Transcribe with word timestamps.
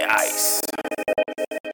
DJ 0.00 0.06
Ice. 0.08 1.70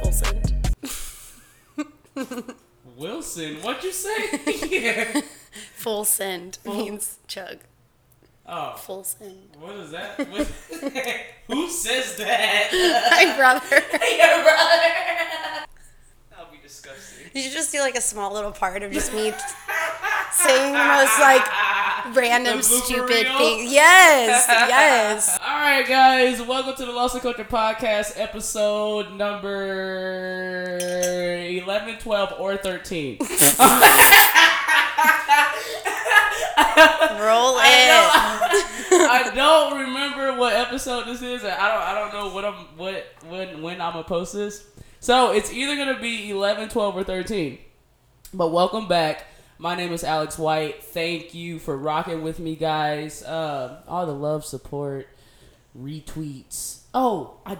Full 0.00 0.12
send. 0.12 0.52
Wilson, 2.96 3.56
what'd 3.62 3.84
you 3.84 3.92
say? 3.92 4.40
yeah. 4.68 5.20
Full 5.76 6.04
send 6.04 6.58
means 6.64 7.18
chug. 7.26 7.58
Oh, 8.46 8.74
Full 8.76 9.04
send. 9.04 9.56
what 9.58 9.74
is 9.76 9.90
that? 9.90 10.18
What- 10.30 10.46
Who 11.48 11.68
says 11.68 12.16
that? 12.16 12.68
My 13.10 13.36
brother. 13.36 13.84
Your 14.16 14.42
brother. 14.42 15.66
Disgusting. 16.66 17.30
You 17.32 17.42
should 17.42 17.52
just 17.52 17.70
do 17.70 17.78
like 17.78 17.94
a 17.94 18.00
small 18.00 18.32
little 18.34 18.50
part 18.50 18.82
of 18.82 18.90
just 18.90 19.12
me 19.12 19.32
saying 20.32 20.72
the 20.72 20.78
most 20.78 21.16
like 21.20 21.46
random 22.16 22.60
stupid 22.60 23.24
reel? 23.24 23.38
thing. 23.38 23.68
Yes, 23.70 24.46
yes. 24.48 25.38
All 25.46 25.60
right, 25.60 25.86
guys, 25.86 26.42
welcome 26.42 26.74
to 26.74 26.84
the 26.84 26.90
Lost 26.90 27.14
in 27.14 27.20
Culture 27.20 27.44
Podcast, 27.44 28.18
episode 28.18 29.12
number 29.12 30.76
11, 31.52 31.98
12, 32.00 32.34
or 32.40 32.56
13. 32.56 33.18
Roll 33.20 33.28
I 37.58 38.10
it. 38.90 39.08
I 39.08 39.30
don't 39.36 39.78
remember 39.78 40.36
what 40.36 40.52
episode 40.52 41.04
this 41.06 41.22
is. 41.22 41.44
and 41.44 41.52
I 41.52 41.68
don't. 41.72 41.80
I 41.82 41.94
don't 41.94 42.12
know 42.12 42.34
what 42.34 42.44
I'm. 42.44 42.54
What 42.76 43.06
when 43.28 43.62
when 43.62 43.80
I'm 43.80 43.92
gonna 43.92 44.02
post 44.04 44.32
this. 44.34 44.64
So 45.06 45.30
it's 45.30 45.52
either 45.52 45.76
gonna 45.76 46.00
be 46.00 46.30
11, 46.30 46.68
12, 46.68 46.96
or 46.96 47.04
13. 47.04 47.58
But 48.34 48.48
welcome 48.48 48.88
back. 48.88 49.26
My 49.56 49.76
name 49.76 49.92
is 49.92 50.02
Alex 50.02 50.36
White. 50.36 50.82
Thank 50.82 51.32
you 51.32 51.60
for 51.60 51.76
rocking 51.76 52.22
with 52.22 52.40
me, 52.40 52.56
guys. 52.56 53.22
Uh, 53.22 53.82
all 53.86 54.04
the 54.04 54.12
love, 54.12 54.44
support, 54.44 55.06
retweets. 55.80 56.80
Oh, 56.92 57.36
I. 57.46 57.56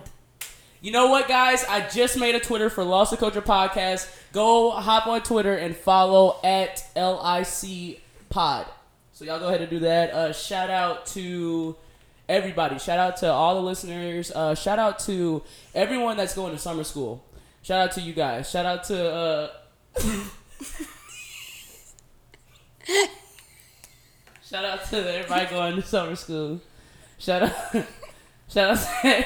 You 0.80 0.90
know 0.90 1.06
what, 1.06 1.28
guys? 1.28 1.64
I 1.66 1.88
just 1.88 2.18
made 2.18 2.34
a 2.34 2.40
Twitter 2.40 2.68
for 2.68 2.82
Lost 2.82 3.12
in 3.12 3.18
Culture 3.20 3.40
Podcast. 3.40 4.12
Go 4.32 4.72
hop 4.72 5.06
on 5.06 5.22
Twitter 5.22 5.54
and 5.54 5.76
follow 5.76 6.40
at 6.42 6.82
LIC 6.96 8.00
Pod. 8.28 8.66
So 9.12 9.24
y'all 9.24 9.38
go 9.38 9.46
ahead 9.46 9.60
and 9.60 9.70
do 9.70 9.78
that. 9.78 10.10
Uh, 10.10 10.32
shout 10.32 10.68
out 10.68 11.06
to 11.14 11.76
everybody. 12.28 12.80
Shout 12.80 12.98
out 12.98 13.18
to 13.18 13.30
all 13.30 13.54
the 13.54 13.62
listeners. 13.62 14.32
Uh, 14.32 14.56
shout 14.56 14.80
out 14.80 14.98
to 15.00 15.44
everyone 15.76 16.16
that's 16.16 16.34
going 16.34 16.52
to 16.52 16.58
summer 16.58 16.82
school. 16.82 17.22
Shout 17.66 17.88
out 17.88 17.92
to 17.96 18.00
you 18.00 18.12
guys. 18.12 18.48
Shout 18.48 18.64
out 18.64 18.84
to. 18.84 19.12
Uh, 19.12 19.50
shout 24.48 24.64
out 24.64 24.84
to 24.90 25.12
everybody 25.12 25.46
going 25.50 25.74
to 25.74 25.82
summer 25.82 26.14
school. 26.14 26.60
Shout 27.18 27.42
out. 27.42 27.52
Shout 28.48 28.70
out. 28.70 28.78
To, 29.02 29.24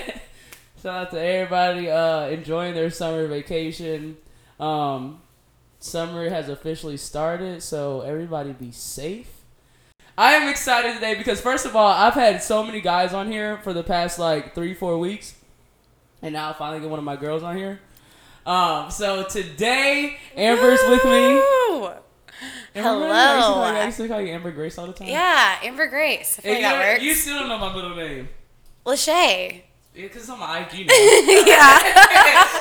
shout 0.83 0.95
out 0.95 1.11
to 1.11 1.21
everybody 1.21 1.91
uh, 1.91 2.29
enjoying 2.29 2.73
their 2.73 2.89
summer 2.89 3.27
vacation. 3.27 4.17
Um, 4.59 5.21
summer 5.79 6.31
has 6.31 6.49
officially 6.49 6.97
started, 6.97 7.63
so 7.63 8.01
everybody 8.01 8.55
be 8.55 8.71
safe. 8.71 9.29
I 10.17 10.33
am 10.33 10.49
excited 10.49 10.95
today 10.95 11.15
because 11.15 11.43
first 11.43 11.67
of 11.67 11.77
all, 11.77 11.93
I've 11.93 12.15
had 12.15 12.43
so 12.43 12.65
many 12.65 12.81
guys 12.81 13.13
on 13.13 13.31
here 13.31 13.59
for 13.59 13.75
the 13.75 13.83
past 13.83 14.19
like 14.19 14.55
three, 14.55 14.73
four 14.73 14.97
weeks, 14.97 15.35
and 16.23 16.33
now 16.33 16.49
I 16.49 16.53
finally 16.55 16.81
get 16.81 16.89
one 16.89 16.99
of 16.99 17.05
my 17.05 17.17
girls 17.17 17.43
on 17.43 17.59
here. 17.59 17.81
Um, 18.47 18.91
so 18.91 19.25
today, 19.25 20.17
Amber's 20.37 20.81
with 20.89 21.05
me. 21.05 21.43
Amber, 22.75 22.89
Hello. 22.89 23.11
I 23.11 23.35
used 23.37 23.47
to 23.47 23.53
call 23.53 23.73
you- 23.73 23.79
I 23.79 23.85
used 23.87 23.97
to 23.99 24.09
call 24.09 24.21
you 24.21 24.33
Amber 24.33 24.51
Grace 24.53 24.79
all 24.79 24.87
the 24.87 24.93
time. 24.93 25.09
Yeah, 25.09 25.59
Amber 25.63 25.89
Grace. 25.89 26.39
I 26.39 26.43
feel 26.43 26.53
like 26.53 26.61
you, 26.63 26.69
that 26.69 26.79
works. 26.93 27.03
you 27.03 27.15
still 27.15 27.39
don't 27.41 27.49
know 27.49 27.59
my 27.59 27.75
middle 27.75 27.95
name. 27.97 28.29
Lachey. 28.87 29.63
Because 29.93 30.29
my 30.29 30.61
IG 30.61 30.87
yeah. 31.49 31.81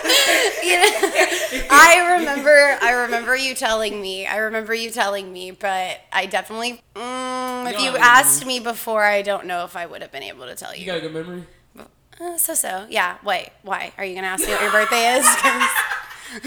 You 0.63 0.78
know, 0.78 1.68
I 1.69 2.16
remember. 2.18 2.78
I 2.81 2.91
remember 3.03 3.35
you 3.35 3.53
telling 3.53 4.01
me. 4.01 4.25
I 4.25 4.38
remember 4.38 4.73
you 4.73 4.89
telling 4.89 5.31
me, 5.31 5.51
but 5.51 6.01
I 6.12 6.25
definitely. 6.25 6.81
Mm, 6.95 7.72
if 7.72 7.79
you 7.79 7.95
asked 7.97 8.45
me 8.45 8.59
before, 8.59 9.03
I 9.03 9.22
don't 9.22 9.45
know 9.45 9.63
if 9.63 9.75
I 9.75 9.85
would 9.85 10.01
have 10.01 10.12
been 10.12 10.23
able 10.23 10.45
to 10.47 10.56
tell 10.56 10.73
you 10.73 10.81
you. 10.81 10.85
got 10.88 10.97
a 10.97 11.01
good 11.01 11.13
memory? 11.13 11.45
Uh, 12.19 12.38
so 12.38 12.53
so. 12.53 12.85
Yeah. 12.90 13.18
Wait. 13.24 13.50
Why 13.63 13.91
are 13.97 14.03
you 14.06 14.16
gonna 14.16 14.28
ask 14.28 14.46
me 14.46 14.52
what 14.53 14.62
your 14.62 14.72
birthday 14.72 15.18
is? 15.18 15.25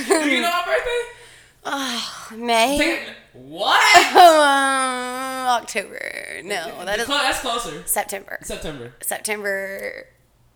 Do 0.06 0.12
you 0.30 0.40
know 0.42 0.50
my 0.50 0.64
birthday? 0.66 1.18
Oh, 1.64 2.28
May. 2.36 3.06
What? 3.32 4.06
Um, 4.16 5.46
October. 5.62 6.40
No, 6.42 6.84
that 6.84 6.98
is 6.98 7.06
That's 7.06 7.38
closer. 7.40 7.82
September. 7.86 8.38
September. 8.42 8.92
September 9.00 10.06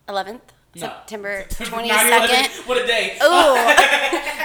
11th. 0.09 0.41
No. 0.75 0.81
September 0.81 1.47
September 1.49 1.77
22nd. 1.89 2.67
What 2.69 2.79
a 2.83 2.87
day. 2.87 3.17
Oh, 3.21 3.55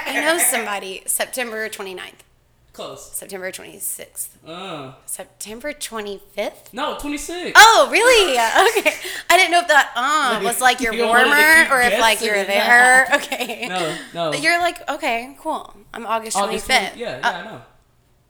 I 0.06 0.20
know 0.20 0.38
somebody. 0.38 1.02
September 1.06 1.68
29th. 1.68 2.22
Close. 2.72 3.12
September 3.12 3.50
26th. 3.52 4.28
Uh, 4.46 4.92
September 5.04 5.74
25th? 5.74 6.72
no, 6.72 6.94
26th. 6.96 7.52
Oh, 7.54 7.88
really? 7.92 8.32
Okay. 8.82 8.96
I 9.28 9.36
didn't 9.36 9.50
know 9.50 9.60
if 9.60 9.68
that 9.68 9.92
uh 9.94 10.40
was 10.42 10.60
like 10.60 10.80
you're 10.80 10.94
You 10.94 11.04
warmer 11.04 11.66
or 11.70 11.82
if 11.82 12.00
like 12.00 12.22
you're 12.22 12.44
there. 12.44 13.06
Okay. 13.14 13.66
No, 13.68 13.96
no. 14.14 14.32
You're 14.32 14.58
like, 14.58 14.88
okay, 14.88 15.36
cool. 15.40 15.74
I'm 15.92 16.06
August 16.06 16.36
25th. 16.36 16.42
August 16.48 16.66
20 16.66 16.80
yeah, 17.00 17.18
yeah, 17.18 17.28
I 17.28 17.44
know. 17.44 17.62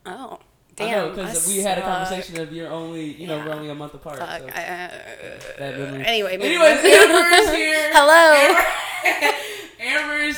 Oh, 0.04 0.38
I 0.80 0.90
know, 0.90 1.14
damn. 1.14 1.14
because 1.14 1.46
we 1.46 1.58
had 1.58 1.78
a 1.78 1.82
conversation 1.82 2.40
of 2.40 2.52
you're 2.52 2.70
only, 2.70 3.12
you 3.12 3.28
know, 3.28 3.36
Yeah. 3.36 3.46
we're 3.46 3.52
only 3.54 3.68
a 3.68 3.74
month 3.76 3.94
apart. 3.94 4.18
So 4.18 4.24
I, 4.24 4.38
uh, 4.38 4.90
memory. 5.60 6.04
anyway, 6.04 6.34
Anyways, 6.34 6.78
is 6.78 7.50
here. 7.54 7.90
Hello. 7.94 8.56
Amber 9.04 9.51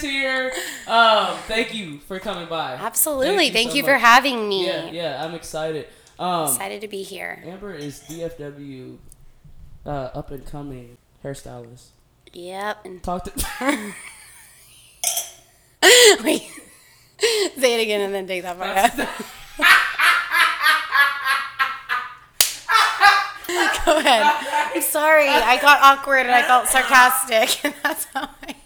here. 0.01 0.53
Um, 0.87 1.37
thank 1.47 1.75
you 1.75 1.99
for 2.01 2.19
coming 2.19 2.49
by. 2.49 2.75
Absolutely. 2.75 3.51
Thank 3.51 3.71
so 3.71 3.77
you, 3.77 3.85
for 3.85 3.95
having 3.95 4.49
me. 4.49 4.67
Yeah, 4.67 4.91
yeah, 4.91 5.25
I'm 5.25 5.35
excited. 5.35 5.89
Um, 6.19 6.45
Excited 6.49 6.81
to 6.83 6.89
be 6.89 7.03
here. 7.03 7.43
Amber 7.45 7.75
is 7.75 8.01
DFW, 8.09 8.99
uh, 9.85 9.91
up 9.91 10.31
and 10.31 10.47
coming 10.47 10.97
hairstylist. 11.25 11.89
Yep. 12.33 12.85
And 12.85 13.03
Talk 13.03 13.25
to. 13.25 13.33
wait. 16.23 16.43
Say 17.57 17.81
it 17.81 17.83
again 17.83 18.01
and 18.01 18.15
then 18.15 18.27
take 18.27 18.43
that 18.43 18.59
part 18.59 18.77
out. 18.77 18.97
Go 23.85 23.99
ahead. 23.99 24.23
I'm 24.75 24.83
sorry. 24.83 25.29
I 25.29 25.59
got 25.61 25.81
awkward 25.83 26.21
and 26.21 26.31
I 26.31 26.43
felt 26.43 26.67
sarcastic, 26.69 27.65
and 27.65 27.75
that's 27.83 28.07
how 28.07 28.29
I. 28.43 28.57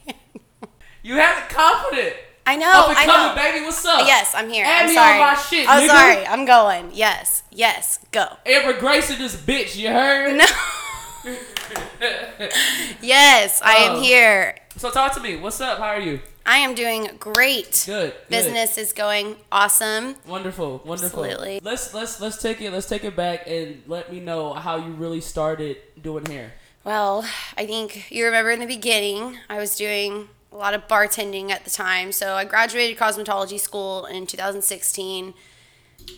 you 1.08 1.14
have 1.14 1.42
it 1.42 1.48
confident. 1.48 2.14
I 2.46 2.56
know. 2.56 2.70
up 2.70 2.88
and 2.90 2.98
I 2.98 3.06
coming, 3.06 3.36
know. 3.36 3.42
baby. 3.52 3.64
What's 3.64 3.82
up? 3.86 4.06
Yes, 4.06 4.34
I'm 4.34 4.50
here. 4.50 4.66
Add 4.66 4.82
I'm 4.82 4.88
me 4.88 4.94
sorry. 4.94 5.12
on 5.14 5.18
my 5.20 5.34
shit, 5.34 5.68
I'm 5.68 5.82
nigga. 5.82 5.86
sorry. 5.86 6.26
I'm 6.26 6.44
going. 6.44 6.90
Yes. 6.92 7.42
Yes. 7.50 7.98
Go. 8.12 8.26
Amber 8.44 8.78
Grace 8.78 9.10
in 9.10 9.18
this 9.18 9.34
bitch. 9.34 9.74
You 9.76 9.88
heard? 9.88 10.36
No. 10.36 10.44
yes, 13.02 13.60
I 13.62 13.74
am 13.76 13.96
Oh. 13.96 14.00
here. 14.02 14.56
So 14.76 14.90
talk 14.90 15.14
to 15.14 15.20
me. 15.20 15.36
What's 15.36 15.60
up? 15.62 15.78
How 15.78 15.84
are 15.86 16.00
you? 16.00 16.20
I 16.44 16.58
am 16.58 16.74
doing 16.74 17.10
great. 17.18 17.82
Good. 17.86 18.12
good. 18.12 18.28
Business 18.28 18.76
is 18.78 18.92
going 18.92 19.36
awesome. 19.50 20.16
Wonderful, 20.26 20.82
wonderful. 20.84 21.24
Absolutely. 21.24 21.60
Let's 21.62 21.92
let's 21.94 22.20
let's 22.20 22.40
take 22.40 22.60
it. 22.60 22.70
Let's 22.70 22.86
take 22.86 23.04
it 23.04 23.16
back 23.16 23.44
and 23.46 23.82
let 23.86 24.12
me 24.12 24.20
know 24.20 24.52
how 24.52 24.76
you 24.76 24.92
really 24.92 25.20
started 25.22 25.78
doing 26.02 26.26
hair. 26.26 26.52
Well, 26.84 27.26
I 27.56 27.66
think 27.66 28.10
you 28.10 28.24
remember 28.26 28.50
in 28.50 28.60
the 28.60 28.66
beginning, 28.66 29.38
I 29.50 29.58
was 29.58 29.76
doing 29.76 30.28
a 30.52 30.56
lot 30.56 30.74
of 30.74 30.88
bartending 30.88 31.50
at 31.50 31.64
the 31.64 31.70
time. 31.70 32.12
So 32.12 32.34
I 32.34 32.44
graduated 32.44 32.96
cosmetology 32.96 33.60
school 33.60 34.06
in 34.06 34.26
2016. 34.26 35.34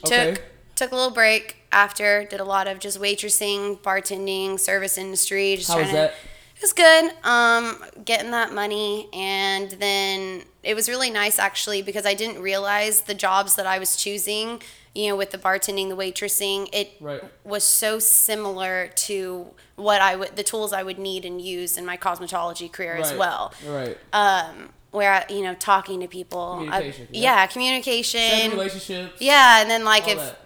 Okay. 0.05 0.31
Took 0.33 0.43
took 0.77 0.93
a 0.93 0.97
little 0.97 1.11
break 1.11 1.57
after, 1.73 2.25
did 2.25 2.41
a 2.41 2.45
lot 2.45 2.67
of 2.67 2.79
just 2.79 2.99
waitressing, 2.99 3.79
bartending, 3.81 4.59
service 4.59 4.97
industry. 4.97 5.57
Just 5.57 5.71
How 5.71 5.79
was 5.79 5.89
to, 5.89 5.95
that? 5.95 6.15
It 6.57 6.63
was 6.63 6.73
good. 6.73 7.13
Um, 7.23 7.85
getting 8.05 8.31
that 8.31 8.53
money, 8.53 9.09
and 9.13 9.71
then 9.73 10.43
it 10.63 10.75
was 10.75 10.89
really 10.89 11.11
nice 11.11 11.39
actually 11.39 11.83
because 11.83 12.07
I 12.07 12.15
didn't 12.15 12.43
realize 12.43 13.03
the 13.03 13.15
jobs 13.15 13.57
that 13.57 13.67
I 13.67 13.79
was 13.79 13.97
choosing. 13.97 14.63
You 14.95 15.11
know, 15.11 15.17
with 15.17 15.31
the 15.31 15.39
bartending, 15.39 15.89
the 15.89 15.97
waitressing, 15.97 16.69
it 16.73 16.93
Right. 17.01 17.23
was 17.45 17.63
so 17.63 17.99
similar 18.01 18.89
to 19.07 19.47
what 19.77 20.01
I 20.01 20.17
would, 20.17 20.35
the 20.35 20.43
tools 20.43 20.73
I 20.73 20.83
would 20.83 20.99
need 20.99 21.25
and 21.25 21.41
use 21.41 21.77
in 21.79 21.87
my 21.87 21.97
cosmetology 21.97 22.71
career 22.73 22.97
as 22.97 23.13
well. 23.15 23.53
Right. 23.67 23.97
Um, 24.13 24.71
where 24.91 25.25
you 25.31 25.43
know, 25.43 25.55
talking 25.55 26.01
to 26.01 26.09
people, 26.09 26.55
I- 26.63 26.65
Communication, 26.65 27.09
yeah. 27.13 27.21
yeah, 27.23 27.37
Setting 27.43 27.53
communication, 27.53 28.51
relationships. 28.51 29.21
yeah, 29.21 29.61
and 29.61 29.71
then 29.71 29.85
like 29.85 30.09
if 30.09 30.19
that. 30.19 30.41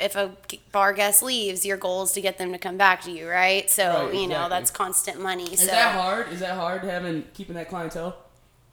if 0.00 0.16
a 0.16 0.32
bar 0.72 0.92
guest 0.92 1.22
leaves, 1.22 1.64
your 1.64 1.76
goal 1.76 2.02
is 2.02 2.10
to 2.12 2.20
get 2.20 2.38
them 2.38 2.50
to 2.50 2.58
come 2.58 2.76
back 2.76 3.02
to 3.02 3.12
you, 3.12 3.28
right? 3.28 3.70
So 3.70 4.06
Right, 4.06 4.14
you 4.14 4.26
know 4.26 4.48
that's 4.48 4.72
constant 4.72 5.20
money. 5.22 5.52
Is 5.52 5.60
so 5.60 5.66
that 5.66 5.94
hard? 5.94 6.32
Is 6.32 6.40
that 6.40 6.56
hard 6.56 6.82
having 6.82 7.22
keeping 7.34 7.54
that 7.54 7.68
clientele? 7.68 8.16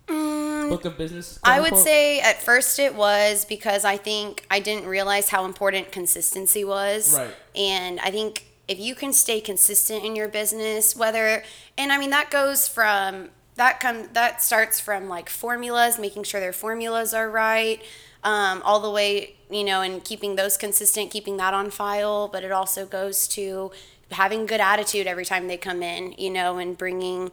Mm, 0.08 0.70
book 0.70 0.86
of 0.86 0.98
business. 0.98 1.40
I 1.44 1.60
would 1.60 1.68
unquote? 1.68 1.84
say 1.84 2.20
at 2.20 2.42
first 2.42 2.80
it 2.80 2.96
was 2.96 3.46
because 3.46 3.86
I 3.86 3.98
think 3.98 4.46
I 4.52 4.60
didn't 4.60 4.88
realize 4.88 5.30
how 5.30 5.46
important 5.46 5.92
consistency 5.92 6.64
was. 6.64 7.18
Right. 7.18 7.34
And 7.56 8.00
I 8.00 8.12
think 8.12 8.46
if 8.68 8.80
you 8.80 8.96
can 8.96 9.14
stay 9.14 9.40
consistent 9.40 10.04
in 10.04 10.16
your 10.16 10.28
business, 10.28 10.96
whether 10.96 11.44
and 11.78 11.92
I 11.92 11.98
mean 11.98 12.10
that 12.10 12.32
goes 12.32 12.68
from 12.68 13.30
that 13.56 13.80
come 13.80 14.10
that 14.14 14.42
starts 14.42 14.80
from 14.80 15.08
like 15.08 15.30
formulas, 15.30 15.98
making 16.00 16.24
sure 16.24 16.40
their 16.40 16.54
formulas 16.54 17.14
are 17.14 17.30
right, 17.30 17.82
um, 18.24 18.62
all 18.64 18.80
the 18.80 18.92
way 18.92 19.36
you 19.54 19.64
know, 19.64 19.82
and 19.82 20.04
keeping 20.04 20.36
those 20.36 20.58
consistent, 20.58 21.12
keeping 21.12 21.38
that 21.38 21.54
on 21.54 21.70
file. 21.70 22.28
But 22.28 22.44
it 22.44 22.52
also 22.52 22.86
goes 22.86 23.28
to 23.30 23.72
having 24.12 24.46
good 24.46 24.60
attitude 24.60 25.08
every 25.08 25.26
time 25.26 25.48
they 25.48 25.58
come 25.58 25.84
in, 25.84 26.14
you 26.18 26.30
know, 26.30 26.58
and 26.58 26.78
bringing 26.78 27.32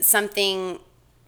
something 0.00 0.78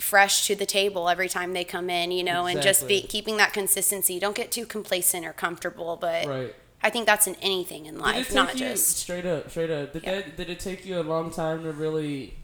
fresh 0.02 0.46
to 0.46 0.54
the 0.54 0.66
table 0.66 1.08
every 1.08 1.28
time 1.28 1.52
they 1.52 1.64
come 1.64 1.88
in, 1.88 2.10
you 2.10 2.22
know, 2.24 2.46
and 2.46 2.60
just 2.60 2.86
be 2.88 3.02
keeping 3.02 3.36
that 3.38 3.52
consistency. 3.52 4.18
Don't 4.18 4.36
get 4.36 4.50
too 4.52 4.66
complacent 4.66 5.24
or 5.24 5.32
comfortable, 5.32 5.96
but 5.96 6.26
Right. 6.26 6.54
I 6.82 6.90
think 6.90 7.06
that's 7.06 7.26
in 7.26 7.36
anything 7.36 7.86
in 7.86 7.98
life, 7.98 8.34
not 8.34 8.54
you 8.54 8.58
just 8.58 8.98
straight 8.98 9.24
up, 9.24 9.50
straight 9.50 9.70
up? 9.70 9.92
Did 9.92 10.02
Yeah. 10.02 10.16
that? 10.16 10.36
Did 10.36 10.50
it 10.50 10.58
take 10.60 10.84
you 10.84 11.00
a 11.00 11.02
long 11.02 11.30
time 11.30 11.62
to 11.62 11.72
really 11.72 12.34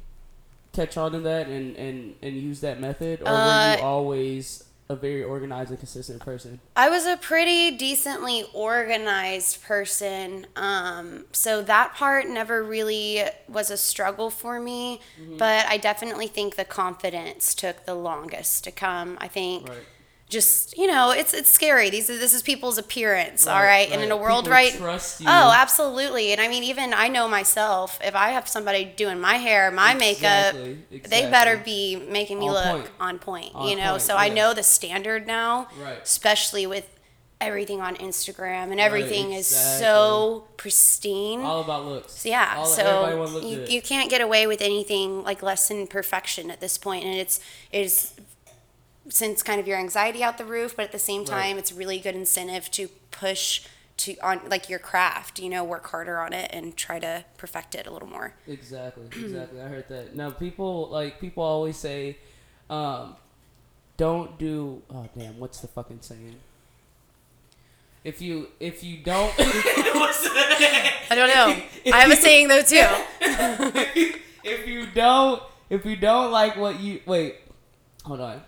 catch 0.72 0.96
on 0.96 1.10
to 1.12 1.18
that 1.20 1.48
and 1.48 1.76
and 1.76 2.14
and 2.22 2.36
use 2.36 2.60
that 2.60 2.80
method, 2.80 3.20
or 3.22 3.32
were 3.32 3.32
Uh, 3.32 3.76
you 3.76 3.82
always 3.82 4.64
a 4.88 4.96
very 4.96 5.22
organized 5.22 5.70
and 5.70 5.78
consistent 5.78 6.20
person? 6.20 6.60
I 6.74 6.88
was 6.88 7.06
a 7.06 7.16
pretty 7.16 7.76
decently 7.76 8.44
organized 8.54 9.62
person. 9.62 10.46
Um, 10.56 11.26
so 11.32 11.62
that 11.62 11.94
part 11.94 12.26
never 12.26 12.62
really 12.62 13.22
was 13.48 13.70
a 13.70 13.76
struggle 13.76 14.30
for 14.30 14.60
me. 14.60 15.00
Mm-hmm. 15.20 15.36
But 15.36 15.66
I 15.66 15.76
definitely 15.76 16.26
think 16.26 16.56
the 16.56 16.64
confidence 16.64 17.54
took 17.54 17.84
the 17.84 17.94
longest 17.94 18.64
to 18.64 18.70
come. 18.70 19.18
I 19.20 19.28
think 19.28 19.68
Right. 19.68 19.78
Just, 20.28 20.76
you 20.76 20.86
know, 20.86 21.10
it's 21.10 21.32
it's 21.32 21.48
scary. 21.50 21.88
These 21.90 22.10
are, 22.10 22.18
this 22.18 22.34
is 22.34 22.42
people's 22.42 22.76
appearance, 22.78 23.46
all 23.46 23.54
Right, 23.60 23.88
right? 23.88 23.92
And 23.92 24.02
in 24.02 24.10
a 24.10 24.16
world 24.16 24.44
People 24.44 24.52
right 24.56 24.74
trust 24.74 25.20
you. 25.20 25.26
Oh, 25.28 25.52
absolutely. 25.54 26.32
And 26.32 26.40
I 26.40 26.48
mean 26.48 26.64
even 26.64 26.92
I 26.92 27.08
know 27.08 27.28
myself, 27.28 27.98
if 28.04 28.14
I 28.14 28.30
have 28.30 28.46
somebody 28.48 28.84
doing 28.84 29.20
my 29.20 29.34
hair, 29.36 29.70
my 29.70 29.94
makeup, 29.94 30.54
Exactly, 30.54 30.78
they 31.08 31.30
better 31.30 31.56
be 31.56 31.96
making 31.96 32.38
me 32.38 32.48
On 32.48 32.54
look 32.54 32.80
point. 32.82 32.90
on 33.00 33.18
point, 33.18 33.54
On 33.54 33.68
you 33.68 33.76
know. 33.76 33.92
point, 33.92 34.02
so 34.02 34.16
I 34.16 34.28
know 34.28 34.52
the 34.54 34.62
standard 34.62 35.26
now, 35.26 35.68
Right. 35.80 36.00
especially 36.02 36.66
with 36.66 36.86
everything 37.40 37.80
on 37.80 37.94
Instagram 37.96 38.72
and 38.72 38.80
everything 38.80 39.32
is 39.32 39.46
exactly. 39.52 39.84
so 39.84 40.48
pristine. 40.56 41.40
All 41.42 41.60
about 41.62 41.84
looks. 41.86 42.12
So, 42.14 42.28
yeah, 42.28 42.54
All, 42.58 42.66
so 42.66 43.40
you, 43.40 43.64
you 43.68 43.80
can't 43.80 44.10
get 44.10 44.20
away 44.20 44.46
with 44.48 44.60
anything 44.60 45.22
like 45.22 45.42
less 45.42 45.68
than 45.68 45.86
perfection 45.86 46.50
at 46.50 46.60
this 46.60 46.76
point, 46.76 47.04
and 47.04 47.14
it's 47.14 47.38
it's 47.72 48.12
since 49.08 49.42
kind 49.42 49.60
of 49.60 49.66
your 49.66 49.78
anxiety 49.78 50.22
out 50.22 50.38
the 50.38 50.44
roof, 50.44 50.76
but 50.76 50.84
at 50.84 50.92
the 50.92 50.98
same 50.98 51.20
Right. 51.22 51.28
time, 51.28 51.58
it's 51.58 51.72
really 51.72 51.98
good 51.98 52.14
incentive 52.14 52.70
to 52.72 52.88
push 53.10 53.62
to 53.98 54.14
on 54.22 54.40
like 54.48 54.68
your 54.68 54.78
craft. 54.78 55.38
You 55.40 55.48
know, 55.48 55.64
work 55.64 55.86
harder 55.88 56.20
on 56.20 56.32
it 56.32 56.50
and 56.52 56.76
try 56.76 56.98
to 57.00 57.24
perfect 57.36 57.74
it 57.74 57.86
a 57.86 57.90
little 57.90 58.08
more. 58.08 58.34
Exactly, 58.46 59.06
exactly. 59.12 59.60
I 59.60 59.66
heard 59.68 59.88
that. 59.88 60.14
Now 60.14 60.30
people 60.30 60.88
like 60.90 61.20
people 61.20 61.42
always 61.42 61.76
say, 61.76 62.18
um, 62.70 63.16
"Don't 63.96 64.38
do." 64.38 64.82
Oh 64.90 65.08
damn! 65.16 65.38
What's 65.40 65.60
the 65.60 65.68
fucking 65.68 65.98
saying? 66.02 66.36
If 68.04 68.22
you 68.22 68.48
if 68.60 68.84
you 68.84 68.98
don't, 68.98 69.32
what's 69.36 70.22
the, 70.22 70.30
I 71.10 71.14
don't 71.14 71.28
know. 71.28 71.56
I 71.92 72.00
have 72.00 72.10
a 72.12 72.16
saying 72.16 72.48
though 72.48 72.62
too. 72.62 72.86
if 74.44 74.66
you 74.66 74.86
don't 74.94 75.42
if 75.70 75.84
you 75.84 75.96
don't 75.96 76.30
like 76.30 76.56
what 76.56 76.78
you 76.80 77.00
wait, 77.06 77.36
hold 78.04 78.20
on. 78.20 78.42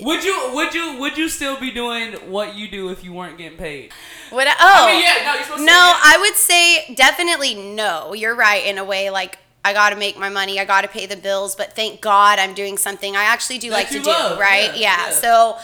Would 0.00 0.24
you 0.24 0.50
would 0.54 0.74
you 0.74 0.98
would 0.98 1.16
you 1.16 1.28
still 1.28 1.58
be 1.58 1.70
doing 1.70 2.12
what 2.30 2.54
you 2.54 2.68
do 2.68 2.88
if 2.88 3.04
you 3.04 3.12
weren't 3.12 3.38
getting 3.38 3.58
paid? 3.58 3.92
What? 4.30 4.46
I, 4.48 4.54
oh, 4.60 4.86
mean, 4.86 5.02
yeah, 5.02 5.24
no, 5.24 5.34
you're 5.34 5.44
supposed 5.44 5.64
no. 5.64 5.72
yeah. 5.72 6.00
I 6.02 6.18
would 6.20 6.34
say 6.34 6.94
definitely 6.94 7.54
no. 7.54 8.14
You're 8.14 8.34
right 8.34 8.64
in 8.64 8.78
a 8.78 8.84
way. 8.84 9.10
Like 9.10 9.38
I 9.64 9.72
got 9.72 9.90
to 9.90 9.96
make 9.96 10.18
my 10.18 10.28
money. 10.28 10.58
I 10.58 10.64
got 10.64 10.82
to 10.82 10.88
pay 10.88 11.06
the 11.06 11.16
bills. 11.16 11.54
But 11.54 11.74
thank 11.74 12.00
God 12.00 12.38
I'm 12.38 12.54
doing 12.54 12.76
something 12.76 13.16
I 13.16 13.24
actually 13.24 13.58
do 13.58 13.70
That 13.70 13.76
like 13.76 13.88
to 13.88 13.94
you 13.98 14.04
do. 14.04 14.10
Right? 14.10 14.74
yeah, 14.74 14.96
Yeah, 14.96 15.06
yeah. 15.06 15.10
So. 15.10 15.56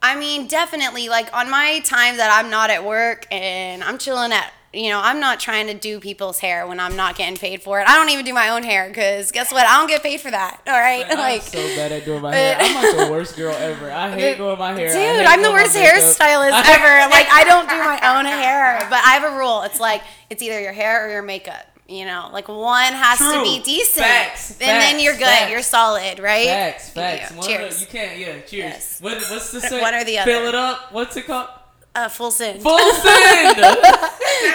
I 0.00 0.14
mean, 0.16 0.46
definitely, 0.46 1.08
like 1.08 1.28
on 1.34 1.50
my 1.50 1.80
time 1.80 2.18
that 2.18 2.30
I'm 2.30 2.52
not 2.52 2.70
at 2.70 2.84
work 2.84 3.26
and 3.32 3.82
I'm 3.82 3.98
chilling 3.98 4.30
at, 4.30 4.52
you 4.72 4.90
know, 4.90 5.00
I'm 5.02 5.18
not 5.18 5.40
trying 5.40 5.66
to 5.68 5.74
do 5.74 5.98
people's 5.98 6.40
hair 6.40 6.66
when 6.66 6.78
I'm 6.78 6.94
not 6.94 7.16
getting 7.16 7.38
paid 7.38 7.62
for 7.62 7.80
it. 7.80 7.88
I 7.88 7.96
don't 7.96 8.10
even 8.10 8.24
do 8.24 8.34
my 8.34 8.50
own 8.50 8.62
hair 8.62 8.86
because 8.88 9.32
guess 9.32 9.50
what? 9.50 9.66
I 9.66 9.78
don't 9.78 9.88
get 9.88 10.02
paid 10.02 10.20
for 10.20 10.30
that. 10.30 10.60
All 10.66 10.78
right, 10.78 11.06
I'm 11.08 11.18
like, 11.18 11.42
so 11.42 11.58
bad 11.76 11.90
at 11.92 12.04
doing 12.04 12.20
my 12.20 12.34
hair. 12.34 12.56
I'm 12.60 12.74
like 12.74 13.06
the 13.06 13.12
worst 13.12 13.36
girl 13.36 13.54
ever. 13.54 13.90
I 13.90 14.10
hate 14.10 14.36
doing 14.36 14.58
my 14.58 14.72
hair. 14.74 14.88
Dude, 14.88 15.26
I'm 15.26 15.42
the 15.42 15.50
worst 15.50 15.74
hairstylist 15.74 16.18
ever. 16.66 17.10
Like 17.10 17.26
I 17.30 17.44
don't 17.46 17.68
do 17.68 17.78
my 17.78 18.16
own 18.16 18.26
hair, 18.26 18.86
but 18.90 19.02
I 19.04 19.14
have 19.14 19.32
a 19.32 19.36
rule. 19.36 19.62
It's 19.62 19.80
like 19.80 20.02
it's 20.28 20.42
either 20.42 20.60
your 20.60 20.72
hair 20.72 21.06
or 21.06 21.10
your 21.10 21.22
makeup. 21.22 21.64
You 21.90 22.04
know, 22.04 22.28
like 22.34 22.48
one 22.48 22.92
has 22.92 23.16
True. 23.16 23.32
to 23.32 23.42
be 23.42 23.62
decent, 23.62 24.04
Facts, 24.04 24.50
and 24.50 24.60
then 24.60 25.00
you're 25.02 25.14
good. 25.14 25.24
facts. 25.24 25.50
You're 25.50 25.62
solid, 25.62 26.18
right? 26.18 26.46
Facts, 26.46 26.90
facts. 26.90 27.32
Yeah, 27.34 27.40
cheers. 27.40 27.76
The, 27.76 27.80
you 27.80 27.86
can't. 27.86 28.18
Yeah. 28.18 28.26
Cheers. 28.40 28.50
Yes. 28.52 29.00
What, 29.00 29.16
what's 29.30 29.52
the 29.52 29.62
say? 29.62 29.80
One 29.80 29.94
or 29.94 30.04
the 30.04 30.18
other. 30.18 30.30
Fill 30.30 30.48
it 30.48 30.54
up. 30.54 30.92
What's 30.92 31.16
it 31.16 31.24
called? 31.24 31.48
Uh, 31.94 32.08
full. 32.08 32.30
Full 32.30 32.78
send. 32.94 33.56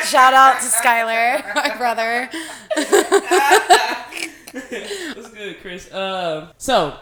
Shout 0.05 0.33
out 0.33 0.59
to 0.61 0.67
Skylar, 0.67 1.53
my 1.55 1.75
brother. 1.77 2.29
What's 5.15 5.29
good, 5.33 5.59
Chris? 5.61 5.93
Um, 5.93 6.49
so 6.57 6.95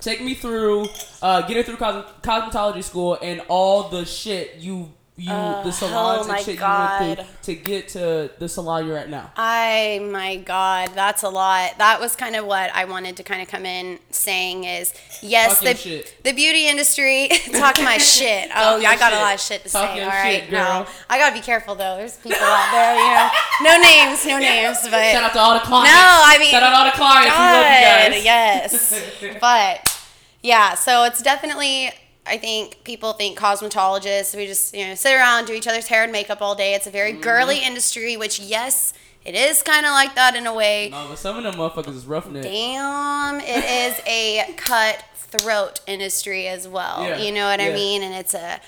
take 0.00 0.22
me 0.22 0.34
through 0.34 0.88
uh, 1.22 1.42
getting 1.42 1.64
through 1.64 1.76
cos- 1.76 2.10
cosmetology 2.22 2.82
school 2.82 3.18
and 3.20 3.42
all 3.48 3.88
the 3.88 4.04
shit 4.04 4.56
you 4.56 4.92
you 5.18 5.28
the 5.28 5.70
salons 5.70 6.26
oh 6.26 6.30
and 6.30 6.44
shit 6.44 6.56
you 6.56 6.62
went 6.62 7.18
through 7.18 7.26
to 7.42 7.54
get 7.54 7.88
to 7.88 8.30
the 8.38 8.48
salon 8.48 8.86
you're 8.86 8.98
at 8.98 9.08
now. 9.08 9.30
I 9.34 10.06
my 10.12 10.36
God, 10.36 10.90
that's 10.94 11.22
a 11.22 11.30
lot. 11.30 11.78
That 11.78 12.00
was 12.00 12.14
kind 12.14 12.36
of 12.36 12.44
what 12.44 12.70
I 12.74 12.84
wanted 12.84 13.16
to 13.16 13.22
kind 13.22 13.40
of 13.40 13.48
come 13.48 13.64
in 13.64 13.98
saying 14.10 14.64
is 14.64 14.92
yes, 15.22 15.60
the 15.60 15.74
shit. 15.74 16.16
the 16.22 16.32
beauty 16.32 16.68
industry 16.68 17.28
talk 17.52 17.78
my 17.82 17.96
shit. 18.16 18.50
Oh, 18.54 18.76
your 18.76 18.90
I 18.90 18.96
got 18.96 19.14
a 19.14 19.16
lot 19.16 19.34
of 19.34 19.40
shit 19.40 19.62
to 19.62 19.70
say. 19.70 19.78
All 19.78 20.06
right, 20.06 20.42
shit, 20.42 20.52
no, 20.52 20.58
girl. 20.58 20.86
I 21.08 21.18
gotta 21.18 21.34
be 21.34 21.40
careful 21.40 21.74
though. 21.74 21.96
There's 21.96 22.18
people 22.18 22.38
out 22.42 22.70
there, 22.72 22.94
you 22.94 23.08
know, 23.08 23.30
no 23.62 23.82
names, 23.82 24.26
no 24.26 24.38
names, 24.38 24.78
but 24.82 25.12
Shout 25.12 25.24
out 25.24 25.32
to 25.32 25.38
all 25.38 25.54
the 25.54 25.60
clients. 25.60 25.92
No, 25.92 25.98
I 25.98 26.36
mean, 26.38 26.50
shout 26.50 26.62
out 26.62 26.74
all 26.74 26.84
the 26.84 26.96
clients. 26.96 27.36
we 27.38 27.42
love 27.42 28.18
you 28.18 28.24
guys. 28.24 28.92
yes. 28.92 29.38
but 29.40 30.08
yeah, 30.42 30.74
so 30.74 31.04
it's 31.04 31.22
definitely. 31.22 31.90
I 32.26 32.38
think 32.38 32.82
people 32.84 33.12
think 33.12 33.38
cosmetologists. 33.38 34.36
We 34.36 34.46
just 34.46 34.74
you 34.74 34.86
know 34.86 34.94
sit 34.94 35.14
around, 35.14 35.46
do 35.46 35.52
each 35.52 35.66
other's 35.66 35.86
hair 35.88 36.02
and 36.02 36.12
makeup 36.12 36.42
all 36.42 36.54
day. 36.54 36.74
It's 36.74 36.86
a 36.86 36.90
very 36.90 37.12
Mm-hmm. 37.12 37.20
girly 37.22 37.58
industry, 37.64 38.16
which 38.16 38.38
yes, 38.40 38.92
it 39.24 39.34
is 39.34 39.62
kind 39.62 39.86
of 39.86 39.92
like 39.92 40.14
that 40.14 40.34
in 40.36 40.46
a 40.46 40.54
way. 40.54 40.88
No, 40.90 41.06
but 41.08 41.18
some 41.18 41.36
of 41.36 41.42
them 41.44 41.54
motherfuckers 41.54 41.94
is 41.96 42.06
roughing 42.06 42.36
it. 42.36 42.42
Damn, 42.42 43.40
it 43.40 43.64
is 43.64 44.00
a 44.06 44.52
cutthroat 44.56 45.80
industry 45.86 46.46
as 46.48 46.66
well. 46.68 47.02
Yeah, 47.04 47.18
You 47.18 47.32
know 47.32 47.46
what 47.48 47.60
I 47.60 47.72
mean? 47.72 48.02
And 48.02 48.14
it's 48.14 48.34
a 48.34 48.60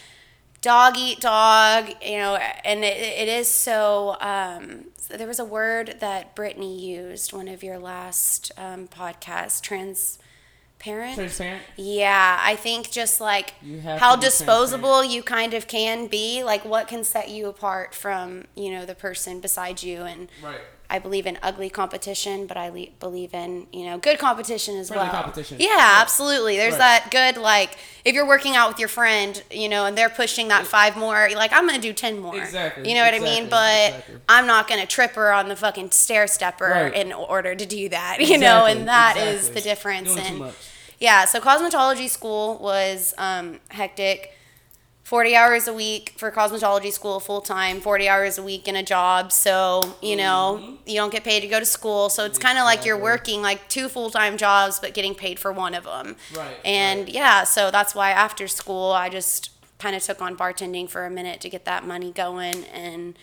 dog 0.61 0.95
eat 0.99 1.21
dog, 1.21 1.89
you 2.05 2.19
know, 2.19 2.35
and 2.65 2.85
it, 2.85 2.97
it 2.97 3.29
is 3.29 3.49
so. 3.49 4.17
Um, 4.21 4.87
there 5.11 5.27
was 5.27 5.39
a 5.39 5.45
word 5.45 5.97
that 6.01 6.35
Brittany 6.35 6.79
used 6.79 7.33
one 7.33 7.49
of 7.49 7.63
your 7.63 7.79
last 7.79 8.53
um, 8.59 8.89
podcasts, 8.89 9.63
transparent. 10.79 11.15
Transparent. 11.17 11.63
Yeah, 11.77 12.39
I 12.41 12.57
think 12.57 12.91
just 12.91 13.21
like 13.21 13.55
how 13.99 14.17
disposable 14.17 15.05
you 15.05 15.23
kind 15.23 15.55
of 15.55 15.67
can 15.67 16.07
be, 16.07 16.43
like 16.45 16.65
what 16.65 16.89
can 16.89 17.05
set 17.05 17.29
you 17.29 17.49
apart 17.49 17.95
from, 17.95 18.45
you 18.55 18.71
know, 18.71 18.85
the 18.87 18.95
person 18.95 19.41
beside 19.41 19.83
you 19.83 20.03
and 20.03 20.29
Right. 20.43 20.61
I 20.91 20.99
believe 20.99 21.27
in 21.27 21.39
ugly 21.43 21.69
competition, 21.69 22.47
but 22.47 22.57
I 22.57 22.71
le- 22.71 22.87
believe 22.99 23.35
in 23.35 23.67
you 23.73 23.85
know 23.85 23.99
good 23.99 24.19
competition 24.19 24.77
as 24.79 24.89
Friendly 24.89 25.05
well. 25.09 25.13
competition. 25.23 25.59
Yeah, 25.61 25.69
Right. 25.75 26.01
absolutely. 26.01 26.57
There's 26.57 26.73
Right. 26.73 27.03
that 27.03 27.11
good 27.11 27.37
like 27.41 27.77
if 28.07 28.15
you're 28.15 28.27
working 28.27 28.57
out 28.57 28.69
with 28.71 28.79
your 28.79 28.89
friend, 28.89 29.43
you 29.51 29.69
know, 29.69 29.85
and 29.85 29.99
they're 29.99 30.09
pushing 30.09 30.49
that 30.49 30.67
five 30.67 30.97
more, 30.97 31.27
you're 31.29 31.39
like 31.39 31.53
I'm 31.53 31.67
gonna 31.67 31.79
do 31.79 31.93
ten 31.93 32.19
more. 32.19 32.37
Exactly, 32.39 32.89
You 32.89 32.95
know 32.95 33.03
what 33.05 33.13
I 33.13 33.19
mean? 33.19 33.51
But 33.51 33.89
exactly. 33.89 34.15
I'm 34.31 34.47
not 34.47 34.67
gonna 34.67 34.87
trip 34.87 35.13
her 35.13 35.31
on 35.33 35.49
the 35.49 35.57
fucking 35.57 35.91
stair 35.91 36.27
stepper 36.27 36.71
Right. 36.71 36.95
in 36.95 37.13
order 37.13 37.55
to 37.55 37.67
do 37.67 37.91
that. 37.91 38.19
You 38.21 38.39
know, 38.39 38.65
and 38.65 38.89
that 38.89 39.17
is 39.19 39.49
exactly. 39.49 39.55
the 39.55 39.69
difference. 39.69 40.09
Doing 40.15 40.23
too 40.25 40.29
and 40.31 40.39
much. 40.39 40.55
yeah, 40.99 41.27
so 41.27 41.39
cosmetology 41.39 42.09
school 42.09 42.57
was 42.59 43.13
um, 43.19 43.61
hectic. 43.69 44.33
40 45.09 45.35
hours 45.35 45.67
a 45.67 45.73
week 45.73 46.13
for 46.19 46.31
cosmetology 46.31 46.93
school 46.93 47.19
full 47.19 47.41
time, 47.41 47.81
40 47.81 48.11
hours 48.11 48.37
a 48.37 48.43
week 48.43 48.69
in 48.69 48.77
a 48.77 48.83
job. 48.83 49.33
So, 49.33 49.97
you 50.03 50.17
know, 50.17 50.77
you 50.85 50.97
don't 50.97 51.11
get 51.11 51.25
paid 51.25 51.41
to 51.41 51.49
go 51.49 51.59
to 51.59 51.65
school. 51.65 52.11
So 52.11 52.27
it's 52.27 52.39
kind 52.39 52.59
of 52.59 52.65
like 52.65 52.85
you're 52.85 52.97
Mm-hmm. 52.97 53.05
Working 53.05 53.41
like 53.43 53.67
two 53.71 53.89
full 53.89 54.11
time 54.11 54.37
jobs, 54.37 54.79
but 54.81 54.93
getting 54.93 55.15
paid 55.15 55.39
for 55.39 55.51
one 55.51 55.73
of 55.75 55.85
them. 55.85 56.17
Right, 56.37 56.57
And 56.63 57.05
right. 57.05 57.09
yeah, 57.09 57.45
so 57.45 57.71
that's 57.71 57.95
why 57.95 58.11
after 58.11 58.47
school, 58.49 58.93
I 58.93 59.09
just 59.09 59.51
kind 59.79 59.97
of 59.97 60.03
took 60.03 60.21
on 60.21 60.37
bartending 60.37 60.91
for 60.91 61.07
a 61.07 61.11
minute 61.11 61.41
to 61.41 61.49
get 61.49 61.65
that 61.65 61.87
money 61.87 62.11
going. 62.13 62.65
And 62.65 63.19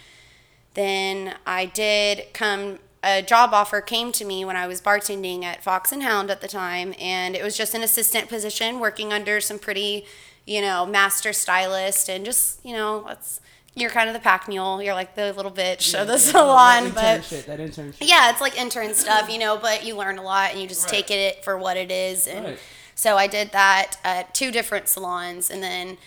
then 0.73 1.35
I 1.45 1.67
did 1.67 2.33
come 2.33 2.79
a 3.03 3.21
job 3.21 3.53
offer 3.53 3.79
came 3.81 4.11
to 4.13 4.25
me 4.25 4.43
when 4.43 4.55
I 4.55 4.65
was 4.65 4.81
bartending 4.81 5.43
at 5.43 5.63
Fox 5.63 5.91
and 5.91 6.01
Hound 6.01 6.31
at 6.31 6.41
the 6.41 6.47
time, 6.47 6.95
and 6.99 7.35
it 7.35 7.43
was 7.43 7.55
just 7.55 7.75
an 7.75 7.83
assistant 7.83 8.27
position 8.27 8.79
working 8.79 9.13
under 9.13 9.39
some 9.39 9.59
pretty, 9.59 10.07
you 10.45 10.61
know, 10.61 10.85
master 10.85 11.33
stylist, 11.33 12.09
and 12.09 12.23
just 12.25 12.63
you 12.65 12.73
know, 12.73 13.09
you're 13.75 13.89
kind 13.89 14.07
of 14.09 14.13
the 14.13 14.19
pack 14.21 14.47
mule. 14.47 14.81
You're 14.81 14.93
like 14.93 15.15
the 15.15 15.33
little 15.33 15.51
bitch 15.51 15.99
of 15.99 16.07
the 16.07 16.17
salon, 16.17 16.93
that 16.93 17.25
but 17.29 17.45
that 17.47 17.59
internship. 17.59 17.97
yeah, 18.01 18.31
it's 18.31 18.41
like 18.41 18.57
intern 18.57 18.93
stuff, 18.93 19.29
you 19.29 19.37
know, 19.39 19.57
but 19.57 19.85
you 19.85 19.95
learn 19.95 20.17
a 20.17 20.23
lot 20.23 20.51
and 20.51 20.61
you 20.61 20.67
just 20.67 20.83
Right. 20.85 20.91
take 21.05 21.11
it 21.11 21.43
for 21.43 21.57
what 21.57 21.75
it 21.77 21.91
is. 21.91 22.27
And 22.27 22.45
Right. 22.45 22.59
so 22.95 23.17
I 23.17 23.27
did 23.27 23.51
that 23.51 23.97
at 24.03 24.33
two 24.33 24.51
different 24.51 24.87
salons, 24.87 25.49
and 25.49 25.61
then 25.63 25.97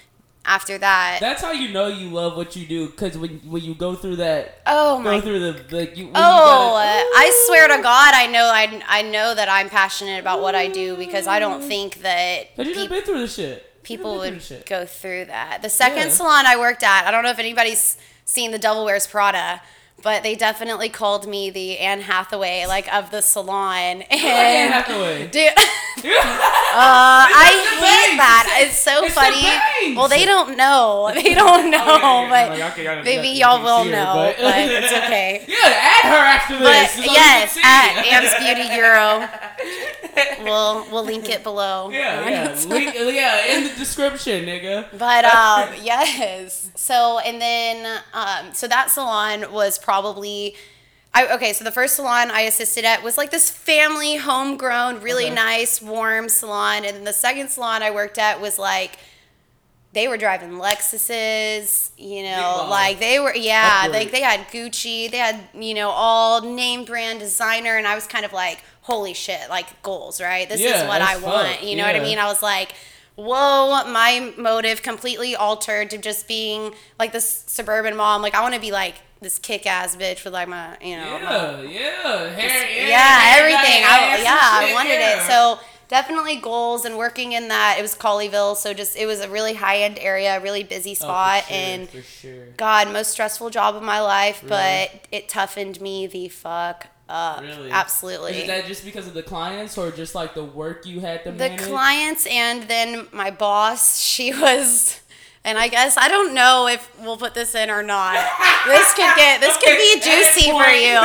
after 0.46 0.78
that, 0.78 1.18
That's 1.20 1.42
how 1.42 1.52
you 1.52 1.68
know 1.74 1.88
you 1.88 2.08
love 2.08 2.34
what 2.34 2.56
you 2.56 2.64
do, 2.66 2.86
because 2.88 3.18
when 3.18 3.40
when 3.44 3.62
you 3.62 3.74
go 3.74 3.94
through 3.94 4.16
that, 4.16 4.62
oh 4.66 4.98
my, 4.98 5.16
go 5.16 5.20
through 5.20 5.40
the 5.40 5.76
like 5.76 5.94
you. 5.98 6.08
Oh, 6.08 6.12
gotta- 6.14 7.00
uh, 7.00 7.02
I 7.16 7.44
swear 7.48 7.68
to 7.68 7.82
God, 7.82 8.14
I 8.14 8.28
know 8.28 8.44
I, 8.46 8.82
I 8.88 9.02
know 9.02 9.34
that 9.34 9.50
I'm 9.50 9.68
passionate 9.68 10.20
about 10.20 10.40
what 10.40 10.54
I 10.54 10.68
do 10.68 10.96
because 10.96 11.26
I 11.26 11.38
don't 11.38 11.60
think 11.62 12.00
that 12.00 12.56
Cause 12.56 12.66
you 12.66 12.72
just 12.72 12.84
peop- 12.88 12.90
been 12.90 13.02
through 13.02 13.20
the 13.20 13.28
shit. 13.28 13.67
People 13.88 14.18
would 14.18 14.28
through 14.30 14.38
the 14.38 14.44
shit. 14.44 14.66
go 14.66 14.86
through 14.86 15.24
that. 15.26 15.62
The 15.62 15.70
second 15.70 15.98
Yeah. 16.08 16.10
salon 16.10 16.46
I 16.46 16.56
worked 16.56 16.82
at, 16.82 17.06
I 17.06 17.10
don't 17.10 17.24
know 17.24 17.30
if 17.30 17.38
anybody's 17.38 17.96
seen 18.24 18.50
The 18.52 18.58
Devil 18.58 18.84
Wears 18.84 19.06
Prada, 19.06 19.60
but 20.02 20.22
they 20.22 20.34
definitely 20.36 20.88
called 20.88 21.26
me 21.26 21.50
the 21.50 21.78
Anne 21.78 22.02
Hathaway 22.02 22.66
like 22.66 22.92
of 22.94 23.10
the 23.10 23.20
salon. 23.22 24.02
And 24.02 24.12
Anne 24.12 24.72
Hathaway. 24.72 25.26
Dude, 25.28 25.52
uh, 25.98 27.26
I 27.26 27.50
hate 27.80 28.16
that. 28.16 28.58
It's 28.62 28.78
so 28.78 28.97
It's 29.08 29.14
funny. 29.14 29.42
bangs. 29.42 29.96
Well, 29.96 30.08
they 30.08 30.24
don't 30.24 30.56
know. 30.56 31.10
They 31.18 31.34
don't 31.34 31.70
know, 31.70 31.78
Oh, 31.80 31.98
yeah, 31.98 32.22
yeah, 32.22 32.30
but 32.48 32.58
like, 32.58 32.72
okay, 32.72 32.84
y'all- 32.84 33.02
maybe 33.02 33.28
y'all- 33.28 33.62
will 33.62 33.82
can't 33.82 33.86
see 33.86 33.90
her, 33.92 34.04
know. 34.04 34.14
but- 34.14 34.36
But, 34.38 34.54
it's 34.58 34.92
okay. 35.04 35.44
Yeah, 35.48 35.56
add 35.66 36.04
her 36.12 36.24
after 36.36 36.58
this. 36.58 36.96
But 36.96 37.04
so 37.04 37.12
yes, 37.12 37.58
at 37.62 37.90
Am's 38.06 38.34
Beauty 38.44 38.74
Euro, 38.80 40.44
we'll 40.44 40.86
we'll 40.90 41.04
link 41.04 41.28
it 41.28 41.42
below. 41.42 41.90
Yeah, 41.90 42.28
yeah, 42.28 42.64
link, 42.68 42.94
yeah, 42.94 43.46
in 43.56 43.64
the 43.64 43.74
description, 43.74 44.44
nigga. 44.46 44.86
But 44.96 45.24
um, 45.24 45.70
yes. 45.82 46.70
So 46.74 47.18
and 47.20 47.40
then 47.40 48.00
um, 48.12 48.54
so 48.54 48.68
that 48.68 48.90
salon 48.90 49.50
was 49.52 49.78
probably. 49.78 50.54
I, 51.18 51.34
okay, 51.34 51.52
so 51.52 51.64
the 51.64 51.72
first 51.72 51.96
salon 51.96 52.30
I 52.30 52.42
assisted 52.42 52.84
at 52.84 53.02
was 53.02 53.16
like 53.18 53.30
this 53.30 53.50
family, 53.50 54.16
homegrown, 54.16 55.00
really 55.00 55.26
Okay. 55.26 55.34
nice, 55.34 55.82
warm 55.82 56.28
salon, 56.28 56.84
and 56.84 56.96
then 56.96 57.04
the 57.04 57.12
second 57.12 57.48
salon 57.48 57.82
I 57.82 57.90
worked 57.90 58.18
at 58.18 58.40
was 58.40 58.58
like 58.58 58.98
they 59.92 60.06
were 60.06 60.18
driving 60.18 60.50
Lexuses, 60.50 61.90
you 61.96 62.22
know, 62.22 62.66
like 62.70 63.00
they 63.00 63.18
were, 63.18 63.34
yeah, 63.34 63.88
like 63.90 64.12
they 64.12 64.20
had 64.20 64.40
Gucci, 64.48 65.10
they 65.10 65.16
had, 65.16 65.40
you 65.54 65.74
know, 65.74 65.88
all 65.90 66.42
name 66.42 66.84
brand 66.84 67.18
designer, 67.20 67.76
and 67.76 67.86
I 67.86 67.94
was 67.94 68.06
kind 68.06 68.24
of 68.24 68.32
like, 68.32 68.62
holy 68.82 69.14
shit, 69.14 69.48
like 69.48 69.82
goals, 69.82 70.20
right? 70.20 70.48
This 70.48 70.60
Yeah, 70.60 70.82
is 70.82 70.88
what 70.88 71.00
I 71.02 71.16
want, 71.16 71.62
you 71.64 71.74
know 71.74 71.84
what 71.84 71.96
I 71.96 72.00
mean? 72.00 72.18
I 72.18 72.26
was 72.26 72.42
like, 72.42 72.74
whoa, 73.16 73.82
my 73.90 74.32
motive 74.36 74.82
completely 74.82 75.34
altered 75.34 75.90
to 75.90 75.98
just 75.98 76.28
being 76.28 76.74
like 76.98 77.12
this 77.12 77.44
suburban 77.46 77.96
mom. 77.96 78.22
Like, 78.22 78.34
I 78.34 78.42
want 78.42 78.54
to 78.54 78.60
be 78.60 78.70
like 78.70 78.96
this 79.20 79.38
kick 79.38 79.66
ass 79.66 79.96
bitch 79.96 80.24
with 80.24 80.32
like 80.32 80.48
my, 80.48 80.76
you 80.80 80.96
know, 80.96 81.18
my- 81.18 81.62
Yeah, 81.62 81.62
yeah, 81.62 82.28
hair, 82.30 82.70
yeah, 82.70 82.88
yeah, 82.88 83.34
everything. 83.38 83.84
I, 83.84 84.20
yeah, 84.22 84.38
I 84.40 84.70
wanted 84.74 84.92
yeah. 84.94 85.24
it. 85.24 85.28
So 85.28 85.58
definitely 85.88 86.36
goals 86.36 86.84
and 86.84 86.96
working 86.96 87.32
in 87.32 87.48
that. 87.48 87.76
It 87.78 87.82
was 87.82 87.94
Colleyville, 87.94 88.56
so 88.56 88.74
just 88.74 88.96
it 88.96 89.06
was 89.06 89.20
a 89.20 89.28
really 89.28 89.54
high 89.54 89.78
end 89.78 89.98
area, 89.98 90.40
really 90.40 90.62
busy 90.62 90.92
Oh, 90.92 90.94
spot, 90.94 91.44
sure, 91.44 91.56
and 91.56 91.88
for 91.88 92.02
sure. 92.02 92.46
God, 92.56 92.92
most 92.92 93.10
stressful 93.10 93.50
job 93.50 93.74
of 93.74 93.82
my 93.82 94.00
life, 94.00 94.42
Really? 94.42 94.50
but 94.50 95.06
it 95.10 95.28
toughened 95.28 95.80
me 95.80 96.06
the 96.06 96.28
fuck 96.28 96.86
up. 97.08 97.40
Really? 97.40 97.70
Absolutely. 97.70 98.32
Is 98.32 98.46
that 98.48 98.66
just 98.66 98.84
because 98.84 99.06
of 99.06 99.14
the 99.14 99.22
clients, 99.22 99.78
or 99.78 99.90
just 99.90 100.14
like 100.14 100.34
the 100.34 100.44
work 100.44 100.84
you 100.86 101.00
had 101.00 101.24
to 101.24 101.32
the 101.32 101.38
manage? 101.38 101.62
clients 101.62 102.26
and 102.26 102.64
then 102.64 103.06
my 103.12 103.30
boss, 103.30 103.98
she 104.00 104.30
was. 104.40 105.00
And 105.48 105.56
I 105.56 105.68
guess 105.68 105.96
I 105.96 106.08
don't 106.08 106.34
know 106.34 106.66
if 106.68 106.90
we'll 107.00 107.16
put 107.16 107.32
this 107.32 107.54
in 107.54 107.70
or 107.70 107.82
not. 107.82 108.16
This 108.66 108.92
could 108.92 109.16
get 109.16 109.40
this 109.40 109.56
could 109.56 109.78
be 109.78 109.94
juicy 109.98 110.50
for 110.50 110.68
you. 110.68 110.98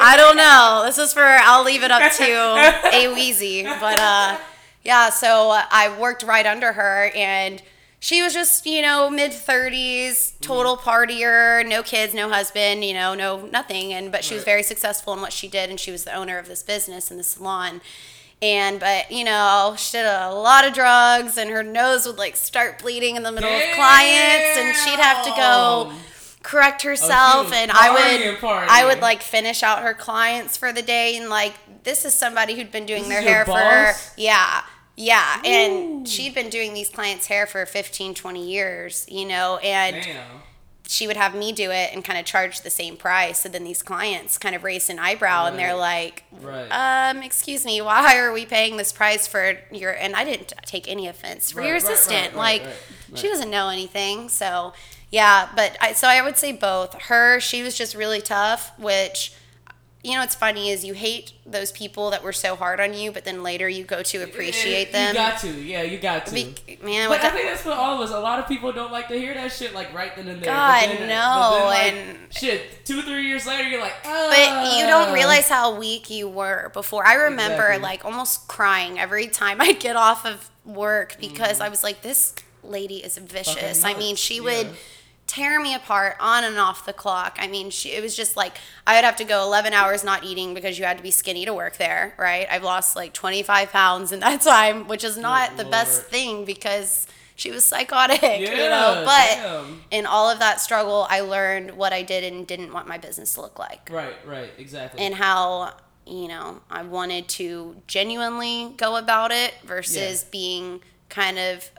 I 0.00 0.14
don't 0.16 0.36
know. 0.36 0.84
This 0.86 0.96
is 0.96 1.12
for 1.12 1.24
I'll 1.24 1.64
leave 1.64 1.82
it 1.82 1.90
up 1.90 2.12
to 2.12 2.22
A 2.22 3.12
Weezy. 3.12 3.64
But 3.80 3.98
uh 3.98 4.38
yeah, 4.84 5.10
so 5.10 5.50
I 5.50 5.92
worked 5.98 6.22
right 6.22 6.46
under 6.46 6.74
her 6.74 7.10
and 7.16 7.60
she 7.98 8.22
was 8.22 8.32
just, 8.32 8.64
you 8.64 8.80
know, 8.80 9.10
mid 9.10 9.32
30s, 9.32 10.38
total 10.40 10.76
partier, 10.76 11.66
no 11.66 11.82
kids, 11.82 12.14
no 12.14 12.28
husband, 12.28 12.84
you 12.84 12.94
know, 12.94 13.14
no 13.14 13.46
nothing 13.46 13.92
and 13.92 14.12
but 14.12 14.22
she 14.22 14.34
was 14.34 14.44
very 14.44 14.62
successful 14.62 15.14
in 15.14 15.20
what 15.20 15.32
she 15.32 15.48
did 15.48 15.68
and 15.68 15.80
she 15.80 15.90
was 15.90 16.04
the 16.04 16.14
owner 16.14 16.38
of 16.38 16.46
this 16.46 16.62
business 16.62 17.10
and 17.10 17.18
the 17.18 17.24
salon. 17.24 17.80
And 18.44 18.78
but 18.78 19.10
you 19.10 19.24
know, 19.24 19.74
she 19.78 19.92
did 19.96 20.04
a 20.04 20.34
lot 20.34 20.66
of 20.66 20.74
drugs 20.74 21.38
and 21.38 21.48
her 21.48 21.62
nose 21.62 22.04
would 22.04 22.18
like 22.18 22.36
start 22.36 22.78
bleeding 22.78 23.16
in 23.16 23.22
the 23.22 23.32
middle 23.32 23.48
of 23.48 23.62
clients 23.74 24.58
and 24.58 24.76
she'd 24.76 25.00
have 25.00 25.24
to 25.24 25.30
go 25.30 25.92
correct 26.42 26.84
oh, 26.84 26.90
herself 26.90 27.44
was 27.46 27.54
and 27.54 27.70
I 27.70 27.90
would 27.90 28.36
partying. 28.38 28.66
I 28.68 28.84
would 28.84 29.00
like 29.00 29.22
finish 29.22 29.62
out 29.62 29.82
her 29.82 29.94
clients 29.94 30.58
for 30.58 30.74
the 30.74 30.82
day 30.82 31.16
and 31.16 31.30
like 31.30 31.54
this 31.84 32.04
is 32.04 32.12
somebody 32.12 32.54
who'd 32.54 32.70
been 32.70 32.84
doing 32.84 33.04
This 33.04 33.12
their 33.12 33.22
hair 33.22 33.44
boss? 33.46 34.10
for 34.10 34.20
yeah 34.20 34.60
yeah 34.94 35.40
and 35.42 36.06
she'd 36.06 36.34
been 36.34 36.50
doing 36.50 36.74
these 36.74 36.90
clients 36.90 37.26
hair 37.28 37.46
for 37.46 37.64
15 37.64 38.12
20 38.14 38.46
years 38.46 39.06
you 39.08 39.24
know 39.26 39.56
and 39.62 39.96
Damn. 40.04 40.26
She 40.86 41.06
would 41.06 41.16
have 41.16 41.34
me 41.34 41.50
do 41.52 41.70
it 41.70 41.90
and 41.94 42.04
kind 42.04 42.18
of 42.18 42.24
charge 42.26 42.60
the 42.60 42.70
same 42.70 42.96
price. 42.96 43.40
So 43.40 43.48
then 43.48 43.64
these 43.64 43.82
clients 43.82 44.36
kind 44.38 44.54
of 44.54 44.62
raise 44.64 44.90
an 44.90 44.98
eyebrow 44.98 45.46
and 45.46 45.58
they're 45.58 45.74
like 45.74 46.24
Right. 46.42 46.68
um 46.70 47.22
excuse 47.22 47.64
me 47.64 47.80
why 47.80 48.18
are 48.18 48.32
we 48.32 48.44
paying 48.44 48.76
this 48.76 48.92
price 48.92 49.26
for 49.26 49.56
your 49.72 49.92
and 49.92 50.14
i 50.14 50.24
didn't 50.24 50.52
take 50.66 50.86
any 50.88 51.08
offense. 51.08 51.52
For 51.52 51.60
Right, 51.60 51.66
your 51.66 51.74
right, 51.76 51.82
right, 51.84 51.92
assistant 51.92 52.26
right, 52.34 52.36
like 52.36 52.62
right, 52.64 52.74
she 53.14 53.26
right. 53.28 53.32
doesn't 53.34 53.50
know 53.50 53.68
anything. 53.70 54.28
So 54.28 54.74
yeah 55.10 55.48
but 55.56 55.76
I, 55.80 55.92
so 55.92 56.06
i 56.08 56.20
would 56.22 56.36
say 56.36 56.52
both. 56.52 56.94
Her 57.02 57.40
she 57.40 57.62
was 57.62 57.76
just 57.78 57.94
really 57.94 58.20
tough 58.20 58.72
which 58.78 59.32
you 60.04 60.12
know 60.12 60.20
what's 60.20 60.34
funny 60.34 60.68
is 60.70 60.84
you 60.84 60.92
hate 60.94 61.32
those 61.46 61.72
people 61.72 62.10
that 62.10 62.22
were 62.22 62.32
so 62.32 62.54
hard 62.56 62.78
on 62.78 62.92
you 62.94 63.10
but 63.10 63.24
then 63.24 63.42
later 63.42 63.68
you 63.68 63.82
go 63.84 64.02
to 64.02 64.18
appreciate 64.22 64.92
them 64.92 65.08
You 65.08 65.14
got 65.14 65.40
to, 65.40 65.48
yeah, 65.50 65.82
you 65.82 65.98
got 65.98 66.26
to. 66.26 66.34
Be- 66.34 66.54
man 66.82 67.08
But 67.08 67.24
I 67.24 67.30
think 67.30 67.48
that's 67.48 67.62
for 67.62 67.72
all 67.72 67.94
of 67.94 68.00
us. 68.08 68.14
A 68.14 68.20
lot 68.20 68.38
of 68.38 68.46
people 68.46 68.70
don't 68.72 68.92
like 68.92 69.08
to 69.08 69.14
hear 69.18 69.32
that 69.34 69.50
shit 69.50 69.72
like 69.74 69.92
right 69.94 70.14
then 70.14 70.28
and 70.28 70.42
there. 70.42 70.52
God, 70.52 70.86
but 70.88 70.98
then, 70.98 71.08
no, 71.08 71.64
like, 71.66 71.92
and- 71.94 72.18
shit, 72.30 72.84
two 72.84 73.00
three 73.02 73.26
years 73.26 73.46
later, 73.46 73.66
you're 73.68 73.80
like, 73.80 73.94
ah. 74.04 74.28
But 74.30 74.76
you 74.78 74.86
don't 74.86 75.12
realize 75.14 75.48
how 75.48 75.76
weak 75.78 76.10
you 76.10 76.28
were 76.28 76.70
before. 76.74 77.06
I 77.06 77.14
remember 77.14 77.64
Exactly. 77.68 77.82
like 77.82 78.04
almost 78.04 78.46
crying 78.46 78.98
every 78.98 79.26
time 79.28 79.60
I'd 79.60 79.80
get 79.80 79.96
off 79.96 80.26
of 80.26 80.50
work 80.66 81.16
because 81.18 81.54
Mm-hmm. 81.54 81.62
I 81.62 81.68
was 81.70 81.82
like, 81.82 82.02
this 82.02 82.34
lady 82.62 82.96
is 82.96 83.16
vicious. 83.18 83.84
I 83.84 83.94
mean, 83.94 84.16
she 84.16 84.36
yeah. 84.36 84.42
would 84.42 84.68
tear 85.26 85.60
me 85.60 85.74
apart 85.74 86.16
on 86.20 86.44
and 86.44 86.58
off 86.58 86.84
the 86.86 86.92
clock. 86.92 87.36
I 87.40 87.46
mean, 87.46 87.70
she, 87.70 87.90
it 87.92 88.02
was 88.02 88.14
just 88.16 88.36
like 88.36 88.58
I 88.86 88.96
would 88.96 89.04
have 89.04 89.16
to 89.16 89.24
go 89.24 89.42
11 89.42 89.72
hours 89.72 90.04
not 90.04 90.24
eating 90.24 90.54
because 90.54 90.78
you 90.78 90.84
had 90.84 90.96
to 90.98 91.02
be 91.02 91.10
skinny 91.10 91.44
to 91.46 91.54
work 91.54 91.76
there, 91.78 92.14
right? 92.18 92.46
I've 92.50 92.62
lost 92.64 92.94
like 92.96 93.12
25 93.14 93.70
pounds 93.72 94.12
in 94.12 94.20
that 94.20 94.40
time, 94.52 94.86
which 94.88 95.02
is 95.04 95.16
not 95.16 95.56
the 95.56 95.64
best 95.64 96.04
thing 96.04 96.44
because 96.44 97.06
she 97.36 97.50
was 97.50 97.64
psychotic, 97.64 98.22
you 98.40 98.46
know. 98.48 99.02
But 99.04 99.34
damn. 99.36 99.80
in 99.90 100.06
all 100.06 100.30
of 100.30 100.38
that 100.40 100.60
struggle, 100.60 101.06
I 101.10 101.20
learned 101.20 101.72
what 101.72 101.92
I 101.92 102.02
did 102.02 102.22
and 102.32 102.46
didn't 102.46 102.72
want 102.72 102.86
my 102.86 102.98
business 102.98 103.34
to 103.34 103.40
look 103.40 103.58
like 103.58 103.88
Right, 103.90 104.14
right, 104.26 104.50
exactly. 104.58 105.00
and 105.00 105.14
how 105.14 105.72
you 106.06 106.28
know 106.28 106.60
I 106.70 106.82
wanted 106.82 107.28
to 107.28 107.76
genuinely 107.86 108.74
go 108.76 108.96
about 108.96 109.32
it 109.32 109.54
versus 109.64 110.22
Yeah. 110.22 110.28
being 110.30 110.80
kind 111.08 111.38
of 111.38 111.70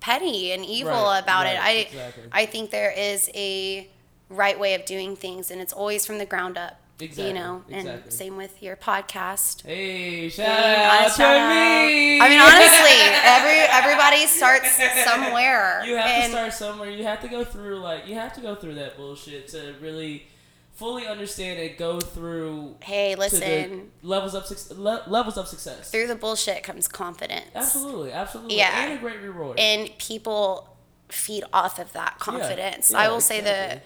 petty 0.00 0.52
and 0.52 0.64
evil 0.64 0.92
Right, 0.92 1.18
about 1.22 1.46
it. 1.46 1.58
I 1.60 1.70
exactly. 1.72 2.24
I 2.32 2.46
think 2.46 2.70
there 2.70 2.90
is 2.90 3.30
a 3.34 3.88
right 4.28 4.58
way 4.58 4.74
of 4.74 4.84
doing 4.84 5.16
things 5.16 5.50
and 5.50 5.60
it's 5.60 5.72
always 5.72 6.06
from 6.06 6.18
the 6.18 6.26
ground 6.26 6.56
up. 6.58 6.76
Exactly, 7.02 7.28
You 7.28 7.32
know, 7.34 7.62
exactly. 7.68 8.02
and 8.02 8.12
same 8.12 8.36
with 8.36 8.62
your 8.62 8.76
podcast. 8.76 9.62
hey, 9.64 10.28
shout 10.28 10.46
And 10.46 10.82
out 10.82 11.10
I 11.10 11.16
to 11.16 11.54
me. 11.54 12.20
I 12.20 12.28
mean, 12.28 12.40
honestly, 12.40 13.00
every 13.24 13.58
everybody 13.60 14.26
starts 14.26 14.70
somewhere. 15.04 15.82
You 15.86 15.96
have 15.96 16.24
to 16.24 16.30
start 16.30 16.52
somewhere. 16.52 16.90
You 16.90 17.04
have 17.04 17.20
to 17.22 17.28
go 17.28 17.42
through 17.42 17.78
like 17.78 18.06
you 18.06 18.14
have 18.16 18.34
to 18.34 18.40
go 18.42 18.54
through 18.54 18.74
that 18.74 18.96
bullshit 18.98 19.48
to 19.48 19.74
really 19.80 20.26
fully 20.74 21.06
understand 21.06 21.58
and 21.60 21.76
go 21.76 22.00
through 22.00 22.76
Hey, 22.82 23.14
listen. 23.14 23.90
levels 24.02 24.34
of 24.34 24.78
le- 24.78 25.04
levels 25.06 25.36
of 25.36 25.46
success. 25.48 25.90
Through 25.90 26.06
the 26.06 26.14
bullshit 26.14 26.62
comes 26.62 26.88
confidence. 26.88 27.46
Absolutely, 27.54 28.12
absolutely. 28.12 28.56
Yeah. 28.56 28.84
and 28.86 28.92
a 28.94 29.00
great 29.00 29.20
reward. 29.20 29.58
and 29.58 29.90
people 29.98 30.76
feed 31.08 31.44
off 31.52 31.78
of 31.78 31.92
that 31.92 32.18
confidence. 32.18 32.90
yeah, 32.92 32.98
I 32.98 33.08
will 33.10 33.20
say 33.20 33.40
the 33.40 33.80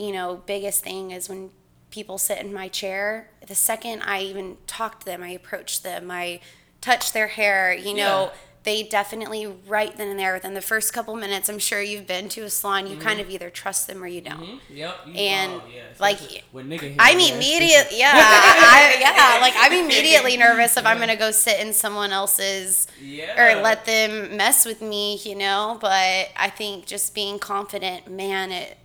you 0.00 0.12
know 0.12 0.42
biggest 0.46 0.84
thing 0.84 1.10
is 1.10 1.28
when 1.28 1.50
people 1.90 2.16
sit 2.18 2.38
in 2.38 2.52
my 2.52 2.68
chair. 2.68 3.30
The 3.46 3.54
second 3.56 4.02
I 4.02 4.20
even 4.22 4.58
talk 4.68 5.00
to 5.00 5.06
them, 5.06 5.22
I 5.24 5.30
approach 5.30 5.82
them, 5.82 6.10
I 6.10 6.40
touch 6.80 7.12
their 7.12 7.26
hair. 7.26 7.74
You 7.74 7.94
know, 7.94 8.30
Yeah. 8.32 8.38
They 8.70 8.84
definitely 8.84 9.46
right 9.66 9.96
then 9.96 10.06
and 10.10 10.18
there 10.20 10.32
within 10.32 10.54
the 10.54 10.60
first 10.60 10.92
couple 10.92 11.16
minutes. 11.16 11.48
I'm 11.48 11.58
sure 11.58 11.82
you've 11.82 12.06
been 12.06 12.28
to 12.30 12.42
a 12.42 12.50
salon. 12.50 12.86
You 12.86 12.96
kind 12.96 13.18
of 13.20 13.28
either 13.28 13.50
trust 13.50 13.88
them 13.88 14.00
or 14.00 14.06
you 14.06 14.20
don't. 14.20 14.38
Mhm, 14.40 14.60
Yep. 14.70 14.96
you- 15.08 15.14
And, 15.14 15.52
yeah, 15.74 15.82
like, 15.98 16.18
when 16.52 16.68
nigga 16.68 16.82
hair, 16.82 16.96
I'm 17.00 17.18
yeah, 17.18 17.34
immediate, 17.34 17.86
it's- 17.86 17.98
yeah, 17.98 18.12
I, 18.14 18.96
yeah. 19.00 19.38
Like 19.40 19.54
I'm 19.56 19.72
immediately 19.72 20.36
nervous 20.46 20.76
if 20.76 20.86
I'm 20.86 20.98
gonna 21.00 21.16
go 21.16 21.32
sit 21.32 21.58
in 21.58 21.72
someone 21.72 22.12
else's 22.12 22.86
Yeah. 23.02 23.40
or 23.58 23.60
let 23.60 23.86
them 23.86 24.36
mess 24.36 24.64
with 24.64 24.80
me, 24.80 25.16
you 25.24 25.34
know. 25.34 25.76
But 25.80 26.28
I 26.36 26.48
think 26.48 26.86
just 26.86 27.12
being 27.12 27.40
confident, 27.40 28.08
man, 28.08 28.52
it 28.52 28.78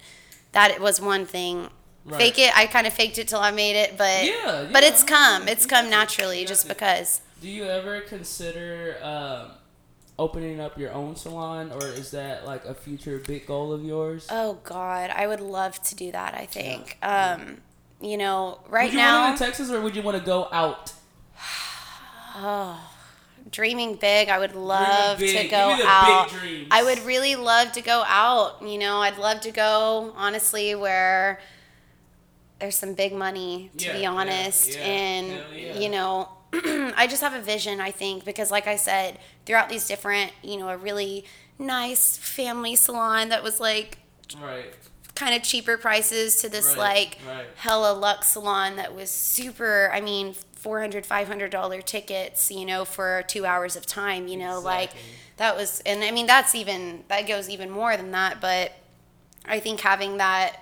that 0.54 0.72
it 0.72 0.82
was 0.82 1.00
one 1.00 1.28
thing. 1.28 1.70
Right. 2.06 2.20
Fake 2.22 2.40
it, 2.40 2.58
I 2.58 2.66
kind 2.66 2.88
of 2.88 2.94
faked 2.94 3.18
it 3.20 3.28
till 3.28 3.40
I 3.40 3.52
made 3.52 3.76
it, 3.76 3.98
but 3.98 4.26
Yeah, 4.26 4.68
but 4.72 4.84
it's 4.84 5.04
come, 5.04 5.48
it's 5.48 5.66
come 5.68 5.90
naturally 5.92 6.44
just 6.46 6.68
because. 6.68 7.22
Do 7.42 7.50
you 7.50 7.66
ever 7.66 8.02
consider 8.02 8.98
um, 9.04 9.52
opening 10.18 10.60
up 10.60 10.78
your 10.78 10.92
own 10.94 11.16
salon, 11.16 11.72
or 11.72 11.88
is 11.88 12.12
that 12.12 12.46
like 12.46 12.66
a 12.66 12.74
future 12.74 13.20
big 13.20 13.46
goal 13.46 13.74
of 13.74 13.84
yours? 13.84 14.28
Oh 14.30 14.60
God, 14.64 15.10
I 15.16 15.28
would 15.28 15.42
love 15.42 15.82
to 15.84 15.96
do 15.96 16.12
that. 16.12 16.34
I 16.34 16.46
think, 16.46 16.98
um, 17.02 17.58
you 18.02 18.18
know, 18.18 18.60
right 18.70 18.92
you 18.92 18.98
now, 18.98 19.32
in 19.32 19.38
Texas, 19.38 19.70
or 19.70 19.82
would 19.82 19.96
you 19.96 20.02
want 20.02 20.18
to 20.18 20.24
go 20.24 20.48
out? 20.52 20.94
dreaming 23.52 23.96
big. 23.96 24.28
I 24.30 24.40
would 24.40 24.56
love 24.56 25.20
to 25.20 25.26
go 25.26 25.70
me 25.70 25.76
the 25.78 25.78
big 25.78 25.86
out. 25.88 26.34
I 26.72 26.84
would 26.84 27.00
really 27.06 27.36
love 27.36 27.72
to 27.74 27.82
go 27.82 28.04
out. 28.06 28.62
You 28.62 28.78
know, 28.78 28.98
I'd 28.98 29.18
love 29.18 29.42
to 29.42 29.52
go 29.52 30.14
honestly 30.16 30.76
where 30.76 31.40
there's 32.60 32.76
some 32.76 32.94
big 32.94 33.14
money 33.14 33.72
to 33.78 33.86
Yeah, 33.86 33.94
be 33.98 34.06
honest, 34.06 34.76
yeah. 34.76 34.82
and 34.84 35.28
yeah. 35.56 35.78
you 35.78 35.90
know. 35.90 36.30
I 36.96 37.08
just 37.10 37.22
have 37.22 37.34
a 37.34 37.42
vision, 37.42 37.80
I 37.82 37.92
think, 37.92 38.26
because 38.26 38.52
like 38.52 38.68
I 38.68 38.76
said, 38.76 39.20
throughout 39.46 39.70
these 39.70 39.88
different, 39.88 40.32
you 40.44 40.58
know, 40.58 40.70
a 40.70 40.78
really 40.78 41.26
nice 41.60 42.18
family 42.18 42.76
salon 42.76 43.30
that 43.30 43.44
was 43.44 43.60
like 43.60 44.00
Right. 44.42 44.74
kind 45.16 45.36
of 45.36 45.44
cheaper 45.44 45.78
prices 45.78 46.42
to 46.42 46.50
this 46.50 46.76
Right, 46.76 46.78
like 46.78 47.18
right. 47.26 47.46
hella 47.56 47.94
luxe 47.94 48.28
salon 48.30 48.76
that 48.76 48.94
was 48.94 49.10
super 49.10 49.90
i 49.94 50.02
mean 50.02 50.34
400 50.56 51.06
500 51.06 51.52
dollar 51.52 51.82
tickets 51.82 52.52
you 52.52 52.66
know 52.66 52.84
for 52.84 53.24
two 53.28 53.46
hours 53.46 53.76
of 53.78 53.86
time 53.86 54.28
you 54.28 54.36
know 54.36 54.60
like 54.60 54.92
that 55.38 55.56
was 55.56 55.82
and 55.86 56.04
i 56.04 56.12
mean 56.12 56.26
that's 56.26 56.54
even 56.56 57.04
that 57.08 57.28
goes 57.28 57.50
even 57.50 57.70
more 57.70 57.96
than 57.96 58.12
that 58.12 58.42
but 58.42 58.74
i 59.46 59.60
think 59.60 59.80
having 59.82 60.18
that 60.18 60.58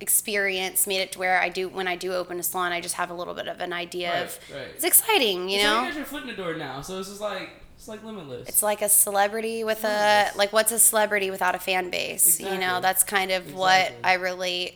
experience 0.00 0.86
made 0.86 1.00
it 1.00 1.12
to 1.12 1.18
where 1.18 1.40
i 1.40 1.48
do 1.48 1.68
when 1.68 1.88
i 1.88 1.96
do 1.96 2.12
open 2.12 2.38
a 2.38 2.42
salon 2.42 2.70
i 2.72 2.80
just 2.80 2.94
have 2.96 3.10
a 3.10 3.14
little 3.14 3.34
bit 3.34 3.48
of 3.48 3.60
an 3.60 3.72
idea 3.72 4.10
Right, 4.12 4.22
of 4.24 4.38
right. 4.54 4.68
it's 4.74 4.84
exciting 4.84 5.48
you 5.48 5.62
know 5.62 5.80
you 5.82 5.88
got 5.88 5.96
your 5.96 6.04
foot 6.04 6.22
in 6.22 6.28
the 6.28 6.34
door 6.34 6.54
now, 6.54 6.80
so 6.82 6.98
it's 6.98 7.08
just 7.08 7.20
like 7.20 7.48
it's 7.76 7.88
like 7.88 8.02
limitless. 8.04 8.48
it's 8.48 8.62
like 8.62 8.82
a 8.82 8.88
celebrity 8.88 9.64
with 9.64 9.84
a 9.84 10.30
like 10.36 10.52
what's 10.52 10.72
a 10.72 10.78
celebrity 10.78 11.30
without 11.30 11.54
a 11.54 11.58
fan 11.58 11.88
base 11.90 12.40
you 12.40 12.58
know 12.58 12.80
that's 12.80 13.02
kind 13.04 13.30
of 13.30 13.54
what 13.54 13.92
i 14.04 14.14
relate 14.14 14.74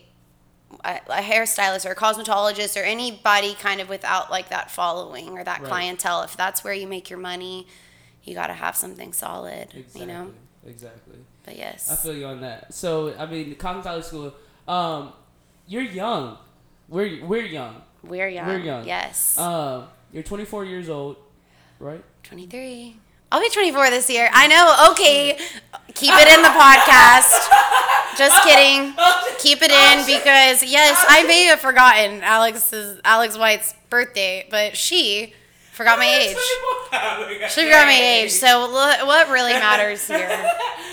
a, 0.85 1.01
a 1.09 1.21
hairstylist 1.21 1.85
or 1.87 1.93
a 1.93 1.97
cosmetologist 1.97 2.81
or 2.81 2.85
anybody 2.85 3.55
kind 3.55 3.81
of 3.81 3.89
without 3.89 4.31
like 4.31 4.49
that 4.51 4.71
following 4.71 5.31
or 5.31 5.45
that 5.45 5.61
Right. 5.61 5.69
clientele 5.69 6.23
if 6.23 6.37
that's 6.37 6.63
where 6.65 6.73
you 6.75 6.87
make 6.87 7.11
your 7.11 7.19
money 7.19 7.67
you 8.23 8.35
got 8.35 8.47
to 8.49 8.53
have 8.55 8.77
something 8.77 9.13
solid 9.13 9.69
exactly. 9.75 10.01
you 10.01 10.07
know 10.07 10.31
Exactly. 10.67 11.17
but 11.45 11.57
yes, 11.57 11.91
I 11.91 11.97
feel 11.97 12.15
you 12.15 12.27
on 12.27 12.43
that. 12.43 12.75
So 12.75 13.15
I 13.19 13.25
mean, 13.25 13.49
the 13.49 13.57
cosmetology 13.57 14.05
school. 14.05 14.35
Um, 14.71 15.13
you're 15.67 15.83
young. 15.83 16.39
We're 16.89 17.25
we're 17.25 17.45
young. 17.45 17.83
we're 18.05 18.29
young 18.29 18.47
We're 18.47 18.59
young. 18.59 18.87
yes. 18.87 19.37
Um, 19.37 19.89
you're 20.13 20.23
24 20.23 20.65
years 20.65 20.89
old, 20.89 21.17
right? 21.81 22.05
23 22.23 22.97
i'll 23.33 23.41
be 23.41 23.49
24 23.49 23.91
this 23.91 24.09
year. 24.11 24.29
I 24.33 24.47
know. 24.47 24.93
Okay. 24.93 25.39
Keep 25.95 26.15
it 26.15 26.29
in 26.29 26.43
the 26.43 26.49
podcast. 26.49 27.49
Just 28.17 28.43
kidding. 28.45 28.95
Keep 29.39 29.63
it 29.63 29.71
in 29.73 30.07
because 30.07 30.63
yes 30.63 31.05
i 31.09 31.25
may 31.25 31.45
have 31.45 31.61
forgotten 31.61 32.23
alex's 32.23 33.01
alex 33.05 33.37
white's 33.39 33.75
birthday 33.89 34.47
but 34.51 34.77
she 34.77 35.33
forgot 35.73 35.99
my 35.99 36.07
age. 36.07 36.37
She 37.51 37.65
forgot 37.65 37.87
my 37.87 37.99
age. 38.01 38.31
So 38.31 38.71
what 38.71 39.29
really 39.31 39.53
matters 39.53 40.07
here 40.07 40.31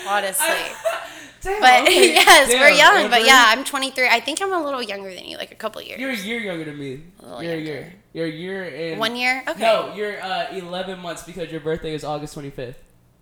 honestly 0.08 0.46
Damn, 1.40 1.60
but 1.60 1.82
okay. 1.88 2.14
yes 2.14 2.48
Damn, 2.50 2.60
we're 2.60 2.70
young 2.70 3.10
but 3.10 3.24
yeah 3.24 3.44
i'm 3.48 3.62
23 3.64 4.08
i 4.08 4.18
think 4.18 4.42
i'm 4.42 4.52
a 4.52 4.62
little 4.62 4.82
younger 4.82 5.14
than 5.14 5.24
you 5.24 5.36
like 5.36 5.52
a 5.52 5.54
couple 5.54 5.80
years 5.82 6.00
You're 6.00 6.10
a 6.10 6.16
year 6.16 6.40
younger 6.40 6.64
than 6.64 6.78
me. 6.78 7.04
little 7.20 7.42
You're 7.42 7.54
a 7.54 7.60
year. 7.60 7.94
You're 8.12 8.26
a 8.26 8.30
year 8.30 8.64
and 8.92 8.98
one 8.98 9.14
year 9.14 9.44
okay 9.48 9.60
No, 9.60 9.94
you're 9.94 10.20
uh, 10.22 10.48
11 10.52 10.98
months 10.98 11.22
because 11.22 11.50
your 11.52 11.60
birthday 11.60 11.94
is 11.94 12.02
August 12.02 12.36
25th. 12.36 12.74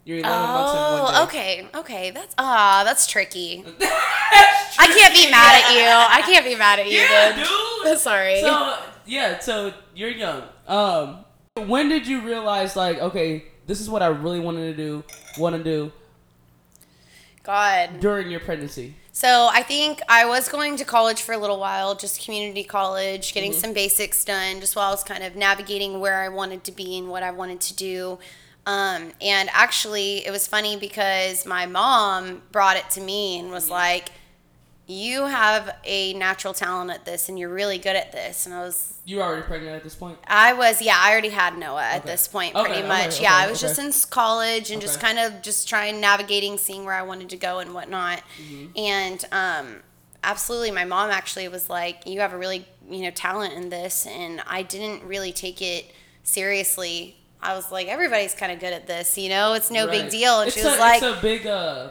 You're 0.04 0.18
11 0.18 0.48
months 0.48 0.72
and 0.72 1.02
one 1.02 1.12
day. 1.12 1.18
Oh, 1.18 1.24
okay, 1.24 1.68
okay. 1.74 2.10
That's 2.12 2.32
ah, 2.38 2.82
that's 2.84 3.06
tricky. 3.08 3.64
I 3.80 4.86
can't 4.96 5.12
be 5.14 5.28
mad 5.30 5.62
at 5.64 5.74
you. 5.74 5.88
I 5.88 6.22
can't 6.22 6.44
be 6.46 6.54
mad 6.54 6.78
at 6.78 6.86
you, 6.86 6.98
Yeah, 7.00 7.34
dude. 7.34 7.46
dude. 7.84 7.98
Sorry. 7.98 8.40
So 8.40 8.78
yeah, 9.04 9.40
so 9.40 9.72
you're 9.96 10.10
young. 10.10 10.44
Um, 10.68 11.24
when 11.66 11.88
did 11.88 12.06
you 12.06 12.20
realize 12.20 12.76
like, 12.76 12.98
okay, 13.00 13.46
this 13.66 13.80
is 13.80 13.90
what 13.90 14.00
I 14.00 14.06
really 14.06 14.38
wanted 14.40 14.76
to 14.76 14.82
do, 14.82 15.04
want 15.38 15.56
to 15.56 15.62
do 15.64 15.92
God. 17.46 18.00
during 18.00 18.30
your 18.30 18.40
pregnancy? 18.40 18.94
So 19.12 19.48
I 19.50 19.62
think 19.62 20.02
I 20.10 20.26
was 20.26 20.48
going 20.48 20.76
to 20.76 20.84
college 20.84 21.22
for 21.22 21.32
a 21.32 21.38
little 21.38 21.58
while, 21.58 21.94
just 21.94 22.22
community 22.22 22.64
college, 22.64 23.32
getting 23.32 23.52
Mm-hmm. 23.52 23.60
some 23.60 23.72
basics 23.72 24.24
done, 24.24 24.60
just 24.60 24.76
while 24.76 24.88
I 24.88 24.90
was 24.90 25.02
kind 25.02 25.22
of 25.24 25.36
navigating 25.36 26.00
where 26.00 26.20
I 26.22 26.28
wanted 26.28 26.64
to 26.64 26.72
be 26.72 26.98
and 26.98 27.08
what 27.08 27.22
I 27.22 27.30
wanted 27.30 27.60
to 27.62 27.74
do. 27.74 28.18
Um, 28.66 29.12
and 29.22 29.48
actually, 29.52 30.26
it 30.26 30.30
was 30.32 30.46
funny 30.46 30.76
because 30.76 31.46
my 31.46 31.64
mom 31.66 32.42
brought 32.52 32.76
it 32.76 32.90
to 32.90 33.00
me 33.00 33.38
and 33.38 33.46
Mm-hmm. 33.46 33.54
was 33.54 33.70
like, 33.70 34.10
"You 34.86 35.26
have 35.26 35.76
a 35.84 36.14
natural 36.14 36.54
talent 36.54 36.90
at 36.90 37.04
this, 37.04 37.28
and 37.28 37.38
you're 37.38 37.52
really 37.52 37.78
good 37.78 37.96
at 37.96 38.12
this." 38.12 38.46
And 38.46 38.54
I 38.54 38.60
was 38.60 38.94
You 39.04 39.18
were 39.18 39.22
already 39.22 39.42
pregnant 39.42 39.76
at 39.76 39.84
this 39.84 39.94
point. 39.94 40.18
I 40.26 40.52
was, 40.52 40.82
yeah, 40.82 40.96
I 40.98 41.12
already 41.12 41.28
had 41.28 41.56
Noah 41.58 41.82
at 41.84 42.06
this 42.06 42.26
point, 42.28 42.54
Okay, 42.54 42.64
pretty 42.64 42.80
okay, 42.80 42.88
much. 42.88 43.14
okay, 43.14 43.22
yeah, 43.22 43.34
I 43.34 43.50
was 43.50 43.62
okay. 43.62 43.74
just 43.74 44.06
in 44.06 44.10
college 44.10 44.70
and 44.70 44.80
just 44.82 45.00
kind 45.00 45.18
of 45.18 45.42
just 45.42 45.68
trying 45.68 46.00
navigating, 46.00 46.58
seeing 46.58 46.84
where 46.84 46.94
I 46.94 47.02
wanted 47.02 47.28
to 47.30 47.36
go 47.36 47.58
and 47.60 47.72
whatnot. 47.74 48.22
Mm-hmm. 48.40 48.66
And 48.76 49.24
um, 49.32 49.82
absolutely, 50.24 50.70
my 50.72 50.84
mom 50.84 51.10
actually 51.10 51.48
was 51.48 51.70
like, 51.70 52.06
"You 52.06 52.20
have 52.20 52.32
a 52.32 52.38
really, 52.38 52.66
you 52.88 53.02
know, 53.02 53.10
talent 53.10 53.54
in 53.54 53.68
this," 53.70 54.06
and 54.06 54.40
I 54.46 54.62
didn't 54.62 55.04
really 55.04 55.32
take 55.32 55.62
it 55.62 55.92
seriously. 56.22 57.16
I 57.40 57.54
was 57.54 57.70
like, 57.70 57.86
everybody's 57.86 58.34
kind 58.34 58.50
of 58.50 58.58
good 58.58 58.72
at 58.72 58.86
this, 58.88 59.16
you 59.16 59.28
know. 59.28 59.52
It's 59.52 59.70
no 59.70 59.86
big 59.86 60.10
deal. 60.10 60.40
And 60.40 60.48
it's 60.48 60.56
she 60.56 60.64
was 60.64 60.74
a, 60.76 60.80
like, 60.80 61.02
it's 61.02 61.18
a 61.18 61.20
big 61.22 61.46
uh, 61.46 61.90